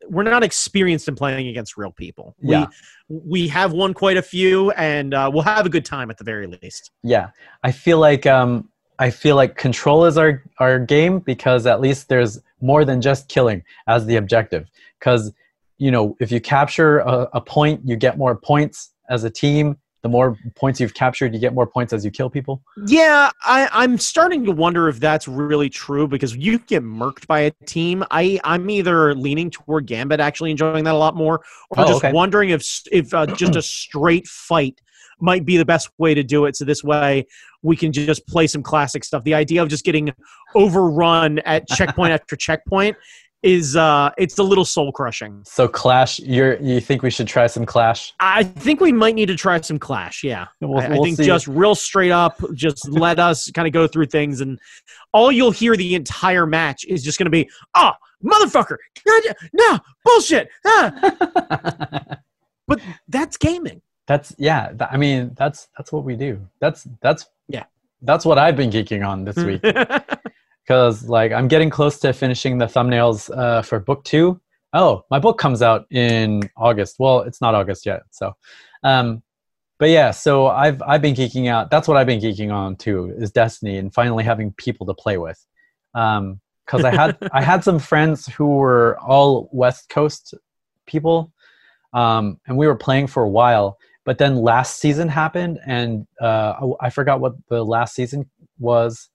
we're 0.08 0.22
not 0.22 0.42
experienced 0.42 1.08
in 1.08 1.14
playing 1.14 1.48
against 1.48 1.76
real 1.76 1.92
people. 1.92 2.34
Yeah. 2.40 2.66
We, 3.08 3.20
we 3.24 3.48
have 3.48 3.72
won 3.72 3.94
quite 3.94 4.16
a 4.16 4.22
few, 4.22 4.70
and 4.72 5.14
uh, 5.14 5.30
we'll 5.32 5.42
have 5.42 5.66
a 5.66 5.68
good 5.68 5.84
time 5.84 6.10
at 6.10 6.18
the 6.18 6.24
very 6.24 6.46
least. 6.46 6.90
yeah 7.02 7.30
i 7.62 7.70
feel 7.72 7.98
like 7.98 8.26
um 8.26 8.68
i 8.98 9.10
feel 9.10 9.36
like 9.36 9.56
control 9.56 10.04
is 10.04 10.18
our 10.18 10.42
our 10.58 10.78
game 10.78 11.18
because 11.20 11.66
at 11.66 11.80
least 11.80 12.08
there's 12.08 12.40
more 12.60 12.84
than 12.84 13.00
just 13.00 13.28
killing 13.28 13.62
as 13.86 14.06
the 14.06 14.16
objective 14.16 14.68
because 14.98 15.32
you 15.78 15.90
know 15.90 16.16
if 16.20 16.32
you 16.32 16.40
capture 16.40 16.98
a, 17.00 17.28
a 17.34 17.40
point 17.40 17.80
you 17.84 17.96
get 17.96 18.18
more 18.18 18.34
points 18.34 18.92
as 19.08 19.24
a 19.24 19.30
team 19.30 19.76
the 20.02 20.08
more 20.08 20.36
points 20.54 20.80
you've 20.80 20.94
captured 20.94 21.34
you 21.34 21.40
get 21.40 21.54
more 21.54 21.66
points 21.66 21.92
as 21.92 22.04
you 22.04 22.10
kill 22.10 22.30
people 22.30 22.62
Yeah, 22.86 23.30
I, 23.42 23.68
I'm 23.72 23.98
starting 23.98 24.44
to 24.44 24.52
wonder 24.52 24.88
if 24.88 25.00
that's 25.00 25.26
really 25.26 25.68
true 25.68 26.06
because 26.06 26.36
you 26.36 26.58
get 26.60 26.82
murked 26.82 27.26
by 27.26 27.40
a 27.40 27.50
team. 27.66 28.04
I 28.10 28.38
I'm 28.44 28.68
either 28.70 29.14
leaning 29.14 29.50
toward 29.50 29.86
Gambit 29.86 30.20
actually 30.20 30.50
enjoying 30.50 30.84
that 30.84 30.94
a 30.94 30.98
lot 30.98 31.16
more, 31.16 31.40
or 31.70 31.80
Oh, 31.82 31.86
just 31.86 32.04
okay. 32.04 32.12
wondering 32.12 32.50
if 32.50 32.64
if 32.92 33.12
uh, 33.12 33.26
just 33.26 33.56
a 33.56 33.62
straight 33.76 34.26
fight 34.26 34.80
might 35.18 35.44
be 35.46 35.56
the 35.56 35.64
best 35.64 35.88
way 35.98 36.14
to 36.14 36.22
do 36.22 36.44
it. 36.44 36.56
So 36.56 36.64
this 36.64 36.84
way 36.84 37.26
we 37.62 37.74
can 37.76 37.92
just 37.92 38.26
play 38.26 38.46
some 38.46 38.62
classic 38.62 39.02
stuff. 39.02 39.24
The 39.24 39.34
idea 39.34 39.62
of 39.62 39.68
just 39.68 39.84
getting 39.84 40.12
overrun 40.54 41.38
at 41.40 41.66
checkpoint 41.68 42.12
after 42.12 42.36
checkpoint 42.36 42.96
is 43.42 43.76
uh 43.76 44.10
it's 44.16 44.38
a 44.38 44.42
little 44.42 44.64
soul 44.64 44.90
crushing. 44.90 45.42
so 45.44 45.68
clash 45.68 46.18
you're 46.20 46.58
you 46.60 46.80
think 46.80 47.02
we 47.02 47.10
should 47.10 47.28
try 47.28 47.46
some 47.46 47.66
clash 47.66 48.12
I 48.18 48.42
think 48.44 48.80
we 48.80 48.92
might 48.92 49.14
need 49.14 49.26
to 49.26 49.36
try 49.36 49.60
some 49.60 49.78
Clash. 49.78 50.24
Yeah. 50.24 50.46
We'll- 50.60 50.80
I, 50.80 50.86
I 50.86 50.88
we'll 50.90 51.04
think 51.04 51.18
see. 51.18 51.26
just 51.26 51.46
real 51.46 51.74
straight 51.74 52.10
up, 52.12 52.40
just 52.54 52.88
let 52.90 53.18
us 53.18 53.50
kind 53.52 53.66
of 53.68 53.72
go 53.72 53.86
through 53.86 54.06
things, 54.06 54.40
and 54.40 54.58
all 55.12 55.30
you'll 55.30 55.50
hear 55.50 55.76
the 55.76 55.94
entire 55.94 56.46
match 56.46 56.84
is 56.86 57.02
just 57.04 57.18
going 57.18 57.26
to 57.26 57.30
be, 57.30 57.48
"Oh, 57.74 57.92
motherfucker, 58.24 58.76
God, 59.06 59.22
no 59.52 59.78
bullshit." 60.04 60.48
Ah. 60.66 62.02
But 62.68 62.80
that's 63.08 63.36
gaming. 63.36 63.80
that's 64.08 64.34
yeah 64.38 64.68
th- 64.70 64.90
i 64.90 64.96
mean 64.96 65.30
that's 65.36 65.68
that's 65.76 65.92
what 65.92 66.02
we 66.04 66.16
do 66.16 66.40
that's 66.60 66.86
that's 67.00 67.26
Yeah. 67.48 67.64
that's 68.02 68.24
what 68.24 68.38
i've 68.38 68.56
been 68.56 68.70
geeking 68.70 69.06
on 69.06 69.24
this 69.24 69.36
week 69.36 69.62
because 70.66 71.08
like 71.08 71.32
I'm 71.32 71.48
getting 71.48 71.70
close 71.70 71.98
to 72.00 72.12
finishing 72.12 72.58
the 72.58 72.66
thumbnails 72.66 73.34
uh, 73.36 73.62
for 73.62 73.78
book 73.78 74.04
two. 74.04 74.40
Oh, 74.72 75.04
my 75.10 75.18
book 75.18 75.38
comes 75.38 75.62
out 75.62 75.86
in 75.90 76.50
August. 76.56 76.96
Well, 76.98 77.20
it's 77.20 77.40
not 77.40 77.54
August 77.54 77.86
yet, 77.86 78.02
so. 78.10 78.34
Um, 78.82 79.22
but 79.78 79.90
yeah, 79.90 80.10
so 80.10 80.48
I've 80.48 80.82
I've 80.82 81.02
been 81.02 81.14
geeking 81.14 81.48
out. 81.48 81.70
That's 81.70 81.86
what 81.86 81.96
I've 81.96 82.06
been 82.06 82.20
geeking 82.20 82.52
on 82.52 82.76
too 82.76 83.14
is 83.16 83.30
Destiny 83.30 83.78
and 83.78 83.92
finally 83.92 84.24
having 84.24 84.52
people 84.54 84.86
to 84.86 84.94
play 84.94 85.18
with. 85.18 85.44
Because 85.92 86.84
I 86.84 86.94
had 86.94 87.16
I 87.32 87.42
had 87.42 87.62
some 87.62 87.78
friends 87.78 88.26
who 88.26 88.56
were 88.56 88.98
all 88.98 89.48
West 89.52 89.88
Coast 89.88 90.34
people, 90.86 91.32
um, 91.92 92.40
and 92.46 92.56
we 92.56 92.66
were 92.66 92.76
playing 92.76 93.06
for 93.06 93.22
a 93.22 93.28
while. 93.28 93.78
But 94.04 94.18
then 94.18 94.36
last 94.36 94.78
season 94.78 95.08
happened, 95.08 95.58
and 95.66 96.06
uh, 96.20 96.74
I 96.80 96.90
forgot 96.90 97.20
what 97.20 97.34
the 97.48 97.64
last 97.64 97.94
season 97.94 98.30
was, 98.58 99.08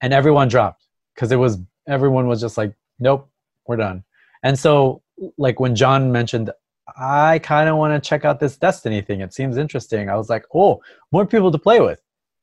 and 0.00 0.14
everyone 0.14 0.48
dropped 0.48 0.85
because 1.16 1.32
it 1.32 1.36
was 1.36 1.58
everyone 1.88 2.28
was 2.28 2.40
just 2.40 2.56
like, 2.56 2.72
nope, 3.00 3.28
we're 3.66 3.76
done. 3.76 4.04
And 4.44 4.56
so, 4.56 5.02
like 5.38 5.58
when 5.58 5.74
John 5.74 6.12
mentioned, 6.12 6.50
I 6.96 7.40
kind 7.40 7.68
of 7.68 7.76
want 7.76 8.00
to 8.00 8.08
check 8.08 8.24
out 8.24 8.38
this 8.38 8.56
Destiny 8.56 9.00
thing. 9.00 9.20
It 9.20 9.34
seems 9.34 9.56
interesting. 9.56 10.08
I 10.08 10.14
was 10.14 10.28
like, 10.28 10.44
oh, 10.54 10.80
more 11.10 11.26
people 11.26 11.50
to 11.50 11.58
play 11.58 11.80
with. 11.80 12.00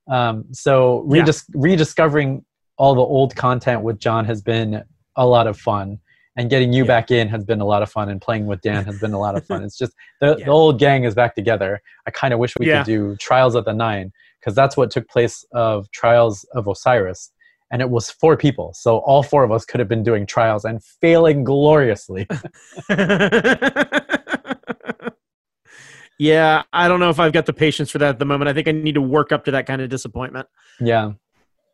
Um, 0.10 0.46
so 0.52 1.06
redis- 1.08 1.46
yeah. 1.54 1.62
rediscovering 1.62 2.44
all 2.78 2.96
the 2.96 3.02
old 3.02 3.36
content 3.36 3.84
with 3.84 4.00
John 4.00 4.26
has 4.26 4.42
been 4.42 4.84
a 5.16 5.26
lot 5.26 5.48
of 5.48 5.58
fun 5.58 6.00
and 6.36 6.50
getting 6.50 6.74
you 6.74 6.84
yeah. 6.84 6.88
back 6.88 7.12
in 7.12 7.28
has 7.28 7.46
been 7.46 7.62
a 7.62 7.66
lot 7.66 7.84
of 7.84 7.92
fun 7.92 8.10
and 8.10 8.22
playing 8.22 8.48
with 8.48 8.62
dan 8.62 8.84
has 8.86 9.00
been 9.00 9.14
a 9.14 9.20
lot 9.20 9.36
of 9.36 9.46
fun 9.46 9.64
it's 9.68 9.78
just 9.78 9.94
the, 10.22 10.36
yeah. 10.40 10.46
the 10.46 10.52
old 10.52 10.80
gang 10.80 11.04
is 11.04 11.14
back 11.14 11.36
together 11.36 11.82
i 12.08 12.12
kind 12.12 12.34
of 12.34 12.40
wish 12.40 12.54
we 12.58 12.66
could 12.66 12.86
do 12.86 13.16
trials 13.18 13.56
of 13.56 13.66
the 13.66 13.74
nine 13.74 14.12
because 14.40 14.56
that's 14.56 14.76
what 14.76 14.92
took 14.92 15.08
place 15.08 15.46
of 15.54 15.90
trials 15.92 16.44
of 16.56 16.68
osiris 16.68 17.32
and 17.74 17.82
it 17.82 17.90
was 17.90 18.10
four 18.10 18.38
people 18.38 18.74
so 18.74 19.00
all 19.00 19.22
four 19.22 19.44
of 19.44 19.52
us 19.52 19.66
could 19.66 19.82
have 19.82 19.90
been 19.90 20.04
doing 20.04 20.26
trials 20.26 20.64
and 20.64 20.82
failing 20.82 21.44
gloriously 21.44 22.26
yeah 26.18 26.64
i 26.72 26.88
don't 26.88 27.02
know 27.02 27.10
if 27.10 27.20
i've 27.20 27.34
got 27.34 27.46
the 27.46 27.52
patience 27.54 27.92
for 27.92 27.98
that 27.98 28.10
at 28.10 28.20
the 28.20 28.26
moment 28.26 28.48
i 28.48 28.54
think 28.54 28.70
i 28.70 28.72
need 28.72 28.96
to 28.96 29.02
work 29.02 29.34
up 29.34 29.44
to 29.44 29.52
that 29.52 29.66
kind 29.66 29.82
of 29.82 29.90
disappointment 29.90 30.48
yeah 30.80 31.12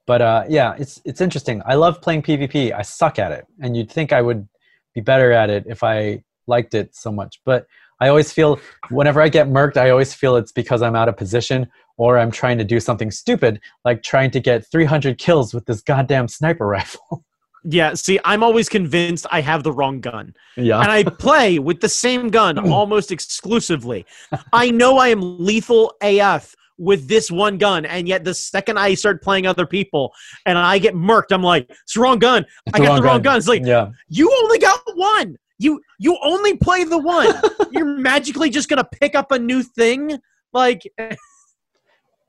but 0.09 0.23
uh, 0.23 0.43
yeah, 0.49 0.73
it's 0.79 0.99
it's 1.05 1.21
interesting. 1.21 1.61
I 1.67 1.75
love 1.75 2.01
playing 2.01 2.23
PvP. 2.23 2.73
I 2.73 2.81
suck 2.81 3.19
at 3.19 3.31
it, 3.31 3.45
and 3.61 3.77
you'd 3.77 3.91
think 3.91 4.11
I 4.11 4.23
would 4.23 4.49
be 4.95 5.01
better 5.01 5.31
at 5.31 5.51
it 5.51 5.65
if 5.67 5.83
I 5.83 6.23
liked 6.47 6.73
it 6.73 6.95
so 6.95 7.11
much. 7.11 7.39
But 7.45 7.67
I 7.99 8.07
always 8.07 8.31
feel 8.31 8.59
whenever 8.89 9.21
I 9.21 9.29
get 9.29 9.47
murked, 9.47 9.77
I 9.77 9.89
always 9.89 10.13
feel 10.13 10.35
it's 10.35 10.51
because 10.51 10.81
I'm 10.81 10.95
out 10.95 11.09
of 11.09 11.17
position 11.17 11.67
or 11.97 12.17
I'm 12.17 12.31
trying 12.31 12.57
to 12.57 12.63
do 12.63 12.79
something 12.79 13.11
stupid, 13.11 13.59
like 13.83 14.03
trying 14.03 14.31
to 14.31 14.39
get 14.39 14.65
300 14.71 15.17
kills 15.17 15.53
with 15.53 15.65
this 15.65 15.81
goddamn 15.81 16.27
sniper 16.27 16.65
rifle. 16.77 17.25
Yeah, 17.65 17.93
see, 17.93 18.19
I'm 18.23 18.41
always 18.41 18.69
convinced 18.69 19.25
I 19.31 19.41
have 19.41 19.63
the 19.63 19.73
wrong 19.73 19.99
gun. 19.99 20.33
Yeah. 20.55 20.79
And 20.79 20.89
I 20.89 21.03
play 21.03 21.59
with 21.59 21.81
the 21.81 21.89
same 21.89 22.29
gun 22.29 22.57
almost 22.71 23.11
exclusively. 23.11 24.05
I 24.53 24.71
know 24.71 24.97
I 24.97 25.09
am 25.09 25.39
lethal 25.39 25.93
AF 26.01 26.55
with 26.77 27.09
this 27.09 27.29
one 27.29 27.57
gun. 27.57 27.85
And 27.85 28.07
yet, 28.07 28.23
the 28.23 28.33
second 28.33 28.79
I 28.79 28.93
start 28.93 29.21
playing 29.21 29.45
other 29.45 29.65
people 29.67 30.13
and 30.45 30.57
I 30.57 30.79
get 30.79 30.95
murked, 30.95 31.31
I'm 31.31 31.43
like, 31.43 31.69
it's 31.69 31.93
the 31.95 31.99
wrong 31.99 32.17
gun. 32.17 32.45
It's 32.65 32.79
I 32.79 32.83
got 32.83 32.95
the 32.95 33.01
wrong 33.01 33.17
gun. 33.17 33.33
gun. 33.33 33.37
It's 33.37 33.47
like, 33.49 33.65
yeah. 33.65 33.89
you 34.07 34.31
only 34.43 34.57
got 34.57 34.79
one. 34.95 35.37
You 35.59 35.81
you 35.99 36.17
only 36.23 36.57
play 36.57 36.83
the 36.85 36.97
one. 36.97 37.33
You're 37.71 37.85
magically 37.85 38.49
just 38.49 38.69
gonna 38.69 38.87
pick 38.99 39.13
up 39.13 39.31
a 39.31 39.37
new 39.37 39.61
thing, 39.61 40.19
like 40.53 40.81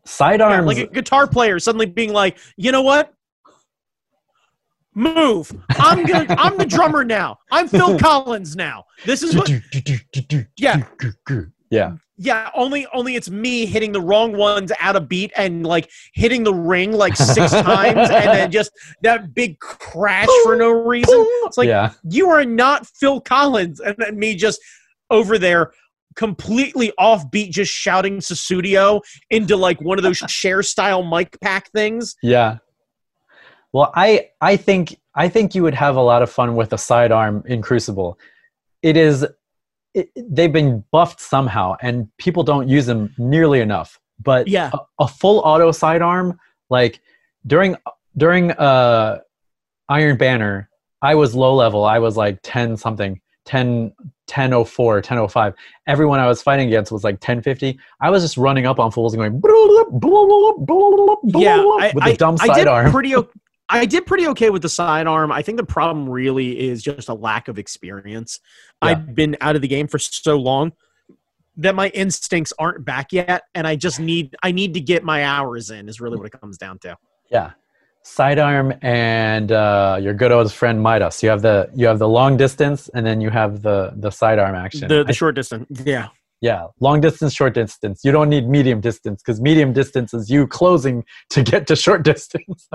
sidearms, 0.05 0.63
yeah, 0.63 0.67
like 0.67 0.79
a 0.79 0.93
guitar 0.93 1.27
player 1.27 1.59
suddenly 1.59 1.87
being 1.87 2.13
like, 2.13 2.39
you 2.57 2.73
know 2.73 2.83
what? 2.83 3.15
Move. 4.95 5.53
I'm 5.71 6.05
gonna. 6.05 6.35
I'm 6.37 6.59
the 6.59 6.67
drummer 6.67 7.05
now. 7.05 7.39
I'm 7.53 7.69
Phil 7.69 7.99
Collins 8.01 8.57
now. 8.57 8.85
This 9.07 9.23
is 9.23 9.37
what. 9.37 9.51
Yeah. 10.59 10.83
Yeah 11.71 11.93
yeah, 12.23 12.51
only 12.55 12.87
only 12.93 13.15
it's 13.15 13.31
me 13.31 13.65
hitting 13.65 13.93
the 13.93 14.01
wrong 14.01 14.37
ones 14.37 14.71
out 14.79 14.95
of 14.95 15.09
beat 15.09 15.33
and 15.37 15.65
like 15.67 15.91
hitting 16.13 16.45
the 16.45 16.53
ring 16.53 16.93
like 16.93 17.17
six 17.17 17.51
times 17.51 18.11
and 18.11 18.11
then 18.11 18.51
just 18.51 18.73
that 19.01 19.33
big 19.33 19.59
crash 19.59 20.29
for 20.43 20.55
no 20.55 20.69
reason. 20.69 21.15
It's 21.45 21.57
like 21.57 21.69
yeah. 21.69 21.93
you 22.05 22.29
are 22.29 22.45
not 22.45 22.87
Phil 22.87 23.23
Collins 23.23 23.81
and 23.81 23.97
then 23.97 24.19
me 24.19 24.35
just 24.35 24.61
over 25.09 25.39
there 25.39 25.73
completely 26.15 26.93
off 26.99 27.31
beat 27.31 27.53
just 27.53 27.73
shouting 27.73 28.19
Sussudio 28.19 29.01
into 29.31 29.57
like 29.57 29.81
one 29.81 29.97
of 29.97 30.03
those 30.05 30.19
share 30.29 30.63
style 30.63 31.03
mic 31.03 31.41
pack 31.41 31.71
things. 31.73 32.17
Yeah. 32.23 32.59
Well, 33.73 33.93
I 33.95 34.29
I 34.43 34.59
think 34.59 35.01
I 35.15 35.31
think 35.31 35.55
you 35.55 35.63
would 35.63 35.75
have 35.75 35.97
a 35.97 36.03
lot 36.03 36.21
of 36.21 36.31
fun 36.31 36.55
with 36.55 36.75
a 36.75 36.79
sidearm 36.79 37.45
in 37.47 37.63
Crucible. 37.63 38.19
It 38.83 38.99
is 38.99 39.27
it, 39.95 40.11
they've 40.17 40.53
been 40.53 40.85
buffed 40.93 41.21
somehow, 41.21 41.77
and 41.81 42.09
people 42.19 42.43
don't 42.43 42.69
use 42.69 42.87
them 42.87 43.15
nearly 43.19 43.61
enough. 43.61 43.99
But 44.23 44.49
yeah, 44.49 44.71
a, 44.73 45.05
a 45.05 45.09
full 45.09 45.41
auto 45.41 45.73
sidearm, 45.73 46.39
like 46.69 47.01
during 47.47 47.77
during 48.17 48.53
uh, 48.53 49.19
Iron 49.89 50.17
Banner, 50.17 50.69
I 51.03 51.15
was 51.15 51.35
low 51.35 51.55
level. 51.55 51.85
I 51.85 51.99
was 51.99 52.17
like 52.17 52.39
ten 52.43 52.77
something, 52.77 53.21
10, 53.47 53.93
1004, 54.27 54.95
1005. 54.95 55.55
Everyone 55.87 56.21
I 56.21 56.27
was 56.27 56.43
fighting 56.43 56.69
against 56.69 56.93
was 56.93 57.03
like 57.03 57.15
1050. 57.15 57.79
I 58.01 58.11
was 58.11 58.23
just 58.23 58.37
running 58.37 58.67
up 58.67 58.79
on 58.79 58.93
fools 58.93 59.15
and 59.15 59.21
going, 59.21 59.41
yeah, 61.25 61.57
I, 61.57 61.93
with 61.95 62.07
a 62.07 62.17
dumb 62.17 62.37
I, 62.41 62.47
sidearm. 62.47 62.79
I 62.79 62.85
did 62.85 62.93
pretty, 62.93 63.15
I 63.69 63.87
did 63.87 64.07
pretty 64.07 64.29
okay 64.29 64.51
with 64.51 64.63
the 64.63 64.69
sidearm. 64.69 65.33
I 65.33 65.43
think 65.43 65.59
the 65.59 65.65
problem 65.65 66.09
really 66.09 66.61
is 66.61 66.83
just 66.83 67.09
a 67.09 67.15
lack 67.15 67.49
of 67.49 67.59
experience. 67.59 68.41
Yeah. 68.83 68.89
I've 68.89 69.15
been 69.15 69.37
out 69.41 69.57
of 69.57 69.63
the 69.63 69.69
game 69.69 69.87
for 69.89 69.99
so 69.99 70.37
long 70.37 70.73
that 71.57 71.75
my 71.75 71.89
instincts 71.91 72.53
aren't 72.59 72.85
back 72.85 73.13
yet, 73.13 73.43
and 73.55 73.67
I 73.67 73.77
just 73.77 74.01
need 74.01 74.35
I 74.43 74.53
need 74.53 74.75
to 74.75 74.81
get 74.81 75.05
my 75.05 75.25
hours 75.25 75.71
in. 75.71 75.89
Is 75.89 76.01
really 76.01 76.17
what 76.17 76.27
it 76.27 76.41
comes 76.41 76.57
down 76.57 76.79
to. 76.81 76.97
Yeah, 77.31 77.53
sidearm 78.03 78.73
and 78.83 79.53
uh, 79.53 79.99
your 80.01 80.15
good 80.15 80.33
old 80.33 80.53
friend 80.53 80.83
Midas. 80.83 81.23
You 81.23 81.29
have 81.29 81.43
the 81.43 81.71
you 81.75 81.87
have 81.87 81.99
the 81.99 82.09
long 82.09 82.37
distance, 82.37 82.89
and 82.95 83.07
then 83.07 83.21
you 83.21 83.31
have 83.31 83.63
the 83.63 83.93
the 83.97 84.11
sidearm 84.11 84.55
action. 84.55 84.89
The 84.89 85.05
the 85.05 85.13
short 85.13 85.35
distance. 85.35 85.67
Yeah. 85.85 86.09
Yeah, 86.43 86.69
long 86.81 87.03
distance, 87.03 87.35
short 87.35 87.53
distance. 87.53 88.01
You 88.03 88.13
don't 88.13 88.31
need 88.31 88.49
medium 88.49 88.81
distance 88.81 89.23
because 89.23 89.43
medium 89.43 89.75
distance 89.75 90.15
is 90.15 90.31
you 90.31 90.47
closing 90.47 91.05
to 91.31 91.43
get 91.43 91.67
to 91.67 91.77
short 91.77 92.03
distance. 92.13 92.67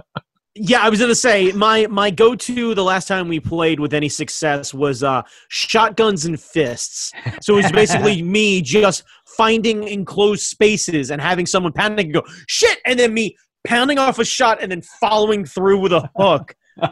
Yeah, 0.58 0.80
I 0.80 0.90
was 0.90 1.02
gonna 1.02 1.14
say 1.14 1.52
my 1.52 1.86
my 1.88 2.10
go 2.10 2.34
to 2.34 2.74
the 2.74 2.84
last 2.84 3.10
time 3.10 3.28
we 3.28 3.42
played 3.42 3.78
with 3.78 3.94
any 3.94 4.08
success 4.08 4.74
was 4.74 5.04
uh, 5.04 5.22
shotguns 5.50 6.26
and 6.26 6.40
fists. 6.40 7.12
So 7.42 7.58
it 7.58 7.64
was 7.64 7.72
basically 7.74 8.22
me 8.38 8.62
just 8.62 9.04
finding 9.26 9.86
enclosed 9.86 10.44
spaces 10.44 11.12
and 11.12 11.22
having 11.22 11.46
someone 11.46 11.74
panic 11.74 12.06
and 12.06 12.14
go 12.14 12.24
shit, 12.48 12.80
and 12.86 12.98
then 12.98 13.14
me 13.14 13.36
pounding 13.68 13.98
off 13.98 14.18
a 14.18 14.24
shot 14.24 14.62
and 14.62 14.72
then 14.72 14.82
following 14.82 15.44
through 15.44 15.80
with 15.80 15.92
a 15.92 16.10
hook. 16.16 16.56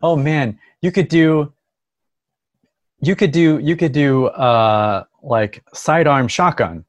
oh 0.00 0.14
man, 0.14 0.60
you 0.80 0.92
could 0.92 1.08
do. 1.08 1.52
You 3.00 3.16
could 3.16 3.32
do. 3.32 3.58
You 3.58 3.74
could 3.74 3.92
do 3.92 4.26
uh, 4.26 5.04
like 5.24 5.64
sidearm 5.74 6.28
shotgun 6.28 6.84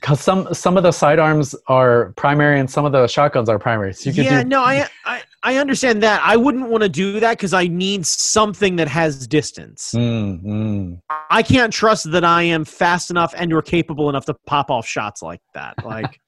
because 0.00 0.20
some 0.20 0.52
some 0.52 0.76
of 0.76 0.82
the 0.82 0.92
sidearms 0.92 1.54
are 1.68 2.12
primary 2.16 2.60
and 2.60 2.70
some 2.70 2.84
of 2.84 2.92
the 2.92 3.06
shotguns 3.06 3.48
are 3.48 3.58
primary. 3.58 3.94
So 3.94 4.10
you 4.10 4.24
yeah, 4.24 4.42
do- 4.42 4.48
no, 4.48 4.60
I, 4.60 4.86
I 5.04 5.22
I 5.42 5.56
understand 5.56 6.02
that. 6.02 6.20
I 6.22 6.36
wouldn't 6.36 6.68
want 6.68 6.82
to 6.82 6.88
do 6.88 7.18
that 7.20 7.38
because 7.38 7.54
I 7.54 7.66
need 7.66 8.04
something 8.04 8.76
that 8.76 8.88
has 8.88 9.26
distance. 9.26 9.92
Mm, 9.94 10.42
mm. 10.42 11.00
I 11.30 11.42
can't 11.42 11.72
trust 11.72 12.10
that 12.12 12.24
I 12.24 12.42
am 12.42 12.64
fast 12.64 13.10
enough 13.10 13.34
and 13.36 13.52
or 13.52 13.62
capable 13.62 14.08
enough 14.08 14.26
to 14.26 14.34
pop 14.46 14.70
off 14.70 14.86
shots 14.86 15.22
like 15.22 15.40
that. 15.54 15.74
Like. 15.84 16.20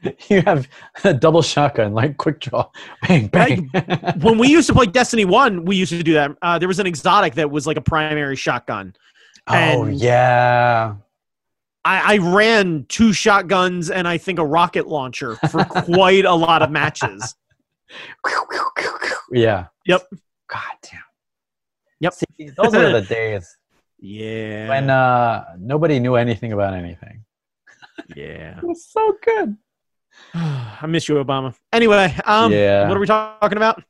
you 0.28 0.40
have 0.42 0.68
a 1.04 1.12
double 1.12 1.42
shotgun, 1.42 1.92
like 1.92 2.16
quick 2.16 2.40
draw, 2.40 2.70
bang 3.08 3.26
bang. 3.26 3.68
I, 3.74 4.14
when 4.20 4.38
we 4.38 4.48
used 4.48 4.68
to 4.68 4.72
play 4.72 4.86
Destiny 4.86 5.24
One, 5.24 5.64
we 5.64 5.76
used 5.76 5.90
to 5.90 6.02
do 6.02 6.14
that. 6.14 6.30
Uh, 6.40 6.58
there 6.58 6.68
was 6.68 6.78
an 6.78 6.86
exotic 6.86 7.34
that 7.34 7.50
was 7.50 7.66
like 7.66 7.76
a 7.76 7.80
primary 7.80 8.36
shotgun. 8.36 8.94
Oh 9.48 9.86
yeah, 9.86 10.94
I, 11.84 12.14
I, 12.14 12.18
ran 12.18 12.86
two 12.88 13.12
shotguns 13.12 13.90
and 13.90 14.06
I 14.06 14.18
think 14.18 14.38
a 14.38 14.44
rocket 14.44 14.88
launcher 14.88 15.36
for 15.50 15.64
quite 15.64 16.24
a 16.24 16.34
lot 16.34 16.62
of 16.62 16.70
matches. 16.70 17.34
Yeah. 19.30 19.66
Yep. 19.84 20.08
God 20.48 20.60
damn. 20.82 21.00
Yep. 22.00 22.14
See, 22.14 22.50
those 22.56 22.74
are 22.74 23.00
the 23.00 23.02
days. 23.14 23.56
Yeah. 23.98 24.68
When 24.68 24.90
uh, 24.90 25.44
nobody 25.58 25.98
knew 26.00 26.14
anything 26.14 26.52
about 26.52 26.74
anything. 26.74 27.24
Yeah. 28.14 28.56
it 28.56 28.64
was 28.64 28.86
so 28.86 29.16
good. 29.22 29.56
I 30.34 30.86
miss 30.86 31.08
you, 31.08 31.16
Obama. 31.16 31.54
Anyway, 31.72 32.14
um, 32.24 32.52
yeah. 32.52 32.88
what 32.88 32.96
are 32.96 33.00
we 33.00 33.06
talking 33.06 33.56
about? 33.56 33.82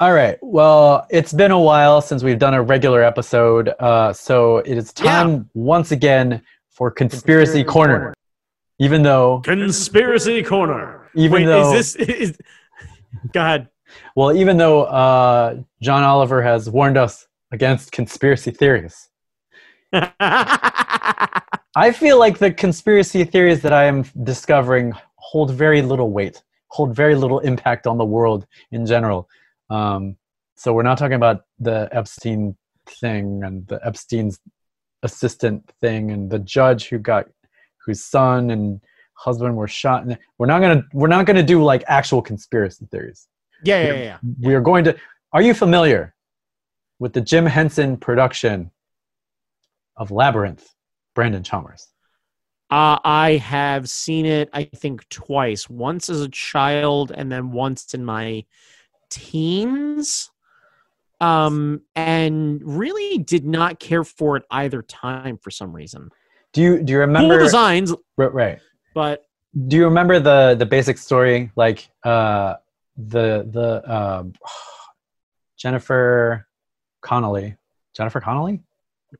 All 0.00 0.12
right. 0.12 0.36
Well, 0.42 1.06
it's 1.08 1.32
been 1.32 1.52
a 1.52 1.58
while 1.58 2.00
since 2.00 2.24
we've 2.24 2.38
done 2.38 2.52
a 2.52 2.60
regular 2.60 3.04
episode, 3.04 3.68
uh, 3.78 4.12
so 4.12 4.58
it 4.58 4.76
is 4.76 4.92
time 4.92 5.32
yeah. 5.32 5.42
once 5.54 5.92
again 5.92 6.42
for 6.70 6.90
conspiracy, 6.90 7.62
conspiracy 7.62 7.64
corner. 7.64 7.98
corner. 7.98 8.14
Even 8.80 9.04
though 9.04 9.40
conspiracy 9.44 10.42
corner. 10.42 11.08
Even 11.14 11.32
Wait, 11.32 11.44
though 11.44 11.74
is 11.74 11.94
this? 11.94 12.08
Is, 12.08 12.38
go 13.32 13.40
ahead. 13.40 13.68
Well, 14.16 14.36
even 14.36 14.56
though 14.56 14.82
uh, 14.82 15.58
John 15.80 16.02
Oliver 16.02 16.42
has 16.42 16.68
warned 16.68 16.96
us 16.96 17.28
against 17.52 17.92
conspiracy 17.92 18.50
theories. 18.50 19.10
I 21.76 21.92
feel 21.94 22.18
like 22.18 22.38
the 22.38 22.52
conspiracy 22.52 23.22
theories 23.22 23.62
that 23.62 23.72
I 23.72 23.84
am 23.84 24.02
discovering 24.24 24.92
hold 25.14 25.52
very 25.52 25.82
little 25.82 26.10
weight, 26.10 26.42
hold 26.66 26.96
very 26.96 27.14
little 27.14 27.38
impact 27.40 27.86
on 27.86 27.96
the 27.96 28.04
world 28.04 28.44
in 28.72 28.86
general. 28.86 29.28
Um, 29.70 30.16
so 30.56 30.72
we're 30.72 30.82
not 30.82 30.98
talking 30.98 31.14
about 31.14 31.42
the 31.58 31.88
Epstein 31.92 32.56
thing 32.86 33.42
and 33.44 33.66
the 33.66 33.80
Epstein's 33.84 34.38
assistant 35.02 35.70
thing 35.80 36.10
and 36.10 36.30
the 36.30 36.38
judge 36.38 36.88
who 36.88 36.98
got 36.98 37.26
whose 37.84 38.02
son 38.04 38.50
and 38.50 38.80
husband 39.14 39.56
were 39.56 39.68
shot. 39.68 40.04
And 40.04 40.18
We're 40.38 40.46
not 40.46 40.60
gonna 40.60 40.84
we're 40.92 41.08
not 41.08 41.26
gonna 41.26 41.42
do 41.42 41.62
like 41.62 41.84
actual 41.86 42.22
conspiracy 42.22 42.86
theories. 42.90 43.26
Yeah, 43.62 43.86
yeah, 43.86 43.94
yeah. 43.94 44.18
We 44.40 44.54
are 44.54 44.60
going 44.60 44.84
to. 44.84 44.96
Are 45.32 45.42
you 45.42 45.54
familiar 45.54 46.14
with 46.98 47.12
the 47.12 47.20
Jim 47.20 47.46
Henson 47.46 47.96
production 47.96 48.70
of 49.96 50.10
Labyrinth? 50.10 50.68
Brandon 51.14 51.42
Chalmers. 51.42 51.88
Uh, 52.70 52.98
I 53.04 53.40
have 53.42 53.88
seen 53.88 54.26
it, 54.26 54.50
I 54.52 54.64
think, 54.64 55.08
twice. 55.08 55.70
Once 55.70 56.10
as 56.10 56.20
a 56.20 56.28
child, 56.28 57.12
and 57.14 57.30
then 57.30 57.52
once 57.52 57.94
in 57.94 58.04
my 58.04 58.44
teens. 59.10 60.30
Um, 61.20 61.82
and 61.94 62.60
really 62.62 63.18
did 63.18 63.46
not 63.46 63.78
care 63.78 64.04
for 64.04 64.36
it 64.36 64.42
either 64.50 64.82
time 64.82 65.38
for 65.38 65.50
some 65.50 65.74
reason. 65.74 66.10
Do 66.52 66.60
you 66.60 66.82
do 66.82 66.92
you 66.92 66.98
remember 66.98 67.36
cool 67.36 67.44
designs? 67.44 67.94
Right, 68.16 68.32
right. 68.34 68.58
But 68.94 69.24
do 69.68 69.76
you 69.76 69.84
remember 69.84 70.20
the 70.20 70.54
the 70.54 70.66
basic 70.66 70.98
story? 70.98 71.50
Like 71.56 71.88
uh, 72.04 72.54
the 72.96 73.48
the 73.50 73.88
uh, 73.88 74.24
Jennifer 75.56 76.46
Connelly. 77.00 77.56
Jennifer 77.94 78.20
Connelly. 78.20 78.60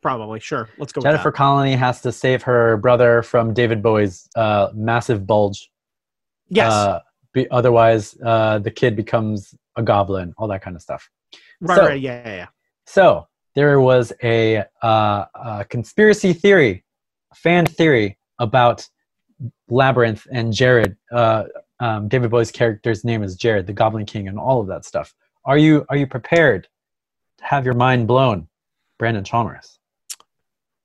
Probably, 0.02 0.40
sure. 0.40 0.68
Let's 0.78 0.92
go. 0.92 1.00
Jennifer 1.00 1.30
Connelly 1.30 1.76
has 1.76 2.00
to 2.02 2.12
save 2.12 2.42
her 2.42 2.76
brother 2.78 3.22
from 3.22 3.54
David 3.54 3.82
Bowie's 3.82 4.28
uh, 4.34 4.70
massive 4.74 5.26
bulge. 5.26 5.70
Yes. 6.48 6.72
Uh, 6.72 7.00
be, 7.32 7.48
otherwise, 7.50 8.16
uh, 8.24 8.58
the 8.58 8.70
kid 8.70 8.96
becomes 8.96 9.54
a 9.76 9.82
goblin. 9.82 10.34
All 10.38 10.48
that 10.48 10.62
kind 10.62 10.76
of 10.76 10.82
stuff. 10.82 11.10
Right. 11.60 11.76
So, 11.76 11.86
right. 11.86 12.00
Yeah, 12.00 12.22
yeah. 12.26 12.36
Yeah. 12.36 12.46
So 12.86 13.26
there 13.54 13.80
was 13.80 14.12
a, 14.22 14.64
uh, 14.82 15.24
a 15.34 15.66
conspiracy 15.68 16.32
theory, 16.32 16.84
a 17.32 17.34
fan 17.34 17.66
theory 17.66 18.18
about 18.38 18.86
Labyrinth 19.68 20.26
and 20.30 20.52
Jared. 20.52 20.96
Uh, 21.12 21.44
um, 21.80 22.08
David 22.08 22.30
Bowie's 22.30 22.52
character's 22.52 23.04
name 23.04 23.22
is 23.22 23.36
Jared, 23.36 23.66
the 23.66 23.72
Goblin 23.72 24.06
King, 24.06 24.28
and 24.28 24.38
all 24.38 24.60
of 24.60 24.66
that 24.68 24.84
stuff. 24.84 25.14
Are 25.44 25.58
you 25.58 25.84
are 25.88 25.96
you 25.96 26.06
prepared 26.06 26.68
to 27.38 27.44
have 27.44 27.64
your 27.64 27.74
mind 27.74 28.06
blown, 28.06 28.48
Brandon 28.98 29.24
Chalmers? 29.24 29.78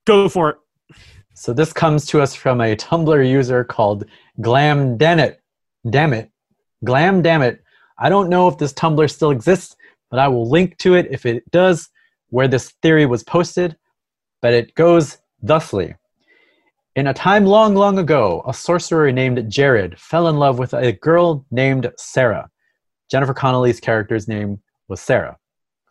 Go 0.05 0.27
for 0.27 0.49
it. 0.49 0.57
So 1.33 1.53
this 1.53 1.71
comes 1.71 2.05
to 2.07 2.21
us 2.21 2.35
from 2.35 2.59
a 2.59 2.75
Tumblr 2.75 3.29
user 3.29 3.63
called 3.63 4.03
Glam 4.41 4.97
Dammit. 4.97 5.37
Damn 5.89 6.11
it. 6.13 6.29
Glam 6.83 7.23
Dammit. 7.23 7.59
I 7.99 8.09
don't 8.09 8.29
know 8.29 8.47
if 8.47 8.57
this 8.57 8.73
Tumblr 8.73 9.11
still 9.11 9.31
exists, 9.31 9.75
but 10.09 10.19
I 10.19 10.27
will 10.29 10.49
link 10.49 10.77
to 10.79 10.95
it 10.95 11.07
if 11.11 11.25
it 11.25 11.49
does, 11.51 11.89
where 12.29 12.47
this 12.47 12.71
theory 12.81 13.05
was 13.05 13.23
posted. 13.23 13.75
But 14.41 14.53
it 14.53 14.73
goes 14.75 15.17
thusly. 15.41 15.95
In 16.95 17.07
a 17.07 17.13
time 17.13 17.45
long, 17.45 17.75
long 17.75 17.99
ago, 17.99 18.43
a 18.47 18.53
sorcerer 18.53 19.11
named 19.11 19.49
Jared 19.51 19.99
fell 19.99 20.27
in 20.27 20.37
love 20.37 20.59
with 20.59 20.73
a 20.73 20.93
girl 20.93 21.45
named 21.51 21.91
Sarah. 21.97 22.49
Jennifer 23.11 23.33
Connelly's 23.33 23.79
character's 23.79 24.27
name 24.27 24.59
was 24.87 25.01
Sarah. 25.01 25.37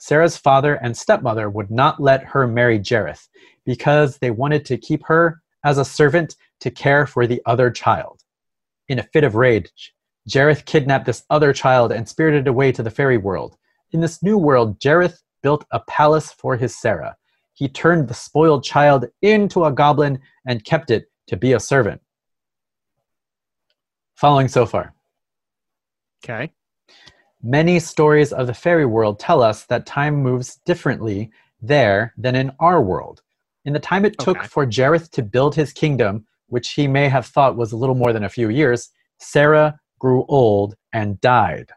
Sarah's 0.01 0.37
father 0.37 0.75
and 0.75 0.97
stepmother 0.97 1.51
would 1.51 1.71
not 1.71 2.01
let 2.01 2.25
her 2.25 2.47
marry 2.47 2.79
Jareth 2.79 3.29
because 3.67 4.19
they 4.19 4.31
wanted 4.31 4.65
to 4.67 4.79
keep 4.79 5.05
her 5.07 5.43
as 5.65 5.79
a 5.79 5.85
servant 5.85 6.37
to 6.61 6.71
care 6.71 7.07
for 7.07 7.27
the 7.27 7.43
other 7.47 7.71
child. 7.71 8.21
In 8.89 8.99
a 8.99 9.03
fit 9.03 9.25
of 9.25 9.35
rage, 9.35 9.95
Jareth 10.29 10.67
kidnapped 10.67 11.07
this 11.07 11.25
other 11.31 11.53
child 11.53 11.91
and 11.91 12.09
spirited 12.09 12.47
away 12.47 12.71
to 12.73 12.83
the 12.83 12.91
fairy 12.91 13.17
world. 13.17 13.57
In 13.93 14.01
this 14.01 14.23
new 14.23 14.37
world, 14.37 14.79
Jareth 14.79 15.23
built 15.43 15.65
a 15.73 15.81
palace 15.81 16.33
for 16.33 16.57
his 16.57 16.79
Sarah. 16.79 17.17
He 17.55 17.69
turned 17.69 18.09
the 18.09 18.15
spoiled 18.15 18.63
child 18.63 19.07
into 19.23 19.65
a 19.65 19.73
goblin 19.73 20.21
and 20.47 20.65
kept 20.65 20.91
it 20.91 21.07
to 21.29 21.37
be 21.37 21.55
a 21.55 21.61
servant. 21.61 22.03
Following 24.17 24.49
so 24.49 24.67
far. 24.67 24.95
Okay. 26.23 26.53
Many 27.43 27.79
stories 27.79 28.33
of 28.33 28.47
the 28.47 28.55
fairy 28.55 28.85
world 28.85 29.19
tell 29.19 29.43
us 29.43 29.65
that 29.67 29.87
time 29.87 30.17
moves 30.17 30.57
differently 30.67 31.31
there 31.63 32.13
than 32.19 32.35
in 32.35 32.53
our 32.61 32.83
world. 32.83 33.23
In 33.65 33.73
the 33.73 33.79
time 33.79 34.05
it 34.05 34.19
took 34.19 34.39
okay. 34.39 34.47
for 34.47 34.67
Jareth 34.67 35.11
to 35.13 35.23
build 35.23 35.55
his 35.55 35.73
kingdom, 35.73 36.27
which 36.49 36.71
he 36.71 36.87
may 36.87 37.09
have 37.09 37.27
thought 37.27 37.57
was 37.57 37.73
a 37.73 37.77
little 37.77 37.95
more 37.95 38.13
than 38.13 38.25
a 38.25 38.29
few 38.29 38.49
years, 38.49 38.91
Sarah 39.19 39.79
grew 39.99 40.25
old 40.29 40.75
and 40.93 41.21
died. 41.21 41.71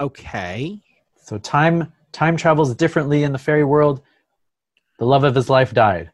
Okay. 0.00 0.80
So 1.22 1.38
time 1.38 1.92
time 2.12 2.36
travels 2.36 2.74
differently 2.74 3.22
in 3.22 3.32
the 3.32 3.38
fairy 3.38 3.64
world. 3.64 4.02
The 4.98 5.04
love 5.04 5.24
of 5.24 5.34
his 5.34 5.48
life 5.48 5.72
died. 5.72 6.10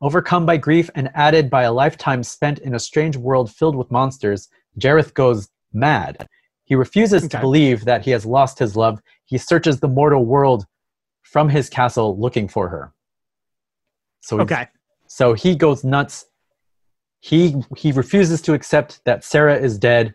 Overcome 0.00 0.46
by 0.46 0.56
grief 0.56 0.88
and 0.94 1.10
added 1.14 1.50
by 1.50 1.64
a 1.64 1.72
lifetime 1.72 2.22
spent 2.22 2.58
in 2.60 2.74
a 2.74 2.78
strange 2.78 3.16
world 3.16 3.52
filled 3.52 3.76
with 3.76 3.90
monsters, 3.90 4.48
Jareth 4.78 5.12
goes 5.12 5.48
mad. 5.72 6.26
He 6.64 6.74
refuses 6.74 7.24
okay. 7.24 7.28
to 7.28 7.40
believe 7.40 7.84
that 7.84 8.04
he 8.04 8.10
has 8.12 8.24
lost 8.24 8.58
his 8.58 8.76
love. 8.76 9.02
He 9.24 9.36
searches 9.36 9.80
the 9.80 9.88
mortal 9.88 10.24
world 10.24 10.66
from 11.22 11.48
his 11.48 11.68
castle 11.68 12.18
looking 12.18 12.48
for 12.48 12.68
her. 12.68 12.92
So 14.20 14.40
okay. 14.40 14.68
So 15.06 15.34
he 15.34 15.56
goes 15.56 15.84
nuts. 15.84 16.26
He 17.20 17.56
he 17.76 17.92
refuses 17.92 18.40
to 18.42 18.54
accept 18.54 19.04
that 19.04 19.24
Sarah 19.24 19.56
is 19.56 19.78
dead. 19.78 20.14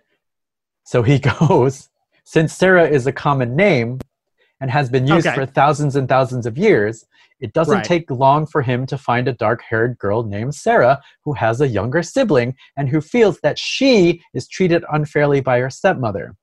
So 0.83 1.03
he 1.03 1.19
goes 1.39 1.89
since 2.25 2.53
Sarah 2.53 2.87
is 2.87 3.05
a 3.07 3.11
common 3.11 3.55
name 3.55 3.99
and 4.59 4.71
has 4.71 4.89
been 4.89 5.05
used 5.05 5.27
okay. 5.27 5.35
for 5.35 5.45
thousands 5.45 5.95
and 5.95 6.09
thousands 6.09 6.45
of 6.45 6.57
years, 6.57 7.05
it 7.39 7.53
doesn't 7.53 7.75
right. 7.75 7.85
take 7.85 8.09
long 8.09 8.47
for 8.47 8.61
him 8.61 8.85
to 8.87 8.97
find 8.97 9.27
a 9.27 9.33
dark 9.33 9.61
haired 9.61 9.97
girl 9.99 10.23
named 10.23 10.55
Sarah 10.55 11.01
who 11.23 11.33
has 11.33 11.61
a 11.61 11.67
younger 11.67 12.01
sibling 12.01 12.55
and 12.77 12.89
who 12.89 13.01
feels 13.01 13.39
that 13.41 13.59
she 13.59 14.23
is 14.33 14.47
treated 14.47 14.83
unfairly 14.91 15.41
by 15.41 15.59
her 15.59 15.69
stepmother. 15.69 16.35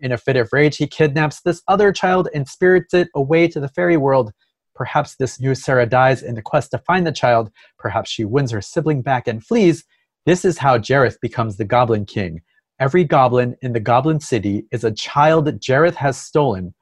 In 0.00 0.12
a 0.12 0.18
fit 0.18 0.36
of 0.36 0.48
rage, 0.52 0.78
he 0.78 0.86
kidnaps 0.86 1.42
this 1.42 1.62
other 1.68 1.92
child 1.92 2.28
and 2.34 2.48
spirits 2.48 2.94
it 2.94 3.08
away 3.14 3.46
to 3.48 3.60
the 3.60 3.68
fairy 3.68 3.98
world. 3.98 4.32
Perhaps 4.74 5.16
this 5.16 5.38
new 5.38 5.54
Sarah 5.54 5.86
dies 5.86 6.22
in 6.22 6.34
the 6.34 6.42
quest 6.42 6.70
to 6.70 6.78
find 6.78 7.06
the 7.06 7.12
child. 7.12 7.50
Perhaps 7.78 8.10
she 8.10 8.24
wins 8.24 8.50
her 8.50 8.62
sibling 8.62 9.02
back 9.02 9.28
and 9.28 9.44
flees. 9.44 9.84
This 10.26 10.44
is 10.44 10.58
how 10.58 10.78
Jareth 10.78 11.20
becomes 11.20 11.56
the 11.56 11.64
Goblin 11.64 12.04
King. 12.04 12.42
Every 12.78 13.04
goblin 13.04 13.56
in 13.62 13.72
the 13.72 13.80
Goblin 13.80 14.20
City 14.20 14.66
is 14.70 14.84
a 14.84 14.92
child 14.92 15.44
that 15.46 15.60
Jareth 15.60 15.94
has 15.94 16.16
stolen 16.16 16.74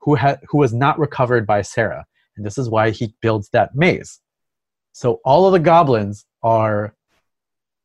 who, 0.00 0.16
ha- 0.16 0.38
who 0.48 0.58
was 0.58 0.72
not 0.72 0.98
recovered 0.98 1.46
by 1.46 1.62
Sarah. 1.62 2.04
And 2.36 2.44
this 2.44 2.58
is 2.58 2.68
why 2.68 2.90
he 2.90 3.14
builds 3.20 3.48
that 3.50 3.74
maze. 3.74 4.20
So 4.92 5.20
all 5.24 5.46
of 5.46 5.52
the 5.52 5.58
goblins 5.58 6.24
are 6.42 6.94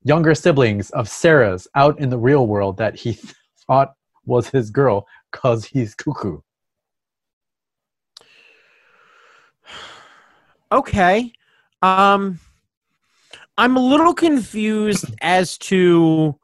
younger 0.03 0.35
siblings 0.35 0.89
of 0.91 1.09
Sarah's 1.09 1.67
out 1.75 1.99
in 1.99 2.09
the 2.09 2.17
real 2.17 2.47
world 2.47 2.77
that 2.77 2.95
he 2.95 3.17
thought 3.67 3.93
was 4.25 4.49
his 4.49 4.69
girl 4.69 5.05
because 5.31 5.65
he's 5.65 5.95
cuckoo. 5.95 6.39
Okay. 10.73 11.33
Um, 11.81 12.39
I'm 13.61 13.77
a 13.77 13.79
little 13.79 14.15
confused 14.15 15.13
as 15.21 15.55
to 15.59 16.35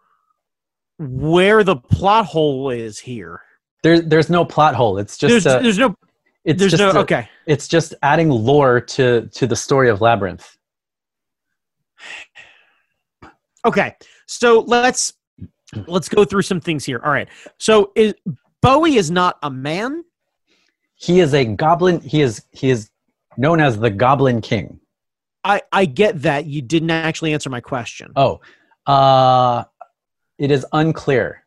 where 1.00 1.64
the 1.64 1.76
plot 1.76 2.28
hole 2.28 2.70
is 2.70 3.00
here. 3.00 3.42
There's 3.82 4.04
there's 4.04 4.30
no 4.30 4.46
plot 4.46 4.76
hole. 4.76 5.00
It's 5.00 5.18
just 5.18 5.32
there's, 5.32 5.46
a, 5.48 5.60
there's 5.64 5.80
no 5.80 5.96
it's 6.46 6.60
there's 6.60 6.74
just 6.74 6.84
no 6.84 6.92
a, 6.92 7.04
okay. 7.04 7.28
It's 7.48 7.68
just 7.68 7.96
adding 8.04 8.30
lore 8.30 8.82
to 8.82 9.26
to 9.34 9.48
the 9.48 9.56
story 9.56 9.90
of 9.90 10.00
Labyrinth. 10.00 10.58
Okay, 13.66 13.96
so 14.28 14.60
let's 14.68 15.14
let's 15.88 16.10
go 16.10 16.24
through 16.24 16.44
some 16.44 16.62
things 16.62 16.86
here. 16.86 17.02
All 17.04 17.12
right, 17.12 17.30
so 17.58 17.94
is 17.96 18.14
Bowie 18.62 18.96
is 18.96 19.10
not 19.10 19.40
a 19.42 19.50
man. 19.50 20.04
He 20.94 21.20
is 21.20 21.34
a 21.34 21.46
goblin. 21.46 22.00
He 22.00 22.22
is 22.22 22.46
he 22.52 22.70
is 22.70 22.92
known 23.38 23.60
as 23.60 23.80
the 23.80 23.90
Goblin 23.90 24.40
King. 24.40 24.80
I 25.44 25.62
I 25.72 25.86
get 25.86 26.22
that. 26.24 26.46
You 26.46 26.62
didn't 26.62 26.92
actually 26.92 27.34
answer 27.34 27.50
my 27.50 27.62
question. 27.62 28.12
Oh, 28.16 28.42
uh, 28.86 29.64
it 30.38 30.52
is 30.52 30.66
unclear. 30.72 31.44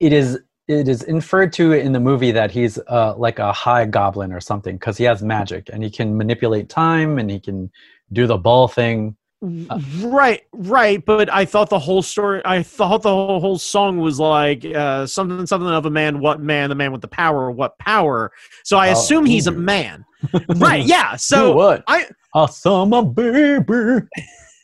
It 0.00 0.12
is 0.12 0.38
it 0.68 0.86
is 0.86 1.02
inferred 1.02 1.52
to 1.54 1.72
in 1.72 1.92
the 1.92 2.00
movie 2.00 2.30
that 2.30 2.50
he's 2.50 2.78
uh, 2.88 3.14
like 3.16 3.38
a 3.38 3.52
high 3.52 3.86
goblin 3.86 4.32
or 4.32 4.40
something 4.40 4.76
because 4.76 4.98
he 4.98 5.04
has 5.04 5.22
magic 5.22 5.70
and 5.72 5.82
he 5.82 5.90
can 5.90 6.16
manipulate 6.16 6.68
time 6.68 7.18
and 7.18 7.30
he 7.30 7.40
can 7.40 7.70
do 8.12 8.26
the 8.26 8.36
ball 8.36 8.68
thing. 8.68 9.16
Uh, 9.42 9.80
right, 10.00 10.42
right. 10.52 11.02
But 11.04 11.32
I 11.32 11.46
thought 11.46 11.70
the 11.70 11.78
whole 11.78 12.02
story, 12.02 12.42
I 12.44 12.62
thought 12.62 13.02
the 13.02 13.08
whole, 13.08 13.40
whole 13.40 13.58
song 13.58 13.98
was 13.98 14.20
like 14.20 14.64
uh, 14.66 15.06
something, 15.06 15.46
something 15.46 15.68
of 15.68 15.86
a 15.86 15.90
man. 15.90 16.20
What 16.20 16.40
man? 16.40 16.68
The 16.68 16.74
man 16.74 16.92
with 16.92 17.00
the 17.00 17.08
power. 17.08 17.50
What 17.50 17.78
power? 17.78 18.32
So 18.64 18.76
I 18.76 18.90
oh, 18.90 18.92
assume 18.92 19.24
he's 19.24 19.46
a 19.46 19.52
man. 19.52 20.04
right. 20.56 20.84
Yeah. 20.84 21.16
So 21.16 21.54
what? 21.54 21.84
I 21.86 22.08
I 22.34 22.46
saw 22.46 22.84
my 22.84 23.02
baby. 23.02 24.06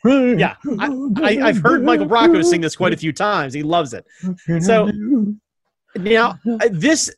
Yeah, 0.07 0.57
I, 0.79 1.39
I've 1.43 1.63
heard 1.63 1.83
Michael 1.83 2.07
Rocco 2.07 2.43
sing 2.43 2.61
this 2.61 2.77
quite 2.77 2.93
a 2.93 2.97
few 2.97 3.13
times. 3.13 3.55
He 3.55 3.63
loves 3.63 3.95
it. 3.95 4.05
So- 4.61 4.91
Now, 5.97 6.39
uh, 6.49 6.69
this 6.71 7.11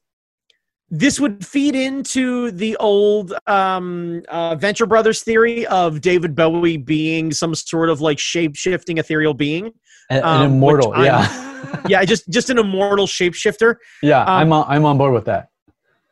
this 0.89 1.19
would 1.19 1.45
feed 1.45 1.75
into 1.75 2.53
the 2.53 2.77
old 2.77 3.35
um, 3.49 4.23
uh, 4.29 4.55
Venture 4.55 4.87
Brothers 4.87 5.23
theory 5.23 5.67
of 5.67 6.01
David 6.01 6.37
Bowie 6.37 6.77
being 6.77 7.33
some 7.33 7.55
sort 7.57 7.89
of 7.91 8.01
like 8.01 8.19
shape 8.21 8.55
shifting 8.55 8.99
ethereal 8.99 9.35
being. 9.35 9.73
an, 10.11 10.23
um, 10.23 10.43
an 10.43 10.51
immortal. 10.53 10.93
Yeah, 11.03 11.83
Yeah, 11.89 12.05
just 12.05 12.29
just 12.29 12.51
an 12.51 12.59
immortal 12.59 13.07
shapeshifter. 13.09 13.77
yeah. 14.03 14.21
um, 14.23 14.29
I'm 14.29 14.53
on, 14.53 14.65
I'm 14.69 14.85
on 14.85 14.97
board 14.99 15.13
with 15.15 15.25
that. 15.25 15.49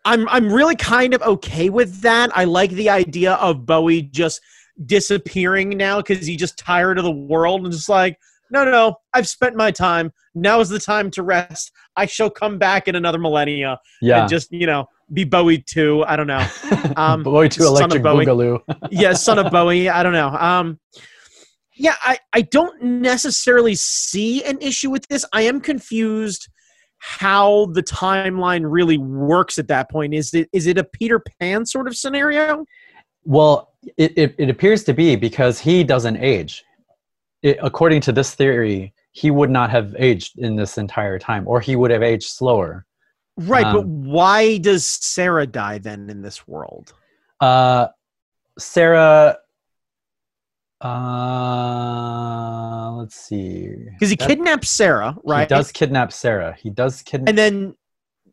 I'm 0.04 0.28
I'm 0.28 0.52
really 0.52 0.76
kind 0.76 1.14
of 1.14 1.22
okay 1.22 1.70
with 1.70 2.00
that. 2.02 2.30
I 2.36 2.44
like 2.44 2.70
the 2.72 2.90
idea 2.90 3.34
of 3.34 3.64
Bowie 3.66 4.02
just 4.02 4.40
disappearing 4.86 5.70
now 5.70 5.98
because 6.02 6.26
he's 6.26 6.38
just 6.38 6.58
tired 6.58 6.98
of 6.98 7.04
the 7.04 7.10
world 7.10 7.62
and 7.64 7.72
just 7.72 7.88
like, 7.88 8.18
no, 8.50 8.64
no, 8.64 8.96
I've 9.12 9.28
spent 9.28 9.56
my 9.56 9.70
time. 9.70 10.12
Now 10.34 10.60
is 10.60 10.68
the 10.68 10.80
time 10.80 11.10
to 11.12 11.22
rest. 11.22 11.70
I 11.96 12.06
shall 12.06 12.28
come 12.30 12.58
back 12.58 12.88
in 12.88 12.96
another 12.96 13.18
millennia 13.18 13.78
Yeah. 14.02 14.20
and 14.22 14.28
just 14.28 14.52
you 14.52 14.66
know 14.66 14.86
be 15.12 15.24
Bowie 15.24 15.58
too. 15.58 16.04
I 16.06 16.16
don't 16.16 16.26
know. 16.26 16.46
um, 16.96 17.22
Boy 17.22 17.48
to 17.48 17.62
son 17.62 17.66
of 17.66 17.76
electric 17.76 18.02
Bowie. 18.02 18.26
boogaloo. 18.26 18.60
yeah, 18.90 19.12
son 19.12 19.38
of 19.38 19.50
Bowie. 19.52 19.88
I 19.88 20.02
don't 20.02 20.12
know. 20.12 20.28
Um, 20.28 20.80
yeah, 21.76 21.96
I, 22.02 22.18
I 22.32 22.42
don't 22.42 22.82
necessarily 22.82 23.74
see 23.74 24.44
an 24.44 24.58
issue 24.60 24.90
with 24.90 25.06
this. 25.08 25.24
I 25.32 25.42
am 25.42 25.60
confused 25.60 26.48
how 27.06 27.66
the 27.66 27.82
timeline 27.82 28.62
really 28.64 28.96
works 28.96 29.58
at 29.58 29.68
that 29.68 29.90
point. 29.90 30.14
Is 30.14 30.32
it 30.32 30.48
is 30.52 30.66
it 30.66 30.78
a 30.78 30.84
Peter 30.84 31.20
Pan 31.20 31.66
sort 31.66 31.86
of 31.86 31.94
scenario? 31.94 32.64
Well, 33.24 33.74
it, 33.98 34.16
it, 34.16 34.34
it 34.38 34.48
appears 34.48 34.84
to 34.84 34.94
be 34.94 35.14
because 35.14 35.60
he 35.60 35.84
doesn't 35.84 36.16
age. 36.16 36.64
It, 37.42 37.58
according 37.62 38.00
to 38.02 38.12
this 38.12 38.34
theory, 38.34 38.94
he 39.12 39.30
would 39.30 39.50
not 39.50 39.68
have 39.68 39.94
aged 39.98 40.38
in 40.38 40.56
this 40.56 40.78
entire 40.78 41.18
time, 41.18 41.46
or 41.46 41.60
he 41.60 41.76
would 41.76 41.90
have 41.90 42.02
aged 42.02 42.28
slower. 42.28 42.86
Right, 43.36 43.64
but 43.64 43.84
Um, 43.84 44.04
why 44.04 44.56
does 44.56 44.86
Sarah 44.86 45.46
die 45.46 45.78
then 45.78 46.08
in 46.08 46.22
this 46.22 46.48
world? 46.48 46.94
Uh, 47.38 47.88
Sarah. 48.58 49.36
Uh, 51.64 52.92
let's 52.92 53.16
see. 53.16 53.68
Because 53.92 54.10
he 54.10 54.16
That- 54.16 54.28
kidnaps 54.28 54.68
Sarah, 54.68 55.16
right? 55.24 55.48
He 55.48 55.54
does 55.54 55.72
kidnap 55.72 56.12
Sarah. 56.12 56.54
He 56.58 56.70
does 56.70 57.02
kidnap. 57.02 57.28
and 57.28 57.38
then 57.38 57.74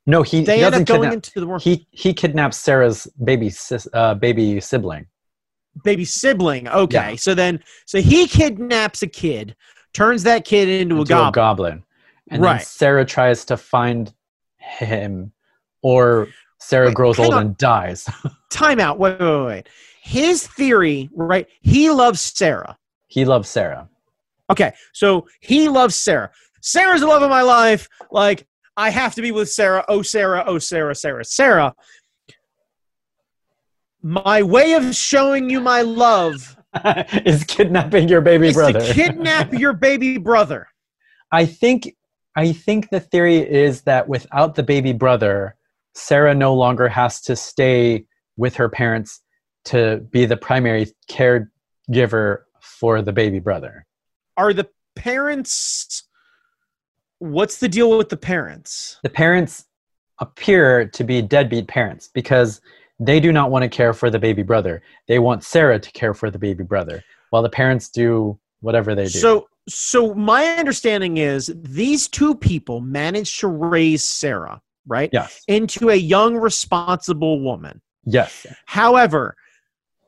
no, 0.05 0.23
he, 0.23 0.43
they 0.43 0.57
he 0.57 0.63
end 0.63 0.71
doesn't 0.73 0.81
up 0.83 0.87
going 0.97 1.01
kidnap. 1.09 1.13
into 1.13 1.39
the 1.39 1.47
world. 1.47 1.61
He 1.61 1.87
he 1.91 2.13
kidnaps 2.13 2.57
Sarah's 2.57 3.07
baby 3.23 3.49
sis, 3.49 3.87
uh, 3.93 4.15
baby 4.15 4.59
sibling. 4.59 5.05
baby 5.83 6.05
sibling. 6.05 6.67
Okay, 6.67 7.11
Yeah. 7.11 7.15
so 7.15 7.33
then 7.35 7.63
so 7.85 8.01
he 8.01 8.27
kidnaps 8.27 9.01
a 9.03 9.07
kid, 9.07 9.55
turns 9.93 10.23
that 10.23 10.43
kid 10.45 10.67
into, 10.69 10.95
a 10.95 10.99
into 11.01 11.09
goblin. 11.09 11.31
goblin. 11.33 11.83
And 12.29 12.43
then 12.43 12.51
Right. 12.53 12.61
Sarah 12.61 13.05
tries 13.05 13.45
to 13.45 13.57
find 13.57 14.13
him, 14.57 15.31
or 15.81 16.27
Sarah 16.59 16.87
Wait, 16.87 16.95
grows 16.95 17.19
old 17.19 17.33
on. 17.33 17.41
and 17.45 17.57
dies. 17.57 18.07
time 18.49 18.79
out. 18.79 18.99
Wait, 18.99 19.19
wait, 19.19 19.45
wait. 19.45 19.69
His 20.03 20.47
theory, 20.47 21.09
right? 21.13 21.47
He 21.61 21.89
loves 21.91 22.19
Sarah. 22.21 22.77
he 23.07 23.23
loves 23.23 23.47
Sarah. 23.49 23.87
Okay, 24.49 24.73
so 24.93 25.27
he 25.39 25.69
loves 25.69 25.95
Sarah. 25.95 26.31
Sarah's 26.61 27.01
the 27.01 27.07
love 27.07 27.21
of 27.21 27.29
my 27.29 27.41
life. 27.43 27.87
Like, 28.11 28.45
I 28.75 28.89
have 28.89 29.15
to 29.15 29.21
be 29.21 29.31
with 29.31 29.49
Sarah. 29.49 29.85
Oh, 29.87 30.01
Sarah. 30.01 30.43
Oh, 30.45 30.57
Sarah, 30.59 30.95
Sarah, 30.95 31.23
Sarah. 31.23 31.73
My 34.01 34.41
way 34.41 34.73
of 34.73 34.95
showing 34.95 35.49
you 35.49 35.61
my 35.61 35.81
love 35.81 36.57
is 37.25 37.43
kidnapping 37.43 38.09
your 38.09 38.21
baby 38.21 38.51
brother. 38.51 38.81
kidnap 38.93 39.53
your 39.63 39.73
baby 39.73 40.17
brother. 40.17 40.67
I 41.31 41.45
think 41.45 41.95
I 42.35 42.53
think 42.53 42.89
the 42.89 42.99
theory 42.99 43.37
is 43.37 43.81
that 43.83 44.07
without 44.07 44.55
the 44.55 44.63
baby 44.63 44.93
brother, 44.93 45.55
Sarah 45.93 46.33
no 46.33 46.53
longer 46.55 46.87
has 46.87 47.21
to 47.21 47.35
stay 47.35 48.05
with 48.37 48.55
her 48.55 48.69
parents 48.69 49.21
to 49.65 49.97
be 50.11 50.25
the 50.25 50.37
primary 50.37 50.91
caregiver 51.09 52.39
for 52.59 53.01
the 53.01 53.13
baby 53.13 53.39
brother. 53.39 53.85
Are 54.37 54.53
the 54.53 54.67
parents. 54.95 56.03
What's 57.19 57.57
the 57.57 57.69
deal 57.69 57.95
with 57.97 58.09
the 58.09 58.17
parents? 58.17 58.97
The 59.03 59.09
parents 59.09 59.65
appear 60.19 60.87
to 60.87 61.03
be 61.03 61.21
deadbeat 61.21 61.67
parents 61.67 62.09
because 62.13 62.61
they 62.99 63.19
do 63.19 63.31
not 63.31 63.51
want 63.51 63.63
to 63.63 63.69
care 63.69 63.93
for 63.93 64.09
the 64.09 64.19
baby 64.19 64.43
brother. 64.43 64.81
They 65.07 65.19
want 65.19 65.43
Sarah 65.43 65.79
to 65.79 65.91
care 65.91 66.13
for 66.13 66.29
the 66.29 66.39
baby 66.39 66.63
brother, 66.63 67.03
while 67.31 67.41
the 67.41 67.49
parents 67.49 67.89
do 67.89 68.39
whatever 68.61 68.93
they 68.95 69.05
do. 69.05 69.09
So, 69.09 69.47
so 69.67 70.13
my 70.13 70.45
understanding 70.45 71.17
is 71.17 71.51
these 71.55 72.07
two 72.07 72.35
people 72.35 72.79
managed 72.81 73.39
to 73.39 73.47
raise 73.47 74.03
Sarah, 74.03 74.61
right, 74.87 75.09
yes, 75.11 75.41
into 75.47 75.89
a 75.89 75.95
young, 75.95 76.35
responsible 76.35 77.39
woman. 77.41 77.81
yes, 78.05 78.45
However, 78.65 79.35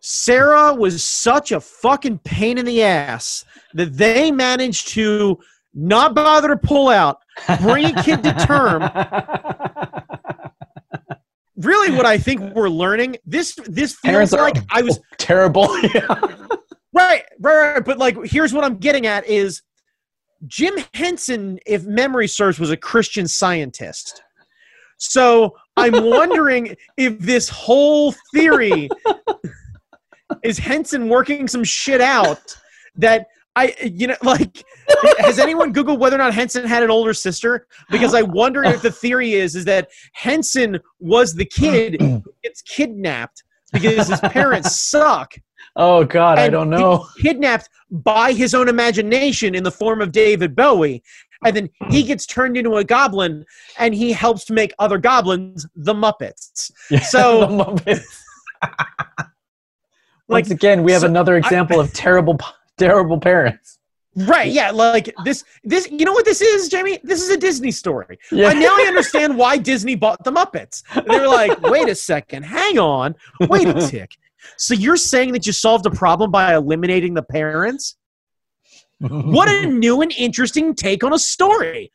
Sarah 0.05 0.73
was 0.73 1.01
such 1.01 1.53
a 1.53 1.61
fucking 1.61 2.19
pain 2.19 2.57
in 2.57 2.65
the 2.65 2.83
ass 2.83 3.45
that 3.73 3.93
they 3.93 4.31
managed 4.31 4.89
to 4.89 5.39
not 5.73 6.13
bother 6.13 6.49
to 6.49 6.57
pull 6.57 6.89
out, 6.89 7.19
bring 7.61 7.85
a 7.85 8.03
kid 8.03 8.21
to 8.23 8.33
term. 8.45 8.83
Really, 11.55 11.95
what 11.95 12.07
I 12.07 12.17
think 12.17 12.55
we're 12.55 12.67
learning 12.67 13.17
this 13.27 13.53
this 13.67 13.93
feels 13.93 14.11
Parents 14.11 14.33
are 14.33 14.41
like 14.41 14.57
I 14.71 14.81
was 14.81 14.99
terrible. 15.17 15.69
Yeah. 15.81 16.07
right, 16.93 17.23
right, 17.39 17.73
right. 17.73 17.85
But 17.85 17.99
like, 17.99 18.17
here's 18.25 18.51
what 18.51 18.63
I'm 18.63 18.77
getting 18.77 19.05
at: 19.05 19.25
is 19.27 19.61
Jim 20.47 20.73
Henson, 20.95 21.59
if 21.67 21.85
memory 21.85 22.27
serves, 22.27 22.59
was 22.59 22.71
a 22.71 22.75
Christian 22.75 23.27
scientist. 23.27 24.23
So 24.97 25.55
I'm 25.77 26.03
wondering 26.09 26.75
if 26.97 27.19
this 27.19 27.49
whole 27.49 28.15
theory 28.33 28.89
is 30.43 30.57
Henson 30.57 31.09
working 31.09 31.47
some 31.47 31.63
shit 31.63 32.01
out 32.01 32.55
that 32.95 33.27
I, 33.55 33.75
you 33.83 34.07
know, 34.07 34.15
like, 34.23 34.63
has 35.19 35.37
anyone 35.37 35.73
Googled 35.73 35.99
whether 35.99 36.15
or 36.15 36.19
not 36.19 36.33
Henson 36.33 36.65
had 36.65 36.81
an 36.81 36.89
older 36.89 37.13
sister? 37.13 37.67
Because 37.91 38.15
I 38.15 38.23
wonder 38.23 38.63
if 38.63 38.81
the 38.81 38.91
theory 38.91 39.33
is 39.33 39.55
is 39.55 39.65
that 39.65 39.89
Henson 40.13 40.79
was 40.99 41.35
the 41.35 41.45
kid 41.45 42.01
who 42.01 42.23
gets 42.43 42.61
kidnapped 42.63 43.43
because 43.71 44.07
his 44.07 44.19
parents 44.21 44.79
suck 44.79 45.35
Oh 45.75 46.03
God, 46.03 46.37
I 46.37 46.49
don't 46.49 46.69
know. 46.69 47.07
kidnapped 47.21 47.67
by 47.89 48.33
his 48.33 48.53
own 48.53 48.69
imagination 48.69 49.55
in 49.55 49.63
the 49.63 49.71
form 49.71 50.01
of 50.01 50.11
David 50.11 50.55
Bowie. 50.55 51.01
And 51.45 51.55
then 51.55 51.69
he 51.89 52.03
gets 52.03 52.25
turned 52.25 52.57
into 52.57 52.75
a 52.77 52.83
goblin 52.83 53.43
and 53.79 53.93
he 53.93 54.11
helps 54.13 54.45
to 54.45 54.53
make 54.53 54.71
other 54.79 54.97
goblins 54.97 55.65
the 55.75 55.93
Muppets. 55.93 56.71
So- 57.03 57.41
The 57.41 57.47
Muppets. 57.47 58.05
Like, 60.27 60.45
Once 60.45 60.51
again, 60.51 60.83
we 60.83 60.91
have 60.93 61.01
so 61.01 61.07
another 61.07 61.35
example 61.37 61.79
of 61.79 61.93
terrible, 61.93 62.39
terrible 62.77 63.19
parents. 63.19 63.79
right, 64.15 64.51
yeah, 64.51 64.71
like 64.71 65.13
this 65.25 65.43
this 65.63 65.89
you 65.89 66.05
know 66.05 66.13
what 66.13 66.23
this 66.23 66.39
is, 66.39 66.69
Jamie? 66.69 66.99
This 67.03 67.21
is 67.21 67.29
a 67.29 67.37
Disney 67.37 67.71
story. 67.71 68.19
Yeah. 68.31 68.51
And 68.51 68.59
now 68.59 68.67
I 68.69 68.85
understand 68.87 69.37
why 69.37 69.57
Disney 69.57 69.95
bought 69.95 70.23
the 70.23 70.31
Muppets. 70.31 70.83
They 70.93 71.19
were 71.19 71.27
like, 71.27 71.61
wait 71.69 71.89
a 71.89 71.95
second, 71.95 72.43
hang 72.43 72.77
on, 72.79 73.15
wait 73.41 73.67
a 73.67 73.87
tick. 73.87 74.11
So 74.57 74.73
you're 74.73 74.97
saying 74.97 75.33
that 75.33 75.47
you 75.47 75.53
solved 75.53 75.85
a 75.85 75.91
problem 75.91 76.31
by 76.31 76.55
eliminating 76.55 77.13
the 77.15 77.23
parents? 77.23 77.95
What 78.99 79.49
a 79.49 79.65
new 79.67 80.01
and 80.01 80.13
interesting 80.13 80.75
take 80.75 81.03
on 81.03 81.11
a 81.13 81.19
story. 81.19 81.91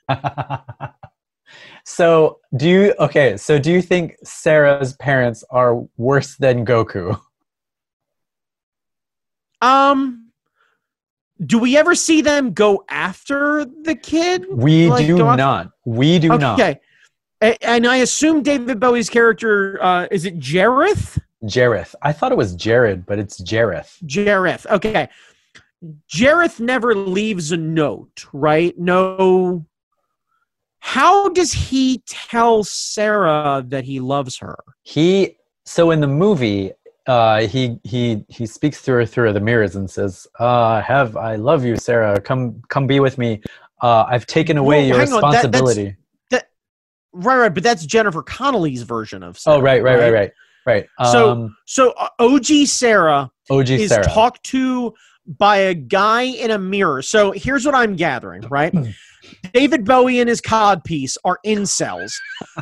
so, 1.84 2.40
do 2.56 2.68
you 2.68 2.94
okay? 2.98 3.36
So, 3.36 3.58
do 3.58 3.72
you 3.72 3.80
think 3.80 4.16
Sarah's 4.24 4.94
parents 4.94 5.44
are 5.50 5.80
worse 5.96 6.36
than 6.36 6.66
Goku? 6.66 7.18
Um, 9.60 10.30
do 11.44 11.58
we 11.58 11.76
ever 11.76 11.94
see 11.94 12.20
them 12.20 12.52
go 12.52 12.84
after 12.88 13.64
the 13.64 13.94
kid? 13.94 14.46
We 14.50 14.88
Like, 14.88 15.06
do 15.06 15.14
after- 15.26 15.36
not. 15.36 15.70
We 15.84 16.18
do 16.18 16.28
not. 16.28 16.60
Okay. 16.60 16.80
And 17.62 17.86
I 17.86 17.98
assume 17.98 18.42
David 18.42 18.80
Bowie's 18.80 19.08
character 19.08 19.78
uh, 19.82 20.08
is 20.10 20.24
it 20.24 20.38
Jareth? 20.40 21.20
Jareth. 21.44 21.94
I 22.02 22.12
thought 22.12 22.32
it 22.32 22.38
was 22.38 22.54
Jared, 22.56 23.06
but 23.06 23.20
it's 23.20 23.40
Jareth. 23.40 24.02
Jareth. 24.04 24.66
Okay. 24.66 25.08
Jareth 26.12 26.58
never 26.58 26.96
leaves 26.96 27.52
a 27.52 27.56
note, 27.56 28.26
right? 28.32 28.76
No. 28.76 29.64
How 30.80 31.28
does 31.28 31.52
he 31.52 32.02
tell 32.06 32.64
Sarah 32.64 33.64
that 33.68 33.84
he 33.84 34.00
loves 34.00 34.38
her? 34.38 34.56
He 34.82 35.36
so 35.64 35.90
in 35.92 36.00
the 36.00 36.08
movie, 36.08 36.72
uh, 37.08 37.40
he 37.46 37.78
he 37.82 38.24
he 38.28 38.46
speaks 38.46 38.80
through 38.80 38.96
her 38.96 39.06
through 39.06 39.32
the 39.32 39.40
mirrors 39.40 39.74
and 39.76 39.90
says, 39.90 40.26
uh, 40.38 40.80
"Have 40.82 41.16
I 41.16 41.34
love 41.36 41.64
you, 41.64 41.74
Sarah? 41.76 42.20
Come 42.20 42.62
come 42.68 42.86
be 42.86 43.00
with 43.00 43.18
me. 43.18 43.40
Uh, 43.82 44.04
I've 44.08 44.26
taken 44.26 44.56
away 44.58 44.78
Well, 44.80 44.86
your 44.86 44.98
hang 44.98 45.12
on, 45.14 45.32
that- 45.32 45.44
responsibility." 45.44 45.96
Right, 47.14 47.38
right, 47.38 47.54
but 47.54 47.62
that's 47.62 47.86
Jennifer 47.86 48.22
Connelly's 48.22 48.82
version 48.82 49.22
of 49.22 49.36
oh, 49.46 49.54
Sarah, 49.54 49.60
right, 49.60 49.82
right, 49.82 49.98
right, 49.98 50.12
right, 50.12 50.32
Right. 50.66 50.86
So- 51.10 51.30
Um, 51.30 51.56
So 51.64 51.92
uh, 51.92 52.08
OG 52.20 52.66
Sarah 52.66 53.30
OG 53.50 53.70
is 53.70 53.88
Sarah. 53.88 54.04
talked 54.04 54.44
to 54.44 54.92
by 55.36 55.58
a 55.58 55.74
guy 55.74 56.22
in 56.22 56.50
a 56.50 56.58
mirror. 56.58 57.02
So 57.02 57.32
here's 57.32 57.66
what 57.66 57.74
I'm 57.74 57.96
gathering, 57.96 58.42
right? 58.48 58.74
David 59.52 59.84
Bowie 59.84 60.20
and 60.20 60.28
his 60.28 60.40
codpiece 60.40 61.16
are 61.24 61.38
incels 61.44 62.14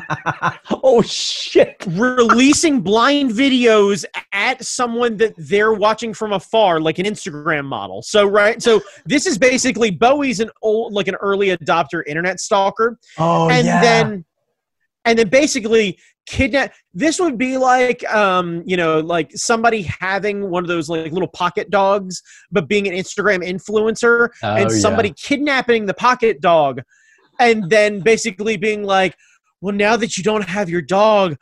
oh 0.83 1.01
shit. 1.01 1.81
releasing 1.87 2.81
blind 2.81 3.31
videos 3.31 4.03
at 4.33 4.63
someone 4.63 5.17
that 5.17 5.33
they're 5.37 5.73
watching 5.73 6.13
from 6.13 6.33
afar, 6.33 6.79
like 6.79 6.99
an 6.99 7.05
Instagram 7.05 7.65
model. 7.65 8.01
So 8.01 8.25
right, 8.25 8.61
so 8.61 8.81
this 9.05 9.25
is 9.25 9.37
basically 9.37 9.91
Bowie's 9.91 10.39
an 10.39 10.49
old, 10.61 10.93
like 10.93 11.07
an 11.07 11.15
early 11.15 11.55
adopter 11.55 12.03
internet 12.05 12.39
stalker, 12.39 12.99
Oh 13.17 13.49
and 13.49 13.65
yeah. 13.65 13.81
then 13.81 14.25
and 15.07 15.17
then 15.17 15.29
basically 15.29 15.97
kidnap 16.27 16.73
this 16.93 17.19
would 17.19 17.37
be 17.37 17.57
like 17.57 18.03
um 18.13 18.61
you 18.65 18.75
know 18.75 18.99
like 18.99 19.31
somebody 19.33 19.83
having 20.01 20.49
one 20.49 20.61
of 20.63 20.67
those 20.67 20.89
like 20.89 21.11
little 21.13 21.29
pocket 21.29 21.69
dogs 21.69 22.21
but 22.51 22.67
being 22.67 22.85
an 22.87 22.93
instagram 22.93 23.41
influencer 23.41 24.29
Oh, 24.43 24.55
and 24.55 24.69
yeah. 24.69 24.77
somebody 24.77 25.13
kidnapping 25.13 25.85
the 25.85 25.93
pocket 25.93 26.41
dog 26.41 26.81
and 27.39 27.69
then 27.69 28.01
basically 28.01 28.57
being 28.57 28.83
like 28.83 29.15
well 29.61 29.73
now 29.73 29.95
that 29.95 30.17
you 30.17 30.23
don't 30.23 30.47
have 30.47 30.69
your 30.69 30.81
dog 30.81 31.37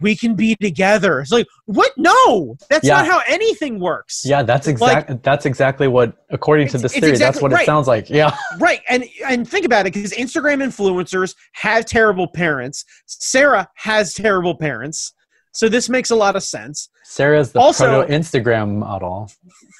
we 0.00 0.14
can 0.16 0.34
be 0.34 0.54
together 0.56 1.20
it's 1.20 1.30
like 1.32 1.46
what 1.66 1.92
no 1.96 2.56
that's 2.68 2.86
Yeah. 2.86 2.96
not 2.96 3.06
how 3.06 3.22
anything 3.26 3.80
works 3.80 4.22
Yeah, 4.24 4.42
that's 4.42 4.66
exact. 4.66 5.22
that's 5.22 5.46
exactly 5.46 5.88
what, 5.88 6.14
according 6.30 6.68
to 6.68 6.78
this 6.78 6.92
theory, 6.92 7.16
that's 7.16 7.40
what 7.40 7.52
right. 7.52 7.62
it 7.62 7.66
sounds 7.66 7.86
like. 7.88 8.10
Yeah. 8.10 8.36
right 8.58 8.80
and 8.88 9.04
and 9.26 9.48
think 9.48 9.64
about 9.64 9.86
it 9.86 9.94
because 9.94 10.12
instagram 10.12 10.62
influencers 10.62 11.34
have 11.52 11.84
terrible 11.86 12.28
parents 12.28 12.84
sarah 13.06 13.68
has 13.76 14.12
terrible 14.14 14.54
parents 14.56 15.14
so 15.52 15.68
this 15.68 15.88
makes 15.88 16.10
a 16.10 16.16
lot 16.16 16.36
of 16.36 16.42
sense 16.42 16.89
Sarah's 17.10 17.50
the 17.50 17.58
Also- 17.58 17.86
proto 18.06 18.12
Instagram 18.12 18.76
model. 18.76 19.28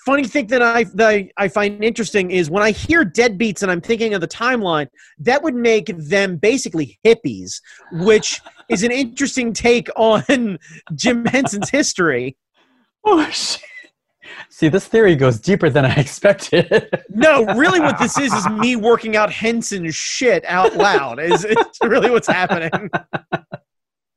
funny 0.05 0.24
thing 0.24 0.49
that 0.49 0.62
I, 0.62 0.83
that 0.95 1.09
I 1.09 1.31
I 1.37 1.47
find 1.47 1.83
interesting 1.85 2.33
is 2.33 2.51
when 2.51 2.61
I 2.64 2.72
hear 2.72 3.05
deadbeats 3.05 3.62
and 3.62 3.70
I'm 3.70 3.81
thinking 3.81 4.14
of 4.14 4.20
the 4.20 4.26
timeline, 4.26 4.89
that 5.20 5.41
would 5.45 5.55
make 5.55 5.87
them 5.97 6.39
basically 6.39 6.99
hippies, 7.07 7.61
which 7.93 8.41
is 8.68 8.83
an 8.83 8.91
interesting 8.91 9.53
take 9.53 9.89
on 9.95 10.59
Jim 10.97 11.24
Henson's 11.24 11.70
history. 11.70 12.37
Oh 13.05 13.24
shit. 13.31 13.62
See, 14.49 14.68
this 14.68 14.87
theory 14.87 15.14
goes 15.14 15.39
deeper 15.39 15.70
than 15.70 15.85
I 15.85 15.95
expected. 16.05 16.89
No, 17.11 17.45
really, 17.55 17.78
what 17.78 17.97
this 18.01 18.18
is 18.18 18.33
is 18.33 18.49
me 18.49 18.74
working 18.74 19.14
out 19.16 19.31
Henson's 19.33 19.95
shit 19.95 20.45
out 20.47 20.74
loud. 20.76 21.20
Is 21.20 21.45
it's 21.45 21.78
really 21.83 22.11
what's 22.11 22.26
happening? 22.28 22.91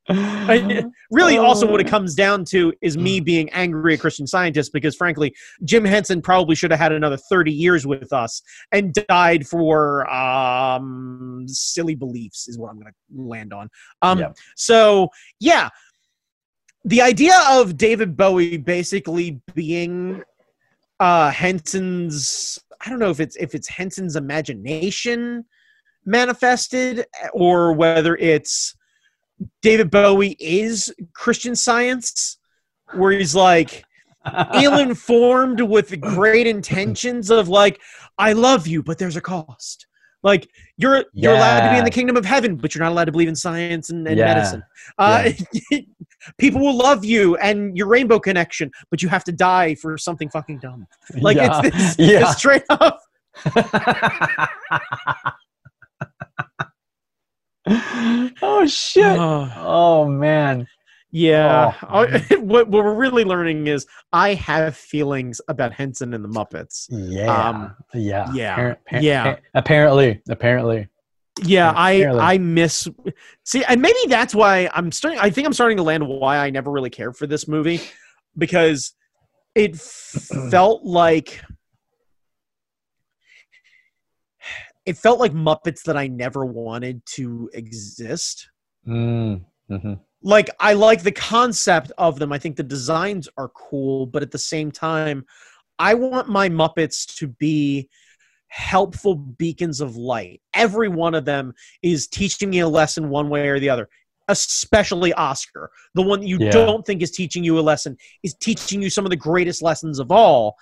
I- 0.10 0.86
really, 1.12 1.38
also, 1.38 1.70
what 1.70 1.80
it 1.80 1.88
comes 1.88 2.16
down 2.16 2.46
to 2.46 2.74
is 2.82 2.98
me 2.98 3.20
being 3.20 3.50
angry 3.52 3.94
at 3.94 4.00
Christian 4.00 4.28
scientists 4.28 4.70
because, 4.70 4.96
frankly, 4.96 5.34
Jim 5.64 5.86
Henson 5.86 6.22
probably 6.22 6.56
should 6.56 6.72
have 6.72 6.80
had 6.80 6.92
another 6.92 7.18
30 7.18 7.52
years 7.52 7.88
with 7.88 8.12
us 8.12 8.42
and 8.72 8.94
died 9.08 9.48
for 9.48 10.10
um, 10.12 11.46
silly 11.48 11.96
beliefs, 11.96 12.48
is 12.48 12.58
what 12.58 12.70
I'm 12.70 12.80
going 12.80 12.92
to 12.92 13.22
land 13.22 13.54
on. 13.54 13.70
Um, 14.02 14.20
Yep. 14.20 14.38
So, 14.56 15.10
yeah, 15.40 15.70
the 16.86 17.02
idea 17.02 17.36
of 17.50 17.78
David 17.78 18.16
Bowie 18.18 18.58
basically 18.58 19.42
being 19.54 20.22
uh, 21.00 21.32
Henson's, 21.32 22.60
I 22.86 22.90
don't 22.90 23.00
know 23.00 23.10
if 23.10 23.20
it's 23.20 23.36
if 23.38 23.56
it's 23.56 23.68
Henson's 23.68 24.16
imagination 24.16 25.46
manifested 26.06 27.06
or 27.34 27.74
whether 27.74 28.16
it's 28.18 28.76
David 29.62 29.90
Bowie 29.92 30.36
is 30.40 30.94
Christian 31.14 31.56
science, 31.56 32.38
where 32.94 33.12
he's 33.12 33.36
like 33.36 33.84
ill 34.56 34.80
informed 34.80 35.62
with 35.62 35.90
the 35.90 35.98
great 36.16 36.48
intentions 36.48 37.30
of 37.30 37.50
like, 37.50 37.80
I 38.18 38.34
love 38.34 38.68
you, 38.68 38.84
but 38.84 38.98
there's 38.98 39.16
a 39.16 39.22
cost. 39.22 39.88
Like 40.22 40.48
you're 40.78 41.04
you're 41.14 41.34
allowed 41.34 41.68
to 41.68 41.72
be 41.74 41.78
in 41.80 41.84
the 41.84 41.92
kingdom 41.92 42.16
of 42.16 42.24
heaven, 42.24 42.56
but 42.56 42.74
you're 42.74 42.82
not 42.84 42.94
allowed 42.94 43.06
to 43.06 43.12
believe 43.12 43.28
in 43.28 43.36
science 43.36 43.90
and, 43.90 44.08
and 44.08 44.18
Yeah. 44.18 44.34
medicine. 44.34 44.64
Uh, 44.98 45.32
people 46.38 46.62
will 46.62 46.78
love 46.78 47.04
you 47.04 47.36
and 47.38 47.76
your 47.76 47.88
rainbow 47.88 48.20
connection, 48.20 48.72
but 48.90 49.02
you 49.02 49.10
have 49.10 49.26
to 49.26 49.34
die 49.34 49.76
for 49.76 49.98
something 49.98 50.30
fucking 50.30 50.60
dumb. 50.60 50.88
Like 51.20 51.36
yeah. 51.42 51.60
it's 51.62 51.98
this, 51.98 52.10
yeah. 52.10 52.20
this 52.20 52.38
straight 52.38 52.64
up. 52.70 53.02
oh 58.42 58.66
shit. 58.68 59.06
Uh, 59.06 59.50
Oh 59.58 60.08
man. 60.08 60.68
yeah. 61.12 61.74
Oh. 61.84 62.06
I- 62.06 62.36
what, 62.36 62.68
what 62.68 62.84
we're 62.84 62.94
really 62.94 63.24
learning 63.24 63.68
is 63.68 63.86
I 64.12 64.34
have 64.36 64.76
feelings 64.76 65.40
about 65.48 65.74
Henson 65.74 66.14
and 66.14 66.24
the 66.24 66.30
Muppets. 66.30 66.88
Yeah. 66.90 67.34
Um, 67.50 67.76
yeah. 67.94 68.32
yeah. 68.34 68.58
Appar- 68.92 69.02
Yeah. 69.02 69.36
Apparently. 69.54 70.22
Apparently. 70.30 70.88
Yeah, 71.44 71.72
Yeah, 71.94 72.14
I. 72.14 72.34
I 72.34 72.38
miss 72.38 72.88
see, 73.44 73.64
and 73.64 73.82
maybe 73.82 73.98
that's 74.08 74.36
why 74.36 74.70
I'm 74.72 74.92
starting. 74.92 75.20
I 75.20 75.32
think 75.32 75.48
I'm 75.48 75.54
starting 75.54 75.78
to 75.78 75.84
land 75.84 76.08
why 76.08 76.38
I 76.38 76.52
never 76.52 76.70
really 76.70 76.92
cared 76.92 77.18
for 77.18 77.26
this 77.26 77.48
movie 77.48 77.82
because 78.38 78.94
it 79.56 79.76
felt 80.52 80.84
like 80.84 81.42
it 84.86 84.98
felt 84.98 85.20
like 85.20 85.34
Muppets 85.34 85.84
that 85.84 85.98
I 85.98 86.08
never 86.08 86.46
wanted 86.46 87.06
to 87.08 87.50
exist. 87.54 88.50
Mm. 88.88 89.42
hmm 89.70 89.94
Like 90.22 90.50
I 90.60 90.74
like 90.74 91.04
the 91.04 91.12
concept 91.12 91.92
of 91.98 92.20
them. 92.20 92.32
I 92.32 92.40
think 92.40 92.56
the 92.56 92.64
designs 92.64 93.30
are 93.38 93.50
cool, 93.50 94.06
but 94.06 94.22
at 94.24 94.32
the 94.32 94.38
same 94.38 94.72
time, 94.72 95.26
I 95.80 95.94
want 95.94 96.30
my 96.30 96.50
Muppets 96.50 97.16
to 97.18 97.28
be 97.28 97.90
helpful 98.48 99.16
beacons 99.16 99.82
of 99.82 99.96
light. 99.96 100.42
Every 100.54 100.88
one 100.88 101.16
of 101.16 101.26
them 101.26 101.54
is 101.82 102.08
teaching 102.08 102.52
me 102.52 102.60
a 102.60 102.68
lesson 102.68 103.10
one 103.10 103.30
way 103.30 103.48
or 103.48 103.60
the 103.60 103.70
other. 103.70 103.90
Especially 104.28 105.12
Oscar, 105.14 105.72
the 105.96 106.02
one 106.02 106.22
you 106.22 106.38
Yeah. 106.38 106.52
don't 106.52 106.86
think 106.86 107.02
is 107.02 107.12
teaching 107.12 107.44
you 107.44 107.60
a 107.60 107.62
lesson, 107.62 107.98
is 108.22 108.36
teaching 108.36 108.82
you 108.82 108.90
some 108.90 109.06
of 109.06 109.10
the 109.10 109.18
greatest 109.18 109.62
lessons 109.62 110.00
of 110.00 110.12
all. 110.12 110.56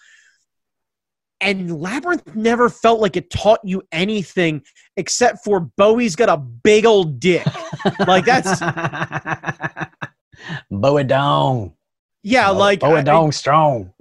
And 1.42 1.82
Labyrinth 1.82 2.36
never 2.36 2.70
felt 2.70 3.00
like 3.00 3.18
it 3.18 3.30
taught 3.32 3.60
you 3.64 3.82
anything 3.92 4.62
except 4.96 5.44
for 5.44 5.60
Bowie's 5.60 6.16
got 6.16 6.30
a 6.30 6.38
big 6.38 6.86
old 6.86 7.20
dick. 7.20 7.46
Like, 8.08 8.26
that's- 8.26 8.60
Bow 10.72 10.98
it 10.98 11.08
down. 11.08 11.74
Yeah, 12.24 12.50
uh, 12.50 12.54
like 12.54 12.80
Bowie 12.82 12.98
I- 12.98 13.00
it 13.00 13.06
down 13.06 13.32
strong. 13.32 13.94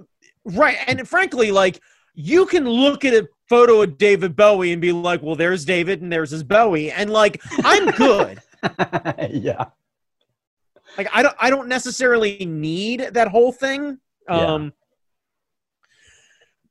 Right. 0.45 0.77
And 0.87 1.07
frankly, 1.07 1.51
like 1.51 1.79
you 2.13 2.45
can 2.45 2.67
look 2.67 3.05
at 3.05 3.13
a 3.13 3.27
photo 3.47 3.81
of 3.81 3.97
David 3.97 4.35
Bowie 4.35 4.71
and 4.71 4.81
be 4.81 4.91
like, 4.91 5.21
well, 5.21 5.35
there's 5.35 5.65
David 5.65 6.01
and 6.01 6.11
there's 6.11 6.31
his 6.31 6.43
Bowie. 6.43 6.91
And 6.91 7.09
like, 7.09 7.41
I'm 7.63 7.91
good. 7.91 8.39
yeah. 9.31 9.65
like 10.97 11.09
I 11.13 11.23
don't 11.23 11.35
I 11.39 11.49
don't 11.49 11.67
necessarily 11.67 12.45
need 12.45 13.09
that 13.13 13.27
whole 13.27 13.51
thing. 13.51 13.99
Yeah. 14.29 14.35
Um, 14.35 14.73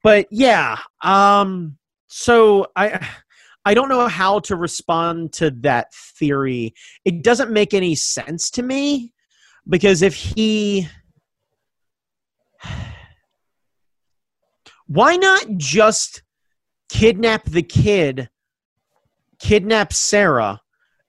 But 0.02 0.26
yeah. 0.30 0.78
Um 1.02 1.76
so 2.08 2.66
I 2.76 3.06
I 3.64 3.74
don't 3.74 3.88
know 3.88 4.08
how 4.08 4.40
to 4.40 4.56
respond 4.56 5.32
to 5.34 5.50
that 5.62 5.92
theory. 5.94 6.74
It 7.04 7.22
doesn't 7.22 7.50
make 7.50 7.74
any 7.74 7.94
sense 7.94 8.50
to 8.52 8.62
me 8.62 9.12
because 9.68 10.02
if 10.02 10.14
he 10.14 10.88
why 14.86 15.16
not 15.16 15.44
just 15.56 16.22
kidnap 16.88 17.44
the 17.44 17.62
kid, 17.62 18.28
kidnap 19.38 19.92
Sarah, 19.92 20.60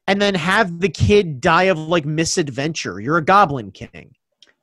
and 0.05 0.21
then 0.21 0.35
have 0.35 0.79
the 0.79 0.89
kid 0.89 1.41
die 1.41 1.63
of 1.63 1.79
like 1.79 2.05
misadventure? 2.05 2.99
You're 2.99 3.17
a 3.17 3.25
goblin 3.25 3.71
king. 3.71 4.13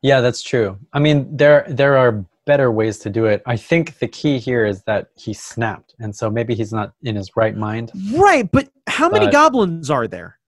Yeah, 0.03 0.21
that's 0.21 0.43
true. 0.43 0.79
I 0.93 1.01
mean, 1.01 1.37
there 1.37 1.67
there 1.69 1.97
are 1.97 2.25
better 2.49 2.73
ways 2.73 2.99
to 3.01 3.11
do 3.11 3.27
it. 3.27 3.43
I 3.45 3.59
think 3.59 3.99
the 3.99 4.09
key 4.09 4.39
here 4.39 4.65
is 4.65 4.83
that 4.85 5.11
he 5.15 5.35
snapped, 5.35 5.95
and 6.01 6.17
so 6.17 6.31
maybe 6.31 6.55
he's 6.55 6.73
not 6.73 6.95
in 7.03 7.15
his 7.15 7.37
right 7.37 7.55
mind. 7.55 7.93
Right, 8.15 8.51
but 8.51 8.71
how 8.87 9.11
many 9.11 9.27
But- 9.27 9.33
goblins 9.33 9.91
are 9.91 10.09
there? 10.09 10.39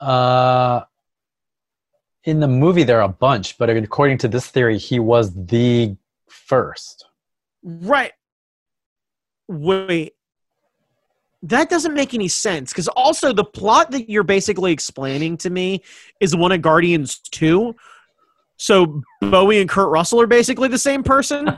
Uh, 0.00 0.80
in 2.24 2.40
the 2.40 2.48
movie, 2.48 2.84
there 2.84 3.00
are 3.00 3.04
a 3.04 3.16
bunch, 3.28 3.58
but 3.58 3.68
according 3.68 4.16
to 4.18 4.28
this 4.28 4.46
theory, 4.48 4.78
he 4.78 4.98
was 4.98 5.34
the 5.34 5.94
first. 6.26 7.04
Right. 7.62 8.12
Wait. 9.46 10.14
That 11.42 11.68
doesn't 11.68 11.92
make 11.92 12.14
any 12.14 12.28
sense 12.28 12.72
because 12.72 12.88
also 12.88 13.34
the 13.34 13.44
plot 13.44 13.90
that 13.90 14.08
you're 14.08 14.22
basically 14.22 14.72
explaining 14.72 15.36
to 15.38 15.50
me 15.50 15.82
is 16.18 16.34
one 16.34 16.52
of 16.52 16.62
Guardians 16.62 17.18
2. 17.18 17.76
So 18.56 19.02
Bowie 19.20 19.60
and 19.60 19.68
Kurt 19.68 19.90
Russell 19.90 20.20
are 20.20 20.26
basically 20.26 20.68
the 20.68 20.78
same 20.78 21.02
person? 21.02 21.46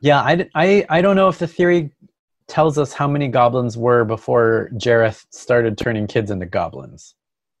yeah, 0.00 0.20
I, 0.20 0.48
I, 0.54 0.86
I 0.88 1.02
don't 1.02 1.16
know 1.16 1.28
if 1.28 1.38
the 1.38 1.46
theory 1.46 1.92
tells 2.46 2.76
us 2.78 2.92
how 2.92 3.06
many 3.06 3.28
goblins 3.28 3.78
were 3.78 4.04
before 4.04 4.70
Jareth 4.74 5.24
started 5.30 5.78
turning 5.78 6.06
kids 6.06 6.30
into 6.30 6.46
goblins. 6.46 7.14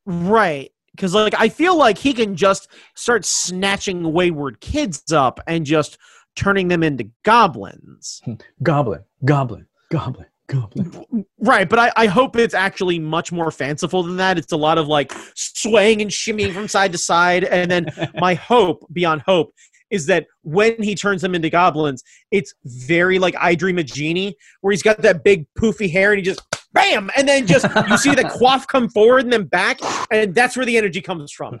Right. 0.04 0.72
Because 0.90 1.14
like 1.14 1.34
I 1.38 1.48
feel 1.48 1.76
like 1.76 1.96
he 1.96 2.12
can 2.12 2.34
just 2.34 2.68
start 2.96 3.24
snatching 3.24 4.12
wayward 4.12 4.60
kids 4.60 5.12
up 5.12 5.40
and 5.46 5.64
just 5.64 5.96
turning 6.34 6.68
them 6.68 6.82
into 6.82 7.08
goblins. 7.24 8.20
Goblin, 8.62 9.02
goblin, 9.24 9.66
goblin, 9.90 10.26
goblin. 10.50 11.24
Right, 11.38 11.68
but 11.68 11.78
I, 11.78 11.92
I 11.96 12.06
hope 12.06 12.36
it's 12.36 12.54
actually 12.54 12.98
much 12.98 13.32
more 13.32 13.50
fanciful 13.50 14.02
than 14.02 14.16
that. 14.16 14.38
It's 14.38 14.52
a 14.52 14.56
lot 14.56 14.78
of 14.78 14.88
like 14.88 15.12
swaying 15.34 16.02
and 16.02 16.10
shimmying 16.10 16.52
from 16.52 16.68
side 16.68 16.92
to 16.92 16.98
side. 16.98 17.44
And 17.44 17.70
then 17.70 17.86
my 18.16 18.34
hope, 18.34 18.84
beyond 18.92 19.22
hope, 19.22 19.54
is 19.90 20.06
that 20.06 20.26
when 20.42 20.80
he 20.82 20.94
turns 20.94 21.22
them 21.22 21.34
into 21.34 21.50
goblins, 21.50 22.02
it's 22.30 22.54
very 22.64 23.18
like 23.18 23.34
I 23.38 23.54
Dream 23.54 23.78
of 23.78 23.86
Jeannie, 23.86 24.36
where 24.60 24.70
he's 24.70 24.82
got 24.82 24.98
that 25.02 25.24
big 25.24 25.46
poofy 25.58 25.90
hair 25.90 26.12
and 26.12 26.18
he 26.18 26.24
just 26.24 26.42
bam, 26.72 27.10
and 27.16 27.28
then 27.28 27.46
just 27.46 27.66
you 27.88 27.96
see 27.96 28.14
the 28.14 28.28
quaff 28.28 28.66
come 28.66 28.88
forward 28.88 29.24
and 29.24 29.32
then 29.32 29.44
back, 29.44 29.80
and 30.12 30.34
that's 30.34 30.56
where 30.56 30.66
the 30.66 30.76
energy 30.76 31.00
comes 31.00 31.32
from. 31.32 31.60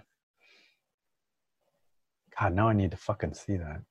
God, 2.38 2.54
now 2.54 2.68
I 2.68 2.72
need 2.72 2.92
to 2.92 2.96
fucking 2.96 3.34
see 3.34 3.58
that. 3.58 3.82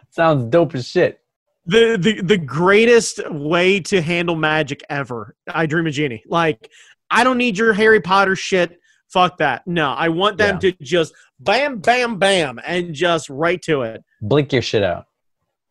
Sounds 0.10 0.44
dope 0.44 0.74
as 0.74 0.88
shit. 0.88 1.20
The, 1.66 1.96
the 2.00 2.22
the 2.22 2.38
greatest 2.38 3.20
way 3.30 3.80
to 3.80 4.00
handle 4.00 4.34
magic 4.34 4.82
ever. 4.88 5.36
I 5.46 5.66
Dream 5.66 5.86
of 5.86 5.92
Jeannie. 5.92 6.22
Like, 6.26 6.70
I 7.10 7.22
don't 7.22 7.38
need 7.38 7.58
your 7.58 7.72
Harry 7.72 8.00
Potter 8.00 8.34
shit. 8.34 8.78
Fuck 9.12 9.38
that. 9.38 9.66
No, 9.66 9.90
I 9.90 10.08
want 10.08 10.38
them 10.38 10.58
Yeah. 10.62 10.70
to 10.70 10.84
just 10.84 11.12
bam, 11.38 11.78
bam, 11.78 12.18
bam, 12.18 12.60
and 12.64 12.94
just 12.94 13.28
right 13.28 13.60
to 13.62 13.82
it. 13.82 14.02
Blink 14.22 14.52
your 14.52 14.62
shit 14.62 14.82
out. 14.82 15.06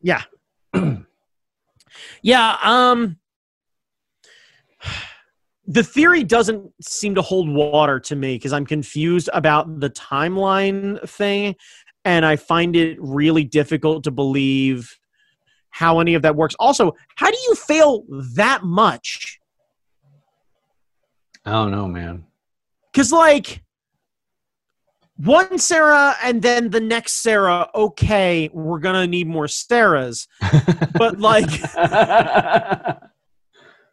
Yeah. 0.00 0.22
yeah, 2.22 2.56
um 2.62 3.16
the 5.66 5.84
theory 5.84 6.24
doesn't 6.24 6.72
seem 6.82 7.14
to 7.14 7.22
hold 7.22 7.48
water 7.48 8.00
to 8.00 8.16
me 8.16 8.34
because 8.34 8.52
I'm 8.52 8.66
confused 8.66 9.30
about 9.32 9.78
the 9.80 9.90
timeline 9.90 11.06
thing 11.08 11.54
and 12.04 12.26
I 12.26 12.36
find 12.36 12.74
it 12.74 12.98
really 13.00 13.44
difficult 13.44 14.02
to 14.04 14.10
believe 14.10 14.98
how 15.70 16.00
any 16.00 16.14
of 16.14 16.22
that 16.22 16.36
works. 16.36 16.54
Also, 16.58 16.94
how 17.16 17.30
do 17.30 17.38
you 17.48 17.54
fail 17.54 18.04
that 18.34 18.62
much? 18.62 19.40
I 21.44 21.52
don't 21.52 21.70
know, 21.70 21.88
man. 21.88 22.24
Cuz 22.94 23.12
like 23.12 23.62
one 25.16 25.58
Sarah 25.58 26.16
and 26.22 26.40
then 26.40 26.70
the 26.70 26.80
next 26.80 27.22
Sarah, 27.22 27.68
okay, 27.74 28.48
we're 28.52 28.78
going 28.78 28.94
to 28.94 29.06
need 29.06 29.26
more 29.26 29.46
Sarahs. 29.46 30.26
But 30.94 31.18
like 31.20 31.48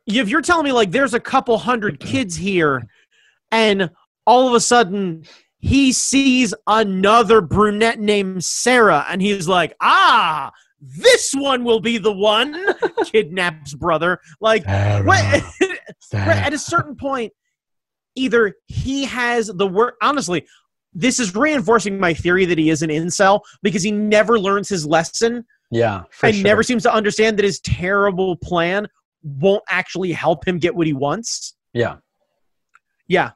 if 0.08 0.30
you're 0.30 0.42
telling 0.42 0.66
me 0.66 0.72
like 0.72 0.92
there's 0.92 1.14
a 1.14 1.20
couple 1.20 1.58
hundred 1.58 2.00
kids 2.00 2.36
here 2.36 2.88
and 3.52 3.90
all 4.26 4.48
of 4.48 4.54
a 4.54 4.60
sudden 4.60 5.24
he 5.60 5.92
sees 5.92 6.54
another 6.66 7.42
brunette 7.42 8.00
named 8.00 8.44
Sarah 8.44 9.06
and 9.10 9.22
he's 9.22 9.48
like, 9.48 9.76
ah, 9.82 10.52
this 10.80 11.34
one 11.34 11.64
will 11.64 11.80
be 11.80 11.98
the 11.98 12.12
one 12.12 12.56
kidnaps 13.06 13.74
brother. 13.74 14.20
Like, 14.40 14.64
Sarah, 14.64 15.04
what? 15.04 15.44
Sarah. 16.00 16.28
Right, 16.28 16.38
at 16.38 16.54
a 16.54 16.60
certain 16.60 16.96
point, 16.96 17.34
either 18.16 18.56
he 18.68 19.06
has 19.06 19.48
the 19.48 19.68
word. 19.68 19.94
Honestly, 20.02 20.46
this 20.94 21.20
is 21.20 21.36
reinforcing 21.36 22.00
my 22.00 22.14
theory 22.14 22.46
that 22.46 22.58
he 22.58 22.70
is 22.70 22.82
an 22.82 22.90
incel 22.90 23.42
because 23.62 23.84
he 23.84 23.92
never 23.92 24.40
learns 24.40 24.70
his 24.70 24.86
lesson 24.86 25.46
yeah, 25.72 26.04
for 26.12 26.28
and 26.28 26.36
sure. 26.36 26.44
never 26.44 26.64
seems 26.64 26.84
to 26.84 26.94
understand 26.94 27.38
that 27.38 27.44
his 27.44 27.60
terrible 27.60 28.36
plan 28.38 28.88
won't 29.24 29.64
actually 29.70 30.12
help 30.12 30.48
him 30.48 30.60
get 30.60 30.76
what 30.76 30.88
he 30.88 30.94
wants. 30.94 31.56
Yeah, 31.74 31.98
Yeah. 33.08 33.32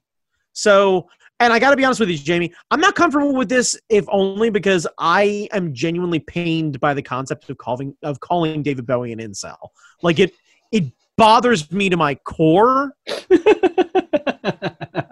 So, 0.53 1.07
and 1.41 1.51
I 1.51 1.59
got 1.59 1.71
to 1.71 1.75
be 1.75 1.83
honest 1.83 1.99
with 1.99 2.09
you, 2.09 2.17
Jamie, 2.17 2.53
I'm 2.69 2.79
not 2.79 2.95
comfortable 2.95 3.35
with 3.35 3.49
this 3.49 3.77
if 3.89 4.05
only 4.09 4.51
because 4.51 4.87
I 4.99 5.49
am 5.51 5.73
genuinely 5.73 6.19
pained 6.19 6.79
by 6.79 6.93
the 6.93 7.01
concept 7.01 7.49
of 7.49 7.57
calling 7.57 7.95
of 8.03 8.19
calling 8.19 8.61
David 8.61 8.85
Bowie 8.85 9.11
an 9.11 9.19
incel. 9.19 9.57
Like 10.03 10.19
it, 10.19 10.33
it 10.71 10.93
bothers 11.17 11.71
me 11.71 11.89
to 11.89 11.97
my 11.97 12.15
core. 12.15 12.93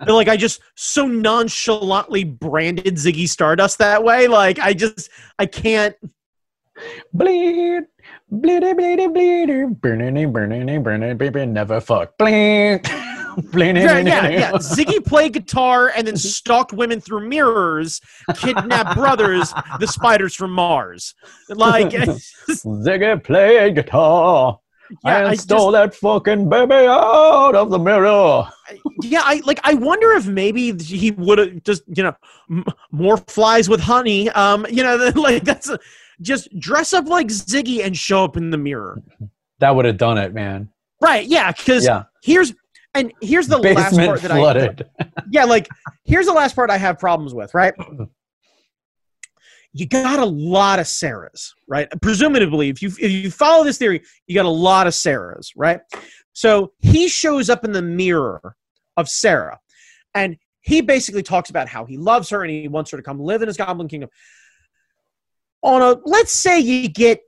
Like 0.07 0.27
I 0.27 0.37
just 0.37 0.61
so 0.75 1.05
nonchalantly 1.05 2.23
branded 2.23 2.95
Ziggy 2.95 3.29
Stardust 3.29 3.77
that 3.77 4.03
way. 4.03 4.27
Like 4.27 4.57
I 4.57 4.73
just 4.73 5.11
I 5.37 5.45
can't. 5.45 5.95
bleed, 7.13 7.83
bleedy, 8.31 8.73
bleedy, 8.73 9.13
bleeder, 9.13 9.67
burning, 9.67 10.31
burning, 10.31 10.81
burning, 10.81 11.17
baby, 11.17 11.45
never 11.45 11.79
fuck. 11.79 12.17
Bleed, 12.17 12.81
Yeah, 13.53 13.99
yeah, 13.99 14.27
yeah. 14.29 14.51
Ziggy 14.53 15.05
played 15.05 15.33
guitar 15.33 15.91
and 15.95 16.05
then 16.07 16.17
stalked 16.37 16.73
women 16.73 16.99
through 17.01 17.27
mirrors, 17.27 18.01
kidnapped 18.35 18.95
brothers, 18.95 19.53
the 19.79 19.87
spiders 19.87 20.35
from 20.35 20.51
Mars. 20.51 21.13
Like, 21.49 21.89
Ziggy 22.49 23.23
played 23.23 23.75
guitar 23.75 24.59
Yeah, 25.05 25.19
and 25.19 25.27
I 25.27 25.35
stole 25.35 25.71
that 25.71 25.93
fucking 25.95 26.49
baby 26.49 26.73
out 26.87 27.55
of 27.55 27.69
the 27.69 27.79
mirror. 27.79 28.47
yeah, 29.03 29.21
I 29.23 29.41
like. 29.45 29.59
I 29.63 29.73
wonder 29.75 30.11
if 30.13 30.25
maybe 30.27 30.73
he 30.81 31.11
would 31.11 31.37
have 31.37 31.63
just, 31.63 31.83
you 31.95 32.03
know, 32.03 32.15
m- 32.49 32.65
more 32.91 33.17
flies 33.17 33.69
with 33.69 33.79
honey. 33.81 34.29
Um, 34.29 34.65
you 34.69 34.83
know, 34.83 35.11
like 35.15 35.43
that's 35.43 35.69
a, 35.69 35.77
just 36.21 36.47
dress 36.59 36.93
up 36.93 37.07
like 37.07 37.27
Ziggy 37.27 37.83
and 37.85 37.95
show 37.95 38.23
up 38.23 38.35
in 38.37 38.49
the 38.49 38.57
mirror. 38.57 38.97
That 39.59 39.75
would 39.75 39.85
have 39.85 39.97
done 39.97 40.17
it, 40.17 40.33
man. 40.33 40.69
Right? 41.01 41.25
Yeah, 41.25 41.51
because 41.51 41.85
Yeah, 41.85 42.03
here's 42.23 42.53
and 42.93 43.13
here's 43.21 43.47
the 43.47 43.57
last 43.57 43.95
basement 43.95 44.07
part 44.07 44.21
that 44.21 44.31
I 44.31 44.39
yeah, 45.31 45.45
like 45.45 45.67
here's 46.05 46.25
the 46.25 46.33
last 46.33 46.55
part 46.55 46.69
I 46.69 46.77
have 46.77 46.99
problems 46.99 47.33
with, 47.33 47.53
right? 47.53 47.73
You 49.71 49.87
got 49.87 50.19
a 50.19 50.25
lot 50.25 50.79
of 50.79 50.87
Sarahs, 50.87 51.51
right? 51.67 51.87
Presumably, 52.01 52.69
if 52.69 52.81
you 52.81 52.89
if 52.99 53.11
you 53.11 53.29
follow 53.29 53.63
this 53.63 53.77
theory, 53.77 54.01
you 54.25 54.35
got 54.35 54.45
a 54.45 54.49
lot 54.49 54.87
of 54.87 54.93
Sarahs, 54.93 55.51
right? 55.55 55.81
So 56.33 56.73
he 56.79 57.07
shows 57.07 57.49
up 57.49 57.63
in 57.63 57.71
the 57.71 57.81
mirror 57.81 58.55
of 58.97 59.07
Sarah, 59.07 59.59
and 60.15 60.37
he 60.61 60.81
basically 60.81 61.23
talks 61.23 61.49
about 61.49 61.67
how 61.67 61.85
he 61.85 61.97
loves 61.97 62.29
her 62.29 62.43
and 62.43 62.51
he 62.51 62.67
wants 62.67 62.91
her 62.91 62.97
to 62.97 63.03
come 63.03 63.19
live 63.19 63.41
in 63.41 63.47
his 63.47 63.57
goblin 63.57 63.87
kingdom. 63.87 64.09
On 65.61 65.81
a 65.81 65.99
let's 66.05 66.31
say 66.31 66.59
you 66.59 66.89
get 66.89 67.21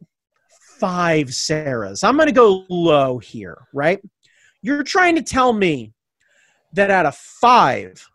five 0.80 1.28
Sarahs. 1.28 2.04
I'm 2.04 2.18
gonna 2.18 2.32
go 2.32 2.66
low 2.70 3.20
here, 3.20 3.68
right? 3.74 4.02
You're 4.62 4.84
trying 4.84 5.16
to 5.16 5.22
tell 5.22 5.54
me 5.54 5.94
that 6.74 6.92
out 6.92 7.06
of 7.06 7.16
five 7.16 8.08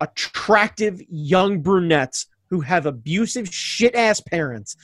attractive 0.00 1.00
young 1.08 1.60
brunettes 1.60 2.26
who 2.48 2.60
have 2.60 2.86
abusive 2.86 3.52
shit 3.52 3.94
ass 3.94 4.20
parents 4.20 4.76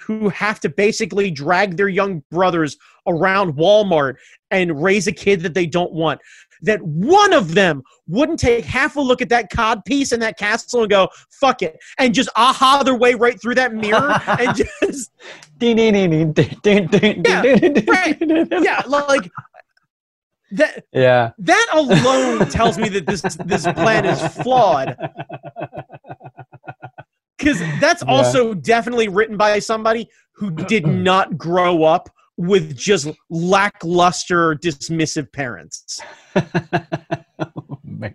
who 0.00 0.28
have 0.30 0.58
to 0.60 0.68
basically 0.68 1.30
drag 1.30 1.76
their 1.76 1.88
young 1.88 2.22
brothers 2.30 2.76
around 3.06 3.54
Walmart 3.54 4.14
and 4.50 4.82
raise 4.82 5.06
a 5.06 5.12
kid 5.12 5.42
that 5.42 5.54
they 5.54 5.66
don't 5.66 5.92
want. 5.92 6.20
That 6.62 6.82
one 6.82 7.32
of 7.32 7.54
them 7.54 7.82
wouldn't 8.06 8.40
take 8.40 8.64
half 8.64 8.96
a 8.96 9.00
look 9.00 9.22
at 9.22 9.28
that 9.28 9.50
cod 9.50 9.84
piece 9.84 10.12
and 10.12 10.22
that 10.22 10.38
castle 10.38 10.80
and 10.80 10.90
go, 10.90 11.08
fuck 11.30 11.62
it, 11.62 11.78
and 11.98 12.14
just 12.14 12.30
aha 12.36 12.82
their 12.82 12.96
way 12.96 13.14
right 13.14 13.40
through 13.40 13.54
that 13.56 13.74
mirror 13.74 14.18
and 14.26 14.56
just, 14.56 15.12
Yeah, 17.26 17.42
right. 17.86 18.16
yeah, 18.62 18.82
like 18.86 19.30
that. 20.52 20.84
Yeah. 20.92 21.30
That 21.38 21.66
alone 21.72 22.48
tells 22.48 22.78
me 22.78 22.88
that 22.90 23.06
this 23.06 23.22
this 23.44 23.64
plan 23.64 24.04
is 24.04 24.20
flawed. 24.36 24.96
Because 27.36 27.60
that's 27.80 28.02
Yeah. 28.02 28.12
also 28.12 28.54
definitely 28.54 29.08
written 29.08 29.36
by 29.36 29.58
somebody 29.60 30.08
who 30.32 30.50
did 30.50 30.86
not 30.86 31.38
grow 31.38 31.84
up 31.84 32.08
with 32.36 32.76
just 32.76 33.08
lackluster, 33.30 34.54
dismissive 34.54 35.32
parents. 35.32 36.00
oh, 36.36 37.78
man. 37.84 38.14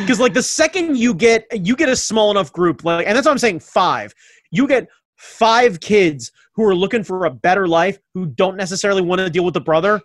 Because 0.00 0.20
like 0.20 0.34
the 0.34 0.42
second 0.42 0.96
you 0.96 1.14
get 1.14 1.46
you 1.52 1.74
get 1.76 1.88
a 1.88 1.96
small 1.96 2.30
enough 2.30 2.52
group, 2.52 2.84
like, 2.84 3.06
and 3.06 3.16
that's 3.16 3.26
what 3.26 3.32
I'm 3.32 3.38
saying, 3.38 3.60
five. 3.60 4.12
You 4.50 4.68
get 4.68 4.88
five 5.16 5.80
kids 5.80 6.30
who 6.54 6.64
are 6.64 6.74
looking 6.74 7.02
for 7.02 7.24
a 7.24 7.30
better 7.30 7.66
life, 7.66 7.98
who 8.14 8.26
don't 8.26 8.56
necessarily 8.56 9.02
want 9.02 9.20
to 9.20 9.30
deal 9.30 9.44
with 9.44 9.54
the 9.54 9.60
brother. 9.60 10.00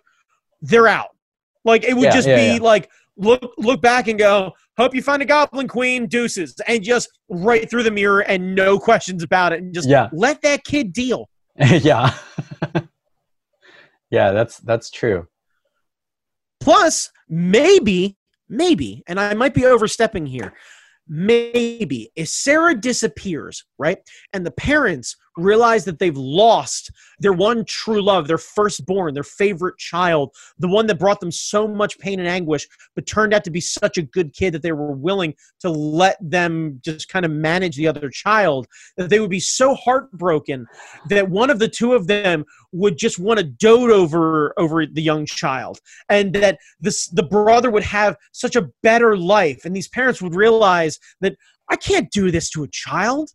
They're 0.62 0.88
out. 0.88 1.10
Like 1.68 1.84
it 1.84 1.94
would 1.94 2.04
Yeah, 2.04 2.10
just 2.12 2.28
yeah, 2.28 2.54
be 2.54 2.58
like 2.60 2.90
look 3.16 3.52
look 3.58 3.80
back 3.82 4.08
and 4.08 4.18
go, 4.18 4.52
hope 4.78 4.94
you 4.94 5.02
find 5.02 5.20
a 5.22 5.26
goblin 5.26 5.68
queen, 5.68 6.06
deuces, 6.06 6.54
and 6.66 6.82
just 6.82 7.08
right 7.28 7.68
through 7.68 7.82
the 7.82 7.90
mirror 7.90 8.20
and 8.20 8.54
no 8.54 8.78
questions 8.88 9.22
about 9.22 9.52
it, 9.52 9.60
and 9.60 9.74
just 9.74 9.88
Yeah. 9.88 10.08
let 10.12 10.40
that 10.42 10.64
kid 10.64 10.92
deal. 10.92 11.28
yeah. 11.58 12.14
yeah, 14.10 14.32
that's 14.32 14.58
that's 14.58 14.90
true. 14.90 15.28
Plus, 16.60 17.10
maybe, 17.28 18.16
maybe, 18.48 19.02
and 19.06 19.20
I 19.20 19.34
might 19.34 19.54
be 19.54 19.64
overstepping 19.66 20.26
here. 20.26 20.54
Maybe 21.06 22.10
if 22.16 22.28
Sarah 22.28 22.74
disappears, 22.74 23.64
right, 23.78 23.98
and 24.32 24.44
the 24.44 24.50
parents 24.50 25.16
realize 25.38 25.84
that 25.84 25.98
they've 25.98 26.16
lost 26.16 26.90
their 27.20 27.32
one 27.32 27.64
true 27.64 28.02
love, 28.02 28.28
their 28.28 28.38
firstborn, 28.38 29.14
their 29.14 29.22
favorite 29.22 29.76
child, 29.78 30.34
the 30.58 30.68
one 30.68 30.86
that 30.86 30.98
brought 30.98 31.20
them 31.20 31.32
so 31.32 31.66
much 31.66 31.98
pain 31.98 32.20
and 32.20 32.28
anguish, 32.28 32.66
but 32.94 33.06
turned 33.06 33.34
out 33.34 33.44
to 33.44 33.50
be 33.50 33.60
such 33.60 33.98
a 33.98 34.02
good 34.02 34.32
kid 34.32 34.52
that 34.52 34.62
they 34.62 34.72
were 34.72 34.92
willing 34.92 35.34
to 35.60 35.70
let 35.70 36.16
them 36.20 36.80
just 36.84 37.08
kind 37.08 37.24
of 37.24 37.30
manage 37.30 37.76
the 37.76 37.88
other 37.88 38.10
child, 38.10 38.66
that 38.96 39.10
they 39.10 39.20
would 39.20 39.30
be 39.30 39.40
so 39.40 39.74
heartbroken 39.74 40.66
that 41.08 41.28
one 41.28 41.50
of 41.50 41.58
the 41.58 41.68
two 41.68 41.94
of 41.94 42.06
them 42.06 42.44
would 42.72 42.98
just 42.98 43.18
want 43.18 43.38
to 43.38 43.44
dote 43.44 43.90
over 43.90 44.52
over 44.58 44.84
the 44.84 45.02
young 45.02 45.24
child 45.24 45.78
and 46.10 46.34
that 46.34 46.58
this 46.80 47.06
the 47.08 47.22
brother 47.22 47.70
would 47.70 47.82
have 47.82 48.16
such 48.32 48.56
a 48.56 48.68
better 48.82 49.16
life 49.16 49.64
and 49.64 49.74
these 49.74 49.88
parents 49.88 50.20
would 50.20 50.34
realize 50.34 50.98
that 51.20 51.34
I 51.70 51.76
can't 51.76 52.10
do 52.10 52.30
this 52.30 52.50
to 52.50 52.64
a 52.64 52.68
child. 52.68 53.30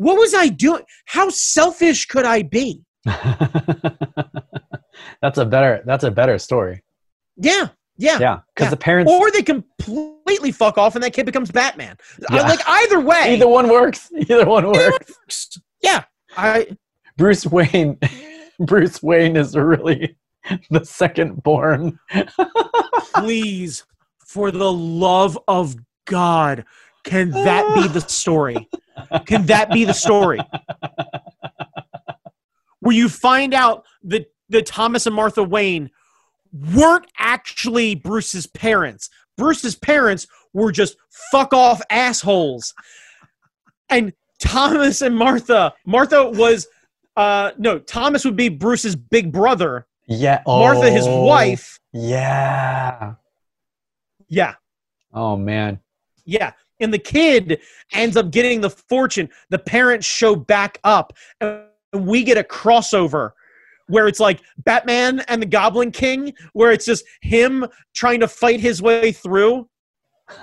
What 0.00 0.16
was 0.18 0.32
I 0.32 0.48
doing? 0.48 0.82
How 1.04 1.28
selfish 1.28 2.06
could 2.06 2.24
I 2.24 2.40
be? 2.42 2.82
that's 5.20 5.36
a 5.36 5.44
better 5.44 5.82
that's 5.84 6.04
a 6.04 6.10
better 6.10 6.38
story. 6.38 6.82
Yeah. 7.36 7.68
Yeah. 7.98 8.18
Yeah. 8.18 8.38
Because 8.54 8.66
Yeah. 8.66 8.70
the 8.70 8.76
parents 8.78 9.12
Or 9.12 9.30
they 9.30 9.42
completely 9.42 10.52
fuck 10.52 10.78
off 10.78 10.94
and 10.94 11.04
that 11.04 11.12
kid 11.12 11.26
becomes 11.26 11.50
Batman. 11.50 11.96
I- 12.30 12.48
like 12.48 12.60
either 12.66 12.98
way. 13.00 13.34
either 13.34 13.46
one 13.46 13.68
works. 13.68 14.10
Either 14.16 14.46
one 14.46 14.72
works. 14.72 15.58
Yeah. 15.82 16.04
I 16.34 16.78
Bruce 17.18 17.44
Wayne 17.44 17.98
Bruce 18.58 19.02
Wayne 19.02 19.36
is 19.36 19.54
really 19.54 20.16
the 20.70 20.82
second 20.82 21.42
born. 21.42 21.98
please, 23.14 23.84
for 24.26 24.50
the 24.50 24.72
love 24.72 25.38
of 25.46 25.76
God, 26.06 26.64
can 27.04 27.30
that 27.32 27.74
be 27.74 27.86
the 27.88 28.00
story? 28.00 28.66
Can 29.26 29.46
that 29.46 29.70
be 29.70 29.84
the 29.84 29.94
story? 29.94 30.40
Where 32.80 32.96
you 32.96 33.08
find 33.08 33.54
out 33.54 33.84
that, 34.04 34.32
that 34.48 34.66
Thomas 34.66 35.06
and 35.06 35.14
Martha 35.14 35.42
Wayne 35.42 35.90
weren't 36.52 37.06
actually 37.18 37.94
Bruce's 37.94 38.46
parents. 38.46 39.10
Bruce's 39.36 39.76
parents 39.76 40.26
were 40.52 40.72
just 40.72 40.96
fuck 41.30 41.52
off 41.52 41.80
assholes. 41.90 42.74
And 43.88 44.12
Thomas 44.40 45.02
and 45.02 45.16
Martha, 45.16 45.74
Martha 45.84 46.30
was, 46.30 46.66
uh, 47.16 47.52
no, 47.58 47.78
Thomas 47.78 48.24
would 48.24 48.36
be 48.36 48.48
Bruce's 48.48 48.96
big 48.96 49.32
brother. 49.32 49.86
Yeah. 50.06 50.42
Martha, 50.46 50.90
his 50.90 51.06
oh, 51.06 51.22
wife. 51.24 51.78
Yeah. 51.92 53.14
Yeah. 54.28 54.54
Oh 55.12 55.36
man. 55.36 55.80
Yeah. 56.24 56.52
And 56.80 56.92
the 56.92 56.98
kid 56.98 57.60
ends 57.92 58.16
up 58.16 58.30
getting 58.30 58.60
the 58.60 58.70
fortune. 58.70 59.28
The 59.50 59.58
parents 59.58 60.06
show 60.06 60.34
back 60.36 60.78
up, 60.84 61.12
and 61.40 61.62
we 61.92 62.22
get 62.24 62.38
a 62.38 62.42
crossover 62.44 63.30
where 63.88 64.06
it's 64.06 64.20
like 64.20 64.40
Batman 64.58 65.20
and 65.28 65.42
the 65.42 65.46
Goblin 65.46 65.90
King, 65.90 66.32
where 66.52 66.70
it's 66.70 66.84
just 66.84 67.04
him 67.22 67.66
trying 67.94 68.20
to 68.20 68.28
fight 68.28 68.60
his 68.60 68.80
way 68.80 69.12
through. 69.12 69.68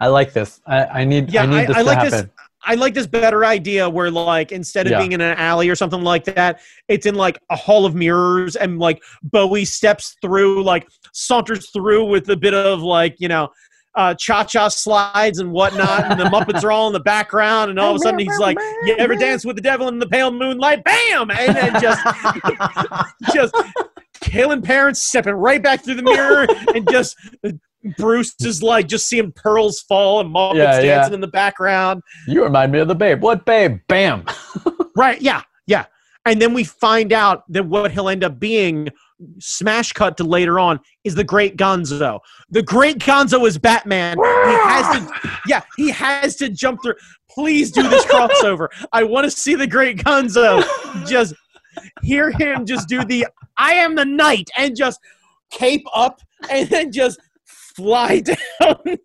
I 0.00 0.06
like 0.08 0.32
this. 0.32 0.60
I, 0.66 0.84
I 0.86 1.04
need. 1.04 1.30
Yeah, 1.32 1.42
I 1.42 1.46
need 1.46 1.68
this 1.68 1.76
I 1.76 1.80
to 1.80 1.84
like 1.84 2.10
this- 2.10 2.24
I 2.66 2.76
like 2.76 2.94
this 2.94 3.06
better 3.06 3.44
idea 3.44 3.86
where, 3.90 4.10
like, 4.10 4.50
instead 4.50 4.86
of 4.86 4.92
Yeah. 4.92 4.98
being 5.00 5.12
in 5.12 5.20
an 5.20 5.36
alley 5.36 5.68
or 5.68 5.74
something 5.76 6.00
like 6.00 6.24
that, 6.24 6.60
it's 6.88 7.04
in 7.04 7.14
like 7.14 7.38
a 7.50 7.56
hall 7.56 7.84
of 7.84 7.94
mirrors, 7.94 8.56
and 8.56 8.78
like 8.78 9.02
Bowie 9.22 9.66
steps 9.66 10.16
through, 10.22 10.64
like, 10.64 10.88
saunters 11.12 11.68
through 11.72 12.06
with 12.06 12.26
a 12.30 12.36
bit 12.36 12.54
of 12.54 12.80
like, 12.80 13.16
you 13.18 13.28
know, 13.28 13.50
uh, 13.96 14.14
cha-cha 14.14 14.68
slides 14.68 15.38
and 15.38 15.52
whatnot, 15.52 16.10
and 16.10 16.20
the 16.20 16.24
Muppets 16.24 16.64
are 16.64 16.72
all 16.72 16.86
in 16.88 16.92
the 16.92 17.00
background, 17.00 17.70
and 17.70 17.78
all 17.78 17.90
of 17.90 17.96
a 17.96 17.98
sudden 18.02 18.18
he's 18.18 18.38
like, 18.38 18.58
"You 18.84 18.94
ever 18.98 19.14
dance 19.14 19.44
with 19.44 19.56
the 19.56 19.62
devil 19.62 19.88
in 19.88 19.98
the 19.98 20.08
pale 20.08 20.30
moonlight?" 20.32 20.84
Bam, 20.84 21.30
and 21.30 21.56
then 21.56 21.80
just, 21.80 22.02
just 23.34 23.54
killing 24.20 24.62
parents, 24.62 25.02
stepping 25.02 25.34
right 25.34 25.62
back 25.62 25.84
through 25.84 25.96
the 25.96 26.02
mirror, 26.02 26.46
and 26.74 26.88
just. 26.90 27.16
Bruce 27.98 28.34
is 28.40 28.62
like 28.62 28.88
just 28.88 29.06
seeing 29.06 29.30
pearls 29.32 29.80
fall 29.80 30.18
and 30.20 30.34
Muppets 30.34 30.54
Yeah, 30.54 30.80
yeah. 30.80 30.94
dancing 30.94 31.12
in 31.12 31.20
the 31.20 31.26
background. 31.26 32.00
You 32.26 32.42
remind 32.42 32.72
me 32.72 32.78
of 32.78 32.88
the 32.88 32.94
babe. 32.94 33.20
What 33.22 33.44
babe? 33.44 33.80
Bam. 33.88 34.24
Right. 34.96 35.20
Yeah. 35.20 35.42
Yeah. 35.66 35.84
And 36.24 36.40
then 36.40 36.54
we 36.54 36.64
find 36.64 37.12
out 37.12 37.44
that 37.52 37.66
what 37.66 37.90
he'll 37.90 38.08
end 38.08 38.24
up 38.24 38.40
being, 38.40 38.88
smash 39.38 39.92
cut 39.92 40.16
to 40.18 40.24
later 40.24 40.58
on, 40.58 40.80
is 41.04 41.14
the 41.14 41.24
Great 41.24 41.56
Gonzo. 41.56 42.20
The 42.50 42.62
Great 42.62 42.98
Gonzo 42.98 43.46
is 43.46 43.58
Batman. 43.58 44.16
He 44.18 44.24
has 44.24 44.98
to, 44.98 45.38
yeah, 45.46 45.62
he 45.76 45.90
has 45.90 46.36
to 46.36 46.48
jump 46.48 46.82
through. 46.82 46.94
Please 47.30 47.70
do 47.72 47.88
this 47.88 48.04
crossover. 48.04 48.68
I 48.92 49.04
want 49.04 49.24
to 49.24 49.30
see 49.30 49.54
the 49.54 49.66
Great 49.66 49.98
Gonzo. 49.98 50.64
Just 51.06 51.34
hear 52.02 52.30
him 52.30 52.64
just 52.64 52.88
do 52.88 53.04
the 53.04 53.26
I 53.56 53.74
am 53.74 53.94
the 53.94 54.04
knight 54.04 54.50
and 54.56 54.76
just 54.76 55.00
cape 55.50 55.84
up 55.94 56.20
and 56.50 56.68
then 56.68 56.92
just 56.92 57.20
fly 57.44 58.20
down. 58.60 58.98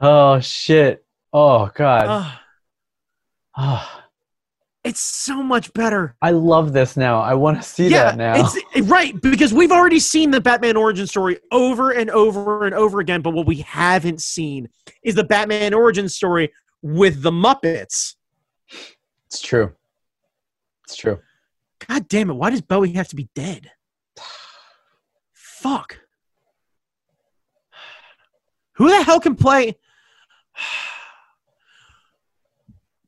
Oh 0.00 0.40
shit. 0.40 1.04
Oh 1.32 1.70
god. 1.74 2.38
Ah, 3.56 4.07
it's 4.88 5.00
so 5.00 5.42
much 5.42 5.70
better. 5.74 6.16
I 6.22 6.30
love 6.30 6.72
this 6.72 6.96
now. 6.96 7.20
I 7.20 7.34
want 7.34 7.58
to 7.58 7.62
see 7.62 7.90
that 7.90 8.16
now. 8.16 8.34
It's 8.74 8.88
right 8.88 9.20
because 9.20 9.52
we've 9.52 9.70
already 9.70 10.00
seen 10.00 10.30
the 10.30 10.40
Batman 10.40 10.76
origin 10.76 11.06
story 11.06 11.38
over 11.52 11.90
and 11.90 12.08
over 12.10 12.64
and 12.64 12.74
over 12.74 13.00
again, 13.00 13.20
but 13.20 13.34
what 13.34 13.46
we 13.46 13.56
haven't 13.56 14.22
seen 14.22 14.68
is 15.02 15.14
the 15.14 15.24
Batman 15.24 15.74
origin 15.74 16.08
story 16.08 16.52
with 16.80 17.22
the 17.22 17.30
Muppets. 17.30 18.14
It's 19.26 19.42
true. 19.42 19.72
It's 20.84 20.96
true. 20.96 21.18
God 21.86 22.08
damn 22.08 22.30
it! 22.30 22.34
Why 22.34 22.48
does 22.48 22.62
Bowie 22.62 22.92
have 22.92 23.08
to 23.08 23.16
be 23.16 23.28
dead? 23.34 23.70
Fuck. 25.34 25.98
Who 28.76 28.88
the 28.88 29.02
hell 29.02 29.20
can 29.20 29.34
play? 29.34 29.76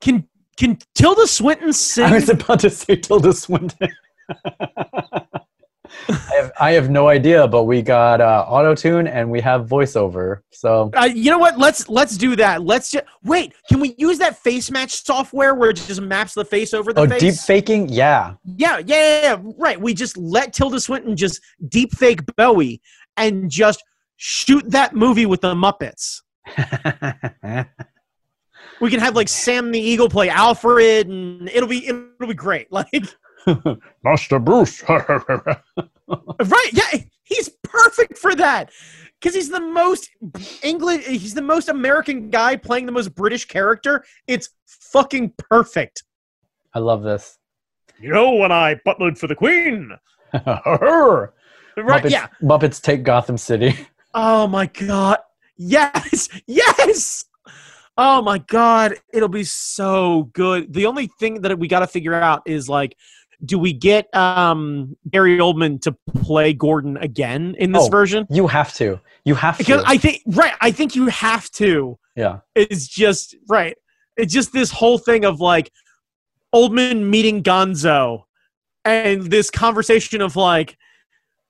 Can 0.00 0.29
can 0.60 0.78
Tilda 0.94 1.26
Swinton 1.26 1.72
sing? 1.72 2.04
I 2.04 2.12
was 2.12 2.28
about 2.28 2.60
to 2.60 2.70
say 2.70 2.94
Tilda 2.94 3.32
Swinton. 3.32 3.88
I 6.08 6.34
have 6.34 6.52
I 6.60 6.72
have 6.72 6.90
no 6.90 7.08
idea, 7.08 7.48
but 7.48 7.64
we 7.64 7.80
got 7.80 8.20
uh, 8.20 8.44
auto 8.46 8.74
tune 8.74 9.06
and 9.06 9.30
we 9.30 9.40
have 9.40 9.66
voiceover. 9.66 10.40
So 10.50 10.90
Uh, 10.94 11.06
you 11.06 11.30
know 11.30 11.38
what? 11.38 11.58
Let's 11.58 11.88
let's 11.88 12.18
do 12.18 12.36
that. 12.36 12.62
Let's 12.62 12.90
just 12.90 13.06
wait. 13.24 13.54
Can 13.70 13.80
we 13.80 13.94
use 13.96 14.18
that 14.18 14.36
face 14.38 14.70
match 14.70 15.02
software 15.02 15.54
where 15.54 15.70
it 15.70 15.76
just 15.76 16.02
maps 16.02 16.34
the 16.34 16.44
face 16.44 16.74
over 16.74 16.92
the 16.92 17.00
oh, 17.00 17.08
face? 17.08 17.20
deep 17.20 17.34
faking, 17.34 17.88
yeah. 17.88 18.34
Yeah, 18.44 18.78
yeah, 18.78 18.84
yeah, 18.84 19.22
yeah. 19.22 19.52
Right. 19.56 19.80
We 19.80 19.94
just 19.94 20.16
let 20.18 20.52
Tilda 20.52 20.78
Swinton 20.78 21.16
just 21.16 21.40
deep 21.68 21.92
fake 21.94 22.20
Bowie 22.36 22.82
and 23.16 23.50
just 23.50 23.82
shoot 24.16 24.70
that 24.70 24.94
movie 24.94 25.26
with 25.26 25.40
the 25.40 25.54
Muppets. 25.54 26.20
We 28.80 28.90
can 28.90 29.00
have 29.00 29.14
like 29.14 29.28
Sam 29.28 29.70
the 29.72 29.80
Eagle 29.80 30.08
play 30.08 30.28
Alfred, 30.28 31.06
and 31.08 31.48
it'll 31.48 31.68
be 31.68 31.86
it'll 31.86 32.06
be 32.26 32.34
great. 32.34 32.68
Like 32.72 32.88
Master 34.04 34.38
Bruce. 34.38 34.82
right? 34.88 36.70
Yeah, 36.72 37.00
he's 37.24 37.48
perfect 37.62 38.18
for 38.18 38.34
that 38.34 38.70
because 39.18 39.34
he's 39.34 39.48
the 39.48 39.60
most 39.60 40.10
English. 40.62 41.06
He's 41.06 41.34
the 41.34 41.42
most 41.42 41.68
American 41.68 42.30
guy 42.30 42.56
playing 42.56 42.86
the 42.86 42.92
most 42.92 43.14
British 43.14 43.46
character. 43.46 44.04
It's 44.26 44.50
fucking 44.66 45.32
perfect. 45.38 46.04
I 46.74 46.78
love 46.80 47.02
this. 47.02 47.38
You 48.00 48.10
know 48.12 48.32
when 48.34 48.52
I 48.52 48.76
butlered 48.86 49.18
for 49.18 49.26
the 49.26 49.34
Queen, 49.34 49.90
right? 50.32 51.28
Muppets, 51.76 52.10
Yeah. 52.10 52.26
Muppets 52.42 52.80
take 52.80 53.02
Gotham 53.02 53.36
City. 53.38 53.74
Oh 54.14 54.46
my 54.46 54.66
god. 54.66 55.18
Yes. 55.56 56.28
Yes. 56.46 57.24
Oh 57.96 58.22
my 58.22 58.38
god. 58.38 58.94
It'll 59.12 59.28
be 59.28 59.44
so 59.44 60.30
good. 60.32 60.72
The 60.72 60.86
only 60.86 61.08
thing 61.18 61.42
that 61.42 61.58
we 61.58 61.68
got 61.68 61.80
to 61.80 61.86
figure 61.86 62.14
out 62.14 62.42
is 62.46 62.68
like 62.68 62.96
do 63.44 63.58
we 63.58 63.72
get 63.72 64.14
um 64.14 64.96
Gary 65.08 65.38
Oldman 65.38 65.80
to 65.82 65.96
play 66.22 66.52
Gordon 66.52 66.96
again 66.98 67.54
in 67.58 67.72
this 67.72 67.84
Oh, 67.86 67.88
version? 67.88 68.26
You 68.30 68.46
have 68.46 68.74
to. 68.74 69.00
You 69.24 69.34
have 69.34 69.56
Because 69.58 69.82
to. 69.82 69.88
I 69.88 69.96
think 69.96 70.22
right, 70.26 70.52
I 70.60 70.70
think 70.70 70.94
you 70.94 71.06
have 71.06 71.50
to. 71.52 71.98
yeah. 72.16 72.40
It's 72.54 72.86
just 72.86 73.34
right. 73.48 73.76
It's 74.16 74.32
just 74.32 74.52
this 74.52 74.70
whole 74.70 74.98
thing 74.98 75.24
of 75.24 75.40
like 75.40 75.70
Oldman 76.54 77.04
meeting 77.08 77.42
Gonzo 77.42 78.24
and 78.84 79.22
this 79.22 79.50
conversation 79.50 80.20
of 80.20 80.36
like 80.36 80.76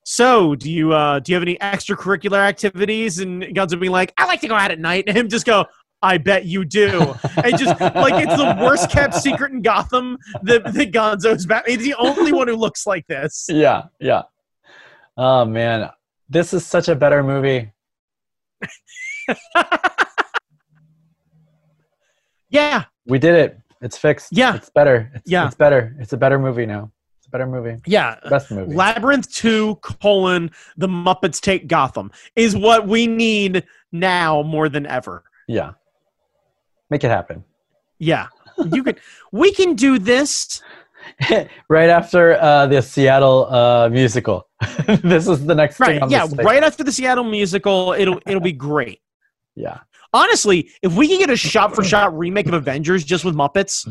so 0.04 0.54
do 0.54 0.70
you 0.70 0.92
uh 0.92 1.18
do 1.20 1.32
you 1.32 1.36
have 1.36 1.42
any 1.42 1.56
extracurricular 1.58 2.38
activities 2.38 3.18
and 3.18 3.42
Gonzo 3.42 3.78
being 3.78 3.92
like 3.92 4.12
I 4.16 4.26
like 4.26 4.40
to 4.42 4.48
go 4.48 4.54
out 4.54 4.70
at 4.70 4.78
night 4.78 5.04
and 5.06 5.16
him 5.16 5.28
just 5.28 5.46
go 5.46 5.66
I 6.02 6.16
bet 6.18 6.44
you 6.46 6.64
do. 6.64 7.14
And 7.44 7.58
just 7.58 7.78
like 7.80 8.24
it's 8.24 8.36
the 8.36 8.56
worst 8.60 8.90
kept 8.90 9.14
secret 9.14 9.52
in 9.52 9.60
Gotham 9.62 10.16
that, 10.42 10.64
that 10.72 10.92
Gonzo's 10.92 11.44
back. 11.46 11.66
He's 11.68 11.78
the 11.84 11.94
only 11.94 12.32
one 12.32 12.48
who 12.48 12.56
looks 12.56 12.86
like 12.86 13.06
this. 13.06 13.46
Yeah. 13.48 13.84
Yeah. 14.00 14.22
Oh 15.16 15.44
man, 15.44 15.90
this 16.28 16.54
is 16.54 16.64
such 16.64 16.88
a 16.88 16.94
better 16.94 17.22
movie. 17.22 17.70
Yeah. 22.50 22.84
We 23.06 23.18
did 23.18 23.34
it. 23.34 23.58
It's 23.80 23.96
fixed. 23.96 24.30
Yeah. 24.32 24.56
It's 24.56 24.70
better. 24.70 25.10
It's, 25.14 25.30
Yeah. 25.30 25.46
It's 25.46 25.54
better. 25.54 25.96
It's 26.00 26.12
a 26.12 26.16
better 26.16 26.38
movie 26.38 26.66
now. 26.66 26.90
It's 27.18 27.26
a 27.26 27.30
better 27.30 27.46
movie. 27.46 27.80
Yeah. 27.86 28.16
Best 28.28 28.50
movie. 28.50 28.74
Labyrinth 28.74 29.32
2 29.32 29.76
colon 29.76 30.50
the 30.76 30.88
Muppets 30.88 31.40
take 31.40 31.68
Gotham 31.68 32.10
is 32.36 32.56
what 32.56 32.86
we 32.88 33.06
need 33.06 33.64
now 33.92 34.42
more 34.42 34.68
than 34.68 34.86
ever. 34.86 35.24
yeah. 35.48 35.72
Make 36.90 37.04
it 37.04 37.08
happen. 37.08 37.44
Yeah. 37.98 38.26
You 38.72 38.82
can 38.82 38.96
we 39.32 39.52
can 39.52 39.74
do 39.74 39.98
this. 39.98 40.62
right 41.68 41.88
after 41.88 42.34
uh, 42.40 42.66
the 42.66 42.82
Seattle 42.82 43.46
uh, 43.46 43.88
musical. 43.88 44.48
this 45.02 45.26
is 45.26 45.46
the 45.46 45.54
next 45.54 45.78
thing 45.78 46.00
Right. 46.00 46.10
Yeah, 46.10 46.26
right 46.42 46.62
after 46.62 46.84
the 46.84 46.92
Seattle 46.92 47.24
musical, 47.24 47.94
it'll 47.96 48.20
it'll 48.26 48.40
be 48.40 48.52
great. 48.52 49.00
Yeah. 49.54 49.78
Honestly, 50.12 50.70
if 50.82 50.94
we 50.94 51.08
can 51.08 51.18
get 51.18 51.30
a 51.30 51.36
shot 51.36 51.74
for 51.74 51.84
shot 51.84 52.16
remake 52.18 52.46
of 52.46 52.54
Avengers 52.54 53.04
just 53.04 53.24
with 53.24 53.34
Muppets, 53.34 53.88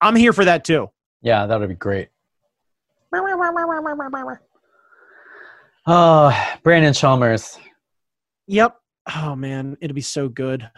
I'm 0.00 0.16
here 0.16 0.32
for 0.32 0.44
that 0.44 0.64
too. 0.64 0.90
Yeah, 1.20 1.46
that 1.46 1.58
would 1.58 1.68
be 1.68 1.74
great. 1.74 2.08
Oh, 5.86 6.56
Brandon 6.62 6.94
Chalmers. 6.94 7.58
Yep. 8.46 8.76
Oh 9.14 9.34
man, 9.36 9.76
it'll 9.80 9.94
be 9.94 10.00
so 10.00 10.28
good. 10.28 10.68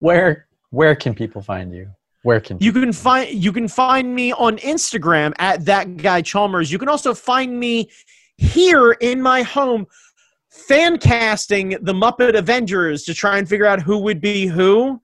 Where 0.00 0.46
where 0.70 0.94
can 0.94 1.14
people 1.14 1.42
find 1.42 1.74
you? 1.74 1.90
Where 2.22 2.40
can 2.40 2.58
You 2.60 2.72
can 2.72 2.92
find 2.92 3.30
you 3.32 3.52
can 3.52 3.68
find 3.68 4.14
me 4.14 4.32
on 4.32 4.58
Instagram 4.58 5.32
at 5.38 5.64
that 5.64 5.96
guy 5.96 6.22
Chalmers. 6.22 6.70
You 6.70 6.78
can 6.78 6.88
also 6.88 7.14
find 7.14 7.58
me 7.58 7.90
here 8.36 8.92
in 8.92 9.20
my 9.20 9.42
home 9.42 9.86
fan 10.50 10.98
casting 10.98 11.70
the 11.82 11.92
Muppet 11.92 12.36
Avengers 12.36 13.04
to 13.04 13.14
try 13.14 13.38
and 13.38 13.48
figure 13.48 13.66
out 13.66 13.80
who 13.80 13.98
would 13.98 14.20
be 14.20 14.46
who. 14.46 15.00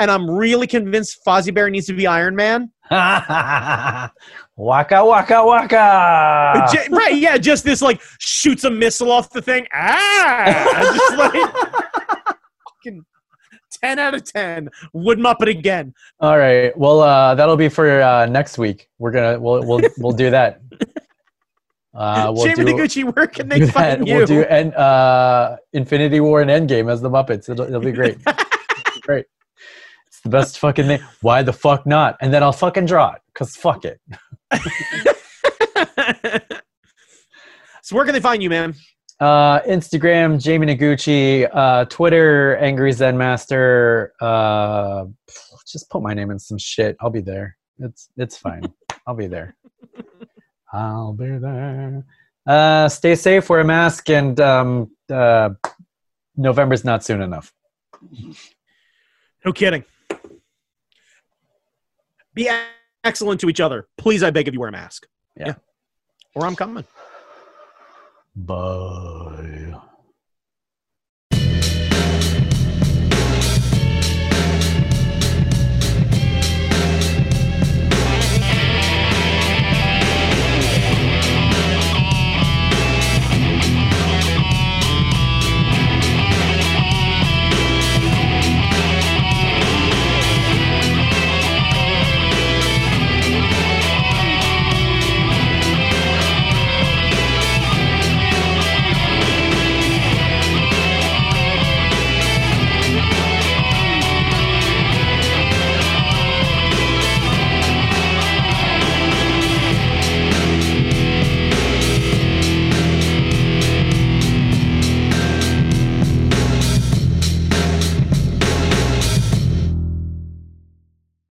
And 0.00 0.10
I'm 0.10 0.28
really 0.30 0.66
convinced 0.66 1.18
Fozzie 1.26 1.52
Bear 1.54 1.68
needs 1.68 1.86
to 1.86 1.92
be 1.92 2.06
Iron 2.06 2.34
Man. 2.34 2.72
waka 2.90 4.10
waka 4.56 5.44
waka. 5.44 6.66
J- 6.72 6.88
right, 6.90 7.14
yeah, 7.14 7.36
just 7.36 7.64
this 7.64 7.82
like 7.82 8.00
shoots 8.18 8.64
a 8.64 8.70
missile 8.70 9.12
off 9.12 9.30
the 9.30 9.42
thing. 9.42 9.66
Ah, 9.74 10.90
just 10.94 11.16
like 11.18 11.52
fucking 12.64 13.04
ten 13.70 13.98
out 13.98 14.14
of 14.14 14.24
ten. 14.24 14.70
Would 14.94 15.18
Muppet 15.18 15.48
again. 15.50 15.92
All 16.18 16.38
right. 16.38 16.76
Well, 16.78 17.00
uh, 17.00 17.34
that'll 17.34 17.58
be 17.58 17.68
for 17.68 18.00
uh, 18.00 18.24
next 18.24 18.56
week. 18.56 18.88
We're 18.98 19.12
gonna 19.12 19.38
we'll 19.38 19.64
we'll 19.66 19.82
we'll 19.98 20.12
do 20.12 20.30
that. 20.30 20.62
Uh, 21.92 22.30
we'll 22.32 22.44
Jamie 22.44 22.64
do, 22.66 22.74
Noguchi, 22.74 23.16
where 23.16 23.26
can 23.26 23.48
they 23.48 23.66
find 23.70 24.06
you? 24.06 24.14
We'll 24.14 24.26
do 24.26 24.44
en- 24.44 24.72
uh, 24.74 25.56
Infinity 25.72 26.20
War 26.20 26.40
and 26.40 26.48
Endgame 26.48 26.88
as 26.88 27.00
the 27.00 27.10
Muppets. 27.10 27.48
It'll, 27.50 27.66
it'll 27.66 27.80
be 27.80 27.90
great. 27.90 28.16
great. 29.02 29.26
It's 30.20 30.24
the 30.24 30.36
best 30.36 30.58
fucking 30.58 30.84
thing. 30.84 31.00
Why 31.22 31.42
the 31.42 31.54
fuck 31.54 31.86
not? 31.86 32.18
And 32.20 32.30
then 32.30 32.42
I'll 32.42 32.52
fucking 32.52 32.84
draw 32.84 33.14
it 33.14 33.22
because 33.32 33.56
fuck 33.56 33.86
it. 33.86 34.02
so 37.80 37.96
where 37.96 38.04
can 38.04 38.12
they 38.12 38.20
find 38.20 38.42
you, 38.42 38.50
man? 38.50 38.74
Uh, 39.18 39.60
Instagram, 39.60 40.38
Jamie 40.38 40.66
Noguchi. 40.66 41.48
Uh, 41.50 41.86
Twitter, 41.86 42.58
Angry 42.58 42.92
Zen 42.92 43.16
Master. 43.16 44.12
Uh, 44.20 45.06
just 45.66 45.88
put 45.88 46.02
my 46.02 46.12
name 46.12 46.30
in 46.30 46.38
some 46.38 46.58
shit. 46.58 46.98
I'll 47.00 47.08
be 47.08 47.22
there. 47.22 47.56
It's 47.78 48.10
it's 48.18 48.36
fine. 48.36 48.64
I'll 49.06 49.14
be 49.14 49.26
there. 49.26 49.56
I'll 50.70 51.14
be 51.14 51.38
there. 51.38 52.04
Uh, 52.46 52.90
stay 52.90 53.14
safe. 53.14 53.48
Wear 53.48 53.60
a 53.60 53.64
mask, 53.64 54.10
and 54.10 54.38
um, 54.38 54.90
uh, 55.10 55.48
November's 56.36 56.84
not 56.84 57.04
soon 57.04 57.22
enough. 57.22 57.54
No 59.46 59.54
kidding. 59.54 59.82
Be 62.34 62.48
excellent 63.04 63.40
to 63.40 63.48
each 63.48 63.60
other. 63.60 63.88
Please, 63.98 64.22
I 64.22 64.30
beg 64.30 64.48
of 64.48 64.54
you, 64.54 64.60
wear 64.60 64.68
a 64.68 64.72
mask. 64.72 65.06
Yeah. 65.36 65.54
Or 66.34 66.46
I'm 66.46 66.56
coming. 66.56 66.84
Bye. 68.36 69.29